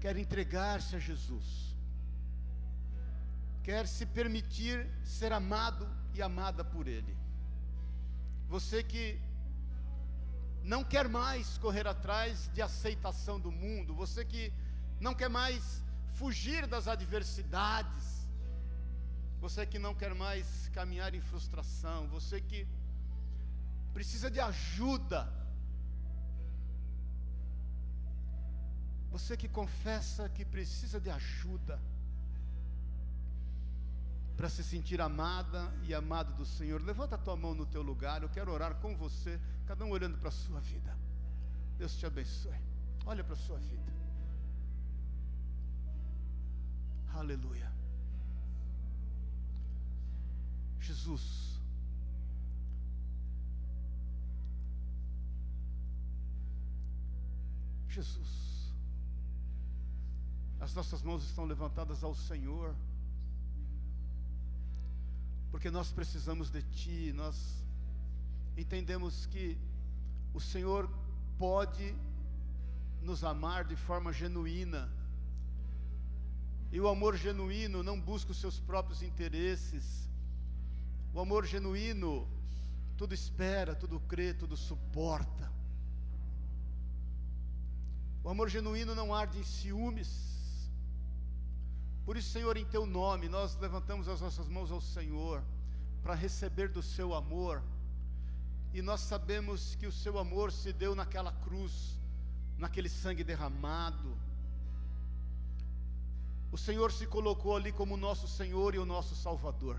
quer 0.00 0.16
entregar-se 0.16 0.96
a 0.96 0.98
Jesus 0.98 1.76
quer 3.68 3.86
se 3.86 4.06
permitir 4.06 4.88
ser 5.04 5.30
amado 5.30 5.86
e 6.14 6.22
amada 6.22 6.64
por 6.64 6.88
Ele. 6.88 7.14
Você 8.48 8.82
que 8.82 9.20
não 10.64 10.82
quer 10.82 11.06
mais 11.06 11.58
correr 11.58 11.86
atrás 11.86 12.50
de 12.54 12.62
aceitação 12.62 13.38
do 13.38 13.52
mundo, 13.52 13.94
você 13.94 14.24
que 14.24 14.50
não 14.98 15.14
quer 15.14 15.28
mais 15.28 15.84
fugir 16.14 16.66
das 16.66 16.88
adversidades, 16.88 18.26
você 19.38 19.66
que 19.66 19.78
não 19.78 19.94
quer 19.94 20.14
mais 20.14 20.70
caminhar 20.70 21.14
em 21.14 21.20
frustração, 21.20 22.08
você 22.08 22.40
que 22.40 22.66
precisa 23.92 24.30
de 24.30 24.40
ajuda, 24.40 25.30
você 29.10 29.36
que 29.36 29.46
confessa 29.46 30.26
que 30.30 30.46
precisa 30.46 30.98
de 30.98 31.10
ajuda, 31.10 31.78
para 34.38 34.48
se 34.48 34.62
sentir 34.62 35.00
amada 35.00 35.68
e 35.82 35.92
amado 35.92 36.32
do 36.34 36.46
Senhor. 36.46 36.80
Levanta 36.80 37.16
a 37.16 37.18
tua 37.18 37.34
mão 37.34 37.56
no 37.56 37.66
teu 37.66 37.82
lugar, 37.82 38.22
eu 38.22 38.28
quero 38.28 38.52
orar 38.52 38.76
com 38.76 38.96
você, 38.96 39.40
cada 39.66 39.84
um 39.84 39.90
olhando 39.90 40.16
para 40.16 40.28
a 40.28 40.30
sua 40.30 40.60
vida. 40.60 40.96
Deus 41.76 41.96
te 41.96 42.06
abençoe. 42.06 42.54
Olha 43.04 43.24
para 43.24 43.32
a 43.32 43.36
sua 43.36 43.58
vida. 43.58 43.92
Aleluia. 47.14 47.68
Jesus. 50.78 51.60
Jesus. 57.88 58.72
As 60.60 60.72
nossas 60.74 61.02
mãos 61.02 61.24
estão 61.24 61.44
levantadas 61.44 62.04
ao 62.04 62.14
Senhor 62.14 62.72
porque 65.50 65.70
nós 65.70 65.92
precisamos 65.92 66.50
de 66.50 66.62
Ti, 66.62 67.12
nós 67.14 67.64
entendemos 68.56 69.26
que 69.26 69.58
o 70.34 70.40
Senhor 70.40 70.88
pode 71.38 71.94
nos 73.02 73.24
amar 73.24 73.64
de 73.64 73.76
forma 73.76 74.12
genuína, 74.12 74.90
e 76.70 76.80
o 76.80 76.88
amor 76.88 77.16
genuíno 77.16 77.82
não 77.82 77.98
busca 77.98 78.32
os 78.32 78.40
seus 78.40 78.60
próprios 78.60 79.02
interesses, 79.02 80.08
o 81.14 81.20
amor 81.20 81.46
genuíno 81.46 82.28
tudo 82.98 83.14
espera, 83.14 83.74
tudo 83.74 84.00
crê, 84.00 84.34
tudo 84.34 84.56
suporta. 84.56 85.50
O 88.24 88.28
amor 88.28 88.48
genuíno 88.50 88.94
não 88.94 89.14
arde 89.14 89.38
em 89.38 89.44
ciúmes, 89.44 90.37
por 92.08 92.16
isso, 92.16 92.30
Senhor, 92.30 92.56
em 92.56 92.64
teu 92.64 92.86
nome, 92.86 93.28
nós 93.28 93.54
levantamos 93.56 94.08
as 94.08 94.22
nossas 94.22 94.48
mãos 94.48 94.72
ao 94.72 94.80
Senhor 94.80 95.42
para 96.02 96.14
receber 96.14 96.68
do 96.68 96.82
seu 96.82 97.12
amor. 97.12 97.62
E 98.72 98.80
nós 98.80 99.02
sabemos 99.02 99.74
que 99.74 99.86
o 99.86 99.92
seu 99.92 100.18
amor 100.18 100.50
se 100.50 100.72
deu 100.72 100.94
naquela 100.94 101.30
cruz, 101.30 102.00
naquele 102.56 102.88
sangue 102.88 103.22
derramado. 103.22 104.16
O 106.50 106.56
Senhor 106.56 106.90
se 106.90 107.06
colocou 107.06 107.54
ali 107.54 107.72
como 107.72 107.94
nosso 107.94 108.26
Senhor 108.26 108.74
e 108.74 108.78
o 108.78 108.86
nosso 108.86 109.14
Salvador. 109.14 109.78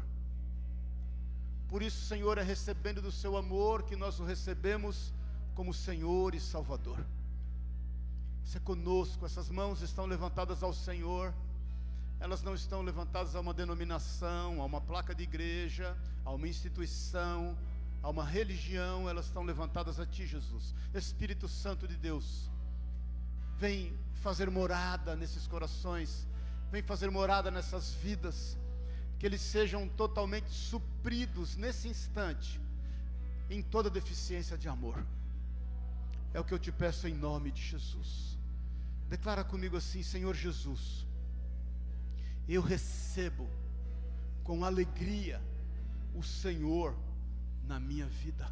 Por 1.68 1.82
isso, 1.82 2.06
Senhor, 2.06 2.38
é 2.38 2.44
recebendo 2.44 3.02
do 3.02 3.12
seu 3.12 3.38
amor 3.38 3.82
que 3.82 3.96
nós 3.96 4.20
o 4.20 4.24
recebemos 4.24 5.12
como 5.56 5.74
Senhor 5.74 6.36
e 6.36 6.40
Salvador. 6.40 7.04
Você 8.44 8.60
é 8.60 8.62
conosco, 8.62 9.26
essas 9.26 9.50
mãos 9.50 9.82
estão 9.82 10.06
levantadas 10.06 10.62
ao 10.62 10.76
Senhor 10.76 11.34
elas 12.20 12.44
não 12.44 12.54
estão 12.54 12.82
levantadas 12.82 13.36
a 13.36 13.40
uma 13.40 13.54
denominação, 13.54 14.62
a 14.62 14.66
uma 14.66 14.82
placa 14.82 15.16
de 15.16 15.24
igreja, 15.24 15.96
a 16.26 16.32
uma 16.32 16.48
instituição, 16.48 17.58
a 18.04 18.10
uma 18.10 18.26
religião, 18.26 19.10
elas 19.10 19.26
estão 19.26 19.44
levantadas 19.44 20.00
a 20.00 20.06
Ti, 20.06 20.28
Jesus. 20.28 20.76
Espírito 20.94 21.48
Santo 21.48 21.88
de 21.88 21.96
Deus, 21.96 22.50
vem 23.58 23.98
fazer 24.16 24.50
morada 24.50 25.16
nesses 25.16 25.48
corações, 25.48 26.28
vem 26.70 26.84
fazer 26.84 27.10
morada 27.10 27.50
nessas 27.50 27.94
vidas, 27.94 28.58
que 29.18 29.26
eles 29.26 29.42
sejam 29.42 29.88
totalmente 29.88 30.50
supridos 30.50 31.56
nesse 31.56 31.88
instante, 31.88 32.60
em 33.50 33.62
toda 33.62 33.90
deficiência 33.90 34.58
de 34.58 34.68
amor. 34.68 35.06
É 36.34 36.40
o 36.40 36.44
que 36.44 36.54
eu 36.54 36.60
te 36.60 36.72
peço 36.72 37.08
em 37.08 37.14
nome 37.14 37.50
de 37.52 37.62
Jesus. 37.62 38.38
Declara 39.08 39.44
comigo 39.44 39.78
assim, 39.78 40.04
Senhor 40.04 40.36
Jesus 40.36 41.09
eu 42.50 42.62
recebo 42.64 43.48
com 44.44 44.66
alegria 44.66 45.40
o 46.16 46.24
Senhor 46.24 46.98
na 47.64 47.80
minha 47.80 48.08
vida. 48.08 48.52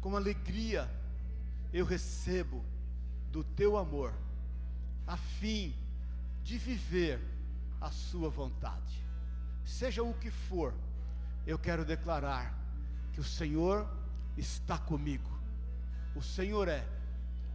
Com 0.00 0.16
alegria 0.16 0.90
eu 1.72 1.84
recebo 1.84 2.64
do 3.30 3.44
teu 3.44 3.76
amor, 3.76 4.12
a 5.06 5.16
fim 5.16 5.72
de 6.42 6.58
viver 6.58 7.20
a 7.80 7.88
sua 7.90 8.28
vontade. 8.28 9.04
Seja 9.64 10.02
o 10.02 10.12
que 10.14 10.30
for, 10.30 10.74
eu 11.46 11.58
quero 11.58 11.84
declarar 11.84 12.52
que 13.12 13.20
o 13.20 13.24
Senhor 13.24 13.88
está 14.36 14.76
comigo. 14.76 15.30
O 16.16 16.22
Senhor 16.22 16.66
é 16.66 16.84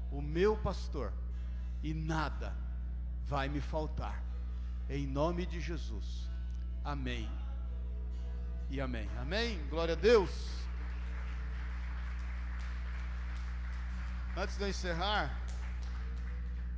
o 0.09 0.21
meu 0.21 0.55
pastor 0.55 1.11
e 1.81 1.93
nada 1.93 2.55
vai 3.25 3.49
me 3.49 3.59
faltar 3.59 4.32
em 4.89 5.07
nome 5.07 5.45
de 5.45 5.59
Jesus. 5.59 6.29
Amém. 6.83 7.29
E 8.69 8.81
amém. 8.81 9.09
Amém. 9.17 9.59
Glória 9.69 9.93
a 9.93 9.97
Deus. 9.97 10.31
Antes 14.35 14.57
de 14.57 14.63
eu 14.63 14.69
encerrar, 14.69 15.39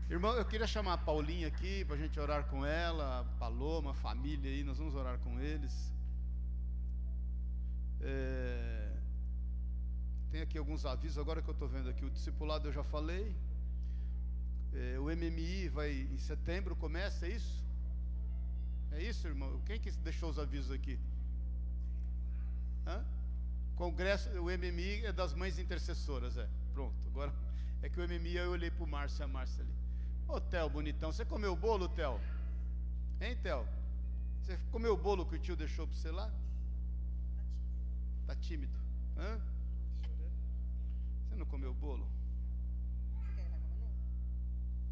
irmão, 0.10 0.34
eu 0.34 0.43
queria 0.43 0.68
chamar 0.68 0.93
a 0.93 0.97
Paulinha 0.97 1.47
aqui 1.47 1.86
para 1.86 1.95
a 1.95 1.97
gente 1.97 2.20
orar 2.20 2.43
com 2.45 2.66
ela, 2.66 3.22
a 3.22 3.24
Paloma, 3.39 3.91
a 3.91 3.93
família 3.93 4.51
aí, 4.51 4.62
nós 4.62 4.78
vamos 4.78 4.93
orar 4.93 5.18
com 5.20 5.39
eles. 5.39 5.91
É, 8.01 8.91
tem 10.32 10.41
aqui 10.41 10.58
alguns 10.58 10.86
avisos, 10.86 11.18
agora 11.18 11.41
que 11.41 11.49
eu 11.49 11.53
estou 11.53 11.68
vendo 11.68 11.89
aqui, 11.89 12.03
o 12.03 12.10
discipulado 12.10 12.68
eu 12.68 12.74
já 12.74 12.84
falei. 12.84 13.34
É, 14.74 14.99
o 14.99 15.06
MMI 15.06 15.70
vai 15.70 15.91
em 15.91 16.18
setembro, 16.18 16.76
começa, 16.76 17.26
é 17.26 17.30
isso? 17.30 17.64
É 18.96 19.04
isso, 19.04 19.28
irmão? 19.28 19.60
Quem 19.66 19.78
que 19.78 19.91
deixou 19.91 20.30
os 20.30 20.39
avisos 20.39 20.72
aqui? 20.72 20.98
Hã? 22.88 23.04
Congresso, 23.76 24.30
o 24.39 24.46
MMI 24.46 25.06
é 25.06 25.12
das 25.12 25.34
mães 25.34 25.60
intercessoras, 25.60 26.38
é. 26.38 26.48
Pronto. 26.74 26.96
Agora 27.08 27.34
é 27.84 27.89
que 27.89 28.00
o 28.00 28.08
MMI 28.08 28.38
eu 28.38 28.52
olhei 28.52 28.72
para 28.72 28.86
o 28.86 28.88
Márcio 28.88 29.26
a 29.26 29.28
Márcia 29.28 29.64
ali. 29.64 29.76
Ô 30.30 30.39
Theo, 30.39 30.70
bonitão, 30.70 31.12
você 31.12 31.26
comeu 31.26 31.52
o 31.52 31.58
bolo, 31.58 31.89
Theo? 31.89 32.22
Hein, 33.20 33.36
Theo? 33.43 33.68
Você 34.41 34.58
comeu 34.72 34.93
o 34.93 34.98
bolo 34.98 35.26
que 35.26 35.36
o 35.36 35.39
tio 35.39 35.58
deixou 35.58 35.86
para 35.86 35.98
você 35.98 36.12
lá? 36.12 36.32
Tá 38.26 38.34
tímido. 38.36 38.80
Hã? 39.18 39.41
Você 41.28 41.36
não 41.36 41.46
comeu 41.48 41.72
o 41.72 41.74
bolo? 41.74 42.08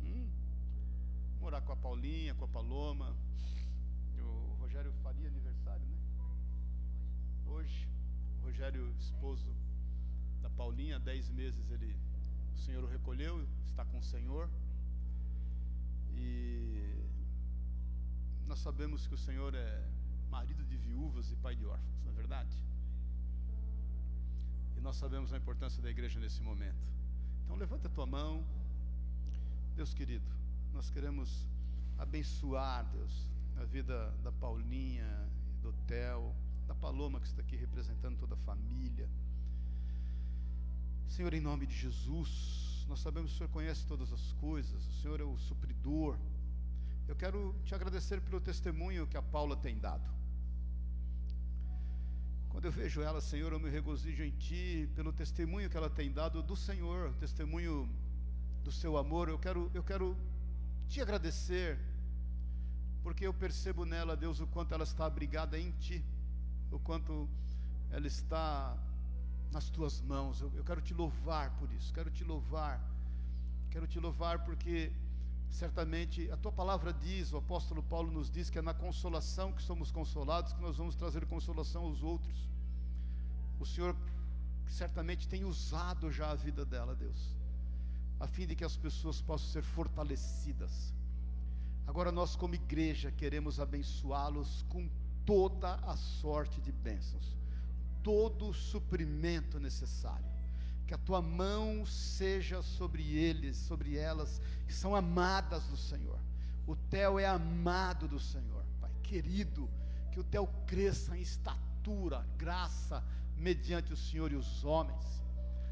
Hum? 0.03 0.27
Morar 1.39 1.61
com 1.61 1.71
a 1.71 1.77
Paulinha, 1.77 2.35
com 2.35 2.43
a 2.43 2.49
Paloma. 2.49 3.15
Rogério 4.73 4.93
faria 5.03 5.27
aniversário, 5.27 5.85
né? 5.85 5.97
Hoje. 7.45 7.87
O 8.39 8.45
Rogério, 8.45 8.91
esposo 8.97 9.55
da 10.41 10.49
Paulinha, 10.49 10.99
dez 10.99 11.29
meses 11.29 11.69
ele, 11.69 11.95
o 12.55 12.57
Senhor 12.57 12.83
o 12.83 12.87
recolheu, 12.87 13.47
está 13.67 13.85
com 13.85 13.99
o 13.99 14.01
Senhor. 14.01 14.49
E 16.15 17.05
nós 18.47 18.57
sabemos 18.57 19.05
que 19.05 19.13
o 19.13 19.17
Senhor 19.17 19.53
é 19.53 19.87
marido 20.31 20.63
de 20.65 20.75
viúvas 20.75 21.31
e 21.31 21.35
pai 21.35 21.55
de 21.55 21.67
órfãos, 21.67 22.01
não 22.03 22.11
é 22.11 22.15
verdade? 22.15 22.57
E 24.75 24.81
nós 24.81 24.95
sabemos 24.95 25.31
a 25.33 25.37
importância 25.37 25.83
da 25.83 25.91
igreja 25.91 26.19
nesse 26.19 26.41
momento. 26.41 26.83
Então 27.43 27.55
levanta 27.55 27.87
a 27.87 27.91
tua 27.91 28.07
mão. 28.07 28.43
Deus 29.75 29.93
querido, 29.93 30.25
nós 30.73 30.89
queremos 30.89 31.47
abençoar, 31.99 32.83
Deus, 32.91 33.32
a 33.57 33.63
vida 33.65 34.11
da 34.23 34.31
Paulinha, 34.31 35.29
do 35.61 35.73
Theo, 35.87 36.33
da 36.67 36.75
Paloma 36.75 37.19
que 37.19 37.27
está 37.27 37.41
aqui 37.41 37.55
representando 37.55 38.17
toda 38.17 38.35
a 38.35 38.37
família. 38.37 39.09
Senhor, 41.07 41.33
em 41.33 41.41
nome 41.41 41.67
de 41.67 41.75
Jesus, 41.75 42.85
nós 42.87 42.99
sabemos 42.99 43.31
que 43.31 43.35
o 43.35 43.37
Senhor 43.37 43.49
conhece 43.49 43.85
todas 43.85 44.11
as 44.11 44.33
coisas, 44.33 44.85
o 44.85 45.01
Senhor 45.01 45.19
é 45.19 45.23
o 45.23 45.37
supridor. 45.37 46.17
Eu 47.07 47.15
quero 47.15 47.55
te 47.65 47.75
agradecer 47.75 48.21
pelo 48.21 48.41
testemunho 48.41 49.05
que 49.07 49.17
a 49.17 49.21
Paula 49.21 49.55
tem 49.55 49.77
dado. 49.77 50.09
Quando 52.49 52.65
eu 52.65 52.71
vejo 52.71 53.01
ela, 53.01 53.19
Senhor, 53.19 53.51
eu 53.51 53.59
me 53.59 53.69
regozijo 53.69 54.23
em 54.23 54.31
Ti, 54.31 54.89
pelo 54.95 55.11
testemunho 55.11 55.69
que 55.69 55.75
ela 55.75 55.89
tem 55.89 56.11
dado 56.11 56.41
do 56.41 56.55
Senhor, 56.55 57.13
testemunho 57.15 57.89
do 58.63 58.71
Seu 58.71 58.95
amor. 58.95 59.27
Eu 59.27 59.39
quero, 59.39 59.71
eu 59.73 59.83
quero 59.83 60.15
te 60.87 61.01
agradecer, 61.01 61.79
porque 63.03 63.27
eu 63.27 63.33
percebo 63.33 63.85
nela, 63.85 64.15
Deus, 64.15 64.39
o 64.39 64.47
quanto 64.47 64.73
ela 64.73 64.85
está 64.85 65.05
abrigada 65.05 65.59
em 65.59 65.71
Ti, 65.71 66.03
o 66.71 66.79
quanto 66.79 67.29
ela 67.91 68.07
está 68.07 68.75
nas 69.51 69.69
Tuas 69.69 70.01
mãos. 70.01 70.41
Eu, 70.41 70.51
eu 70.55 70.63
quero 70.63 70.81
te 70.81 70.93
louvar 70.93 71.51
por 71.57 71.71
isso, 71.73 71.93
quero 71.93 72.09
te 72.09 72.23
louvar, 72.23 72.81
quero 73.69 73.85
te 73.85 73.99
louvar 73.99 74.43
porque 74.45 74.91
certamente 75.49 76.31
a 76.31 76.37
tua 76.37 76.51
palavra 76.51 76.91
diz, 76.91 77.31
o 77.31 77.37
apóstolo 77.37 77.83
Paulo 77.83 78.11
nos 78.11 78.29
diz 78.31 78.49
que 78.49 78.57
é 78.57 78.61
na 78.61 78.73
consolação 78.73 79.51
que 79.51 79.61
somos 79.61 79.91
consolados 79.91 80.53
que 80.53 80.61
nós 80.61 80.77
vamos 80.77 80.95
trazer 80.95 81.25
consolação 81.27 81.83
aos 81.83 82.01
outros. 82.01 82.49
O 83.59 83.65
Senhor 83.65 83.95
certamente 84.67 85.27
tem 85.27 85.43
usado 85.43 86.11
já 86.11 86.31
a 86.31 86.35
vida 86.35 86.65
dela, 86.65 86.95
Deus, 86.95 87.35
a 88.19 88.27
fim 88.27 88.47
de 88.47 88.55
que 88.55 88.63
as 88.63 88.75
pessoas 88.75 89.21
possam 89.21 89.49
ser 89.49 89.61
fortalecidas. 89.61 90.93
Agora 91.87 92.11
nós, 92.11 92.35
como 92.35 92.55
igreja, 92.55 93.11
queremos 93.11 93.59
abençoá-los 93.59 94.63
com 94.69 94.89
toda 95.25 95.75
a 95.75 95.95
sorte 95.95 96.61
de 96.61 96.71
bênçãos, 96.71 97.37
todo 98.01 98.49
o 98.49 98.53
suprimento 98.53 99.59
necessário 99.59 100.33
que 100.85 100.93
a 100.93 100.97
tua 100.97 101.21
mão 101.21 101.85
seja 101.85 102.61
sobre 102.61 103.15
eles, 103.15 103.57
sobre 103.57 103.97
elas, 103.97 104.41
que 104.67 104.73
são 104.73 104.95
amadas 104.95 105.63
do 105.65 105.77
Senhor. 105.77 106.19
O 106.67 106.75
Theo 106.75 107.19
é 107.19 107.25
amado 107.25 108.07
do 108.07 108.19
Senhor, 108.19 108.63
Pai 108.79 108.91
querido, 109.01 109.69
que 110.11 110.19
o 110.19 110.23
Theo 110.23 110.47
cresça 110.67 111.17
em 111.17 111.21
estatura, 111.21 112.25
graça, 112.37 113.03
mediante 113.37 113.93
o 113.93 113.97
Senhor 113.97 114.31
e 114.31 114.35
os 114.35 114.63
homens. 114.63 115.23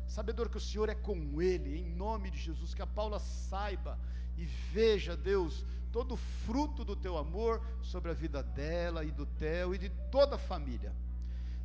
Sabedor 0.07 0.49
que 0.49 0.57
o 0.57 0.61
Senhor 0.61 0.89
é 0.89 0.95
com 0.95 1.41
ele, 1.41 1.77
em 1.77 1.89
nome 1.89 2.31
de 2.31 2.37
Jesus, 2.37 2.73
que 2.73 2.81
a 2.81 2.87
Paula 2.87 3.19
saiba 3.19 3.99
e 4.37 4.45
veja, 4.45 5.15
Deus, 5.15 5.65
todo 5.91 6.13
o 6.13 6.17
fruto 6.17 6.83
do 6.85 6.95
teu 6.95 7.17
amor 7.17 7.61
sobre 7.81 8.11
a 8.11 8.13
vida 8.13 8.41
dela 8.41 9.03
e 9.03 9.11
do 9.11 9.25
Theo 9.25 9.75
e 9.75 9.77
de 9.77 9.89
toda 10.11 10.35
a 10.35 10.39
família. 10.39 10.93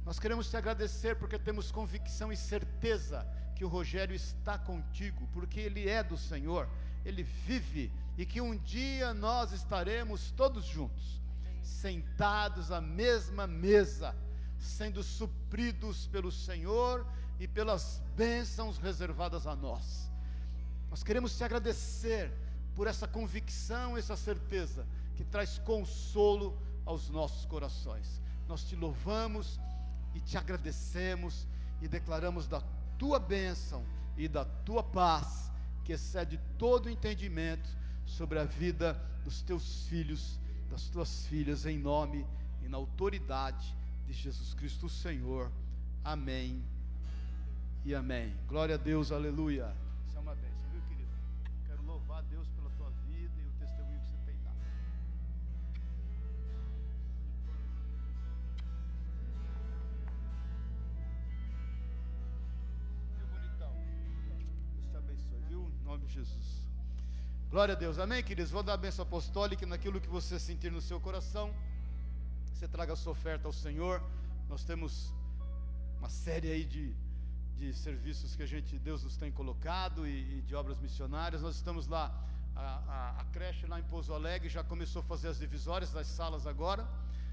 Nós 0.04 0.18
queremos 0.18 0.48
te 0.50 0.56
agradecer 0.56 1.16
porque 1.16 1.38
temos 1.38 1.70
convicção 1.70 2.32
e 2.32 2.36
certeza 2.36 3.26
que 3.54 3.64
o 3.64 3.68
Rogério 3.68 4.14
está 4.14 4.58
contigo, 4.58 5.28
porque 5.32 5.60
ele 5.60 5.88
é 5.88 6.02
do 6.02 6.16
Senhor, 6.16 6.68
ele 7.04 7.22
vive 7.22 7.90
e 8.18 8.26
que 8.26 8.40
um 8.40 8.56
dia 8.56 9.14
nós 9.14 9.52
estaremos 9.52 10.30
todos 10.32 10.64
juntos, 10.64 11.20
sentados 11.62 12.70
à 12.70 12.80
mesma 12.80 13.46
mesa, 13.46 14.14
sendo 14.58 15.02
supridos 15.02 16.06
pelo 16.06 16.30
Senhor 16.30 17.06
e 17.38 17.46
pelas 17.46 18.02
bênçãos 18.16 18.78
reservadas 18.78 19.46
a 19.46 19.54
nós. 19.54 20.10
Nós 20.90 21.02
queremos 21.02 21.36
te 21.36 21.44
agradecer 21.44 22.32
por 22.76 22.86
essa 22.86 23.08
convicção, 23.08 23.96
essa 23.96 24.14
certeza 24.14 24.86
que 25.16 25.24
traz 25.24 25.58
consolo 25.58 26.56
aos 26.84 27.08
nossos 27.08 27.46
corações. 27.46 28.20
Nós 28.46 28.62
te 28.64 28.76
louvamos 28.76 29.58
e 30.14 30.20
te 30.20 30.36
agradecemos 30.36 31.48
e 31.80 31.88
declaramos 31.88 32.46
da 32.46 32.60
tua 32.98 33.18
bênção 33.18 33.82
e 34.16 34.28
da 34.28 34.44
tua 34.44 34.82
paz, 34.82 35.50
que 35.84 35.92
excede 35.94 36.38
todo 36.58 36.90
entendimento 36.90 37.68
sobre 38.04 38.38
a 38.38 38.44
vida 38.44 38.92
dos 39.24 39.40
teus 39.40 39.86
filhos, 39.86 40.38
das 40.70 40.88
tuas 40.88 41.26
filhas, 41.26 41.64
em 41.64 41.78
nome 41.78 42.26
e 42.62 42.68
na 42.68 42.76
autoridade 42.76 43.74
de 44.06 44.12
Jesus 44.12 44.52
Cristo, 44.52 44.86
o 44.86 44.90
Senhor. 44.90 45.50
Amém 46.04 46.62
e 47.86 47.94
amém. 47.94 48.36
Glória 48.46 48.74
a 48.74 48.78
Deus, 48.78 49.10
aleluia. 49.10 49.85
Glória 67.56 67.72
a 67.72 67.78
Deus, 67.78 67.98
amém, 67.98 68.22
queridos? 68.22 68.52
Vou 68.52 68.62
dar 68.62 68.74
a 68.74 68.76
benção 68.76 69.02
apostólica 69.02 69.64
naquilo 69.64 69.98
que 69.98 70.10
você 70.10 70.38
sentir 70.38 70.70
no 70.70 70.82
seu 70.82 71.00
coração. 71.00 71.54
Você 72.52 72.68
traga 72.68 72.92
a 72.92 72.96
sua 72.96 73.12
oferta 73.12 73.48
ao 73.48 73.52
Senhor. 73.54 74.02
Nós 74.46 74.62
temos 74.62 75.10
uma 75.98 76.10
série 76.10 76.50
aí 76.50 76.66
de, 76.66 76.94
de 77.56 77.72
serviços 77.72 78.36
que 78.36 78.42
a 78.42 78.46
gente, 78.46 78.78
Deus 78.78 79.04
nos 79.04 79.16
tem 79.16 79.32
colocado 79.32 80.06
e, 80.06 80.36
e 80.36 80.42
de 80.42 80.54
obras 80.54 80.78
missionárias. 80.78 81.40
Nós 81.40 81.56
estamos 81.56 81.86
lá, 81.86 82.14
a, 82.54 82.60
a, 82.60 83.20
a, 83.22 83.24
creche 83.32 83.66
lá 83.66 83.80
em 83.80 83.84
Pouso 83.84 84.12
Alegre 84.12 84.50
já 84.50 84.62
começou 84.62 85.00
a 85.00 85.04
fazer 85.06 85.28
as 85.28 85.38
divisórias 85.38 85.90
das 85.90 86.08
salas 86.08 86.46
agora. 86.46 86.86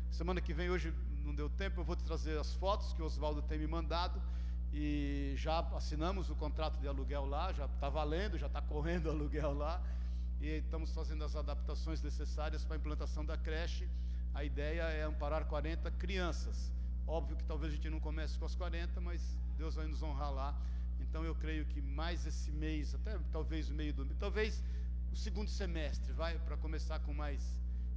Semana 0.10 0.40
que 0.40 0.54
vem, 0.54 0.70
hoje 0.70 0.94
não 1.26 1.36
deu 1.36 1.50
tempo, 1.50 1.82
eu 1.82 1.84
vou 1.84 1.98
te 1.98 2.04
trazer 2.06 2.40
as 2.40 2.54
fotos 2.54 2.94
que 2.94 3.02
o 3.02 3.06
Oswaldo 3.06 3.42
tem 3.42 3.60
me 3.60 3.68
mandado 3.68 4.22
e 4.72 5.34
já 5.36 5.60
assinamos 5.76 6.30
o 6.30 6.36
contrato 6.36 6.80
de 6.80 6.88
aluguel 6.88 7.26
lá, 7.26 7.52
já 7.52 7.66
está 7.66 7.90
valendo, 7.90 8.38
já 8.38 8.48
está 8.48 8.62
correndo 8.62 9.08
o 9.08 9.10
aluguel 9.12 9.54
lá, 9.54 9.82
e 10.44 10.58
estamos 10.58 10.92
fazendo 10.92 11.24
as 11.24 11.38
adaptações 11.38 12.02
necessárias 12.02 12.66
para 12.66 12.76
a 12.76 12.78
implantação 12.78 13.24
da 13.24 13.38
creche. 13.38 13.88
A 14.34 14.44
ideia 14.44 14.82
é 14.82 15.04
amparar 15.04 15.46
40 15.46 15.90
crianças. 15.92 16.70
Óbvio 17.08 17.38
que 17.38 17.46
talvez 17.46 17.72
a 17.72 17.76
gente 17.78 17.90
não 17.90 18.02
comece 18.02 18.38
com 18.38 18.44
as 18.44 18.54
40, 18.54 19.00
mas 19.00 19.22
Deus 19.58 19.76
vai 19.76 19.88
nos 19.88 20.04
honrar 20.04 20.34
lá. 20.34 20.62
Então 21.00 21.24
eu 21.24 21.34
creio 21.34 21.66
que 21.66 21.82
mais 21.82 22.26
esse 22.26 22.52
mês, 22.52 22.94
até 22.94 23.18
talvez 23.32 23.70
o 23.70 23.74
meio 23.74 23.94
do 23.94 24.06
mês, 24.06 24.18
talvez 24.20 24.62
o 25.14 25.16
segundo 25.16 25.50
semestre, 25.50 26.12
vai 26.12 26.38
para 26.40 26.58
começar 26.58 27.00
com 27.00 27.14
mais 27.14 27.42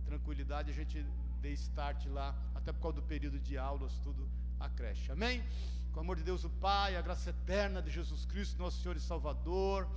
tranquilidade, 0.05 0.71
a 0.71 0.75
gente 0.75 1.05
dê 1.41 1.51
start 1.53 2.07
lá, 2.07 2.33
até 2.55 2.73
por 2.73 2.81
causa 2.81 3.01
do 3.01 3.03
período 3.03 3.41
de 3.41 3.59
aulas, 3.59 3.99
tudo 4.05 4.31
a 4.61 4.69
creche. 4.69 5.11
Amém? 5.11 5.43
Com 5.93 5.99
o 5.99 6.03
amor 6.05 6.15
de 6.15 6.23
Deus 6.23 6.45
o 6.45 6.51
Pai, 6.51 6.95
a 6.95 7.03
graça 7.03 7.31
eterna 7.31 7.83
de 7.83 7.91
Jesus 7.91 8.25
Cristo, 8.25 8.57
nosso 8.57 8.81
Senhor 8.83 8.97
e 8.97 9.01
Salvador, 9.01 9.89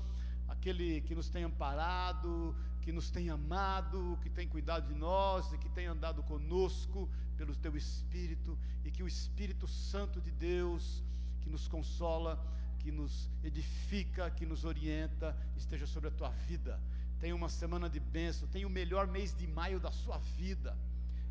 aquele 0.50 1.02
que 1.02 1.16
nos 1.16 1.30
tem 1.30 1.43
amparado, 1.43 2.56
que 2.82 2.91
nos 2.91 3.10
tem 3.10 3.30
amado, 3.30 4.18
que 4.22 4.30
tem 4.30 4.47
cuidado 4.47 4.88
de 4.88 4.95
nós 4.95 5.52
e 5.54 5.58
que 5.58 5.70
tem 5.70 5.86
andado 5.86 6.24
conosco 6.24 7.10
pelo 7.38 7.56
teu 7.56 7.78
Espírito, 7.78 8.58
e 8.84 8.91
que 8.91 9.02
o 9.02 9.08
Espírito 9.08 9.68
Santo 9.68 10.20
de 10.20 10.32
Deus, 10.32 11.04
que 11.41 11.50
nos 11.50 11.68
consola, 11.68 12.38
que 12.80 12.91
nos 12.91 13.30
edifica, 13.43 14.30
que 14.32 14.45
nos 14.45 14.66
orienta, 14.66 15.36
esteja 15.56 15.88
sobre 15.88 16.10
a 16.10 16.12
tua 16.12 16.30
vida. 16.47 16.80
Tenha 17.20 17.36
uma 17.36 17.50
semana 17.50 17.89
de 17.89 18.00
bênção, 18.00 18.47
tenha 18.47 18.68
o 18.68 18.70
melhor 18.70 19.08
mês 19.08 19.36
de 19.36 19.47
maio 19.47 19.80
da 19.80 19.91
sua 19.91 20.18
vida. 20.38 20.78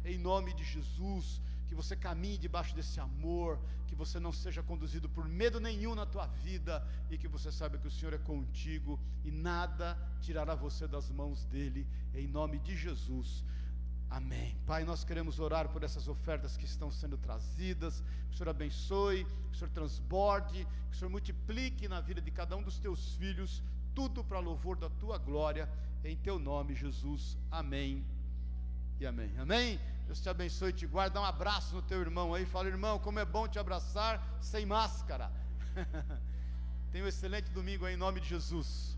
Em 0.05 0.19
nome 0.19 0.55
de 0.55 0.65
Jesus, 0.65 1.41
que 1.69 1.75
você 1.75 1.95
caminhe 1.95 2.39
debaixo 2.39 2.75
desse 2.75 2.99
amor, 2.99 3.61
que 3.87 3.95
você 3.95 4.19
não 4.19 4.33
seja 4.33 4.63
conduzido 4.63 5.09
por 5.09 5.29
medo 5.29 5.61
nenhum 5.61 5.95
na 5.95 6.07
tua 6.07 6.27
vida 6.27 6.87
e 7.11 7.19
que 7.19 7.29
você 7.29 7.53
saiba 7.53 7.79
que 7.79 7.87
o 7.87 7.91
Senhor 7.91 8.15
é 8.15 8.19
contigo 8.19 8.99
e 9.25 9.31
nada 9.31 9.97
tirará 10.21 10.55
você 10.55 10.89
das 10.89 11.11
mãos 11.11 11.45
dele, 11.45 11.87
em 12.15 12.27
nome 12.27 12.59
de 12.59 12.75
Jesus. 12.77 13.45
Amém. 14.11 14.57
Pai, 14.67 14.85
nós 14.85 15.05
queremos 15.05 15.39
orar 15.39 15.69
por 15.69 15.83
essas 15.83 16.09
ofertas 16.09 16.57
que 16.57 16.65
estão 16.65 16.91
sendo 16.91 17.19
trazidas. 17.19 18.03
Que 18.29 18.35
o 18.35 18.39
Senhor 18.39 18.49
abençoe, 18.49 19.25
que 19.25 19.57
o 19.57 19.59
Senhor 19.59 19.71
transborde, 19.71 20.67
que 20.91 20.97
o 20.97 20.99
Senhor 20.99 21.11
multiplique 21.11 21.87
na 21.89 22.01
vida 22.01 22.21
de 22.21 22.31
cada 22.31 22.57
um 22.57 22.63
dos 22.63 22.79
teus 22.79 23.15
filhos, 23.17 23.63
tudo 23.95 24.25
para 24.25 24.39
louvor 24.39 24.77
da 24.77 24.89
tua 24.89 25.19
glória, 25.19 25.69
em 26.03 26.17
teu 26.17 26.39
nome, 26.39 26.75
Jesus. 26.75 27.37
Amém. 27.51 28.05
E 28.99 29.07
amém. 29.07 29.31
Amém. 29.39 29.98
Deus 30.09 30.21
te 30.23 30.31
abençoe 30.31 30.71
e 30.71 30.73
te 30.73 30.87
guarde. 30.87 31.13
Dá 31.13 31.21
um 31.21 31.25
abraço 31.25 31.75
no 31.75 31.83
teu 31.83 32.01
irmão 32.01 32.33
aí. 32.33 32.47
Fala, 32.47 32.67
irmão, 32.67 32.99
como 32.99 33.19
é 33.19 33.27
bom 33.27 33.47
te 33.47 33.59
abraçar 33.59 34.27
sem 34.41 34.65
máscara. 34.65 35.31
Tenha 36.91 37.05
um 37.05 37.09
excelente 37.09 37.51
domingo 37.51 37.85
aí, 37.85 37.93
em 37.93 37.99
nome 37.99 38.19
de 38.19 38.27
Jesus. 38.27 38.97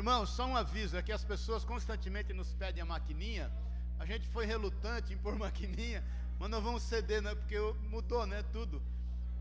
Irmão, 0.00 0.24
só 0.24 0.46
um 0.46 0.56
aviso, 0.56 0.96
é 0.96 1.02
que 1.02 1.12
as 1.12 1.22
pessoas 1.22 1.62
constantemente 1.62 2.32
nos 2.32 2.54
pedem 2.54 2.82
a 2.82 2.86
maquininha. 2.86 3.50
A 3.98 4.06
gente 4.06 4.26
foi 4.28 4.46
relutante 4.46 5.12
em 5.12 5.18
pôr 5.18 5.36
maquininha, 5.46 6.02
mas 6.38 6.48
não 6.48 6.62
vamos 6.62 6.82
ceder, 6.84 7.20
né? 7.20 7.34
Porque 7.34 7.58
mudou, 7.90 8.24
né? 8.26 8.42
Tudo. 8.50 8.80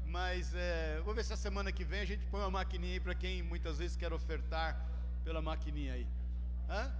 Mas 0.05 0.53
é, 0.53 0.99
vou 1.05 1.13
ver 1.13 1.23
se 1.23 1.31
a 1.31 1.37
semana 1.37 1.71
que 1.71 1.85
vem 1.85 2.01
a 2.01 2.05
gente 2.05 2.25
põe 2.25 2.41
uma 2.41 2.51
maquininha 2.51 2.95
aí 2.95 2.99
para 2.99 3.15
quem 3.15 3.41
muitas 3.41 3.77
vezes 3.77 3.95
quer 3.95 4.11
ofertar 4.11 4.85
pela 5.23 5.41
maquininha 5.41 5.93
aí. 5.93 6.05
Hã? 6.69 6.91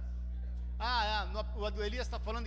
Ah, 0.78 1.28
é, 1.34 1.58
o 1.58 1.82
Elias 1.82 2.06
está 2.06 2.18
falando 2.18 2.38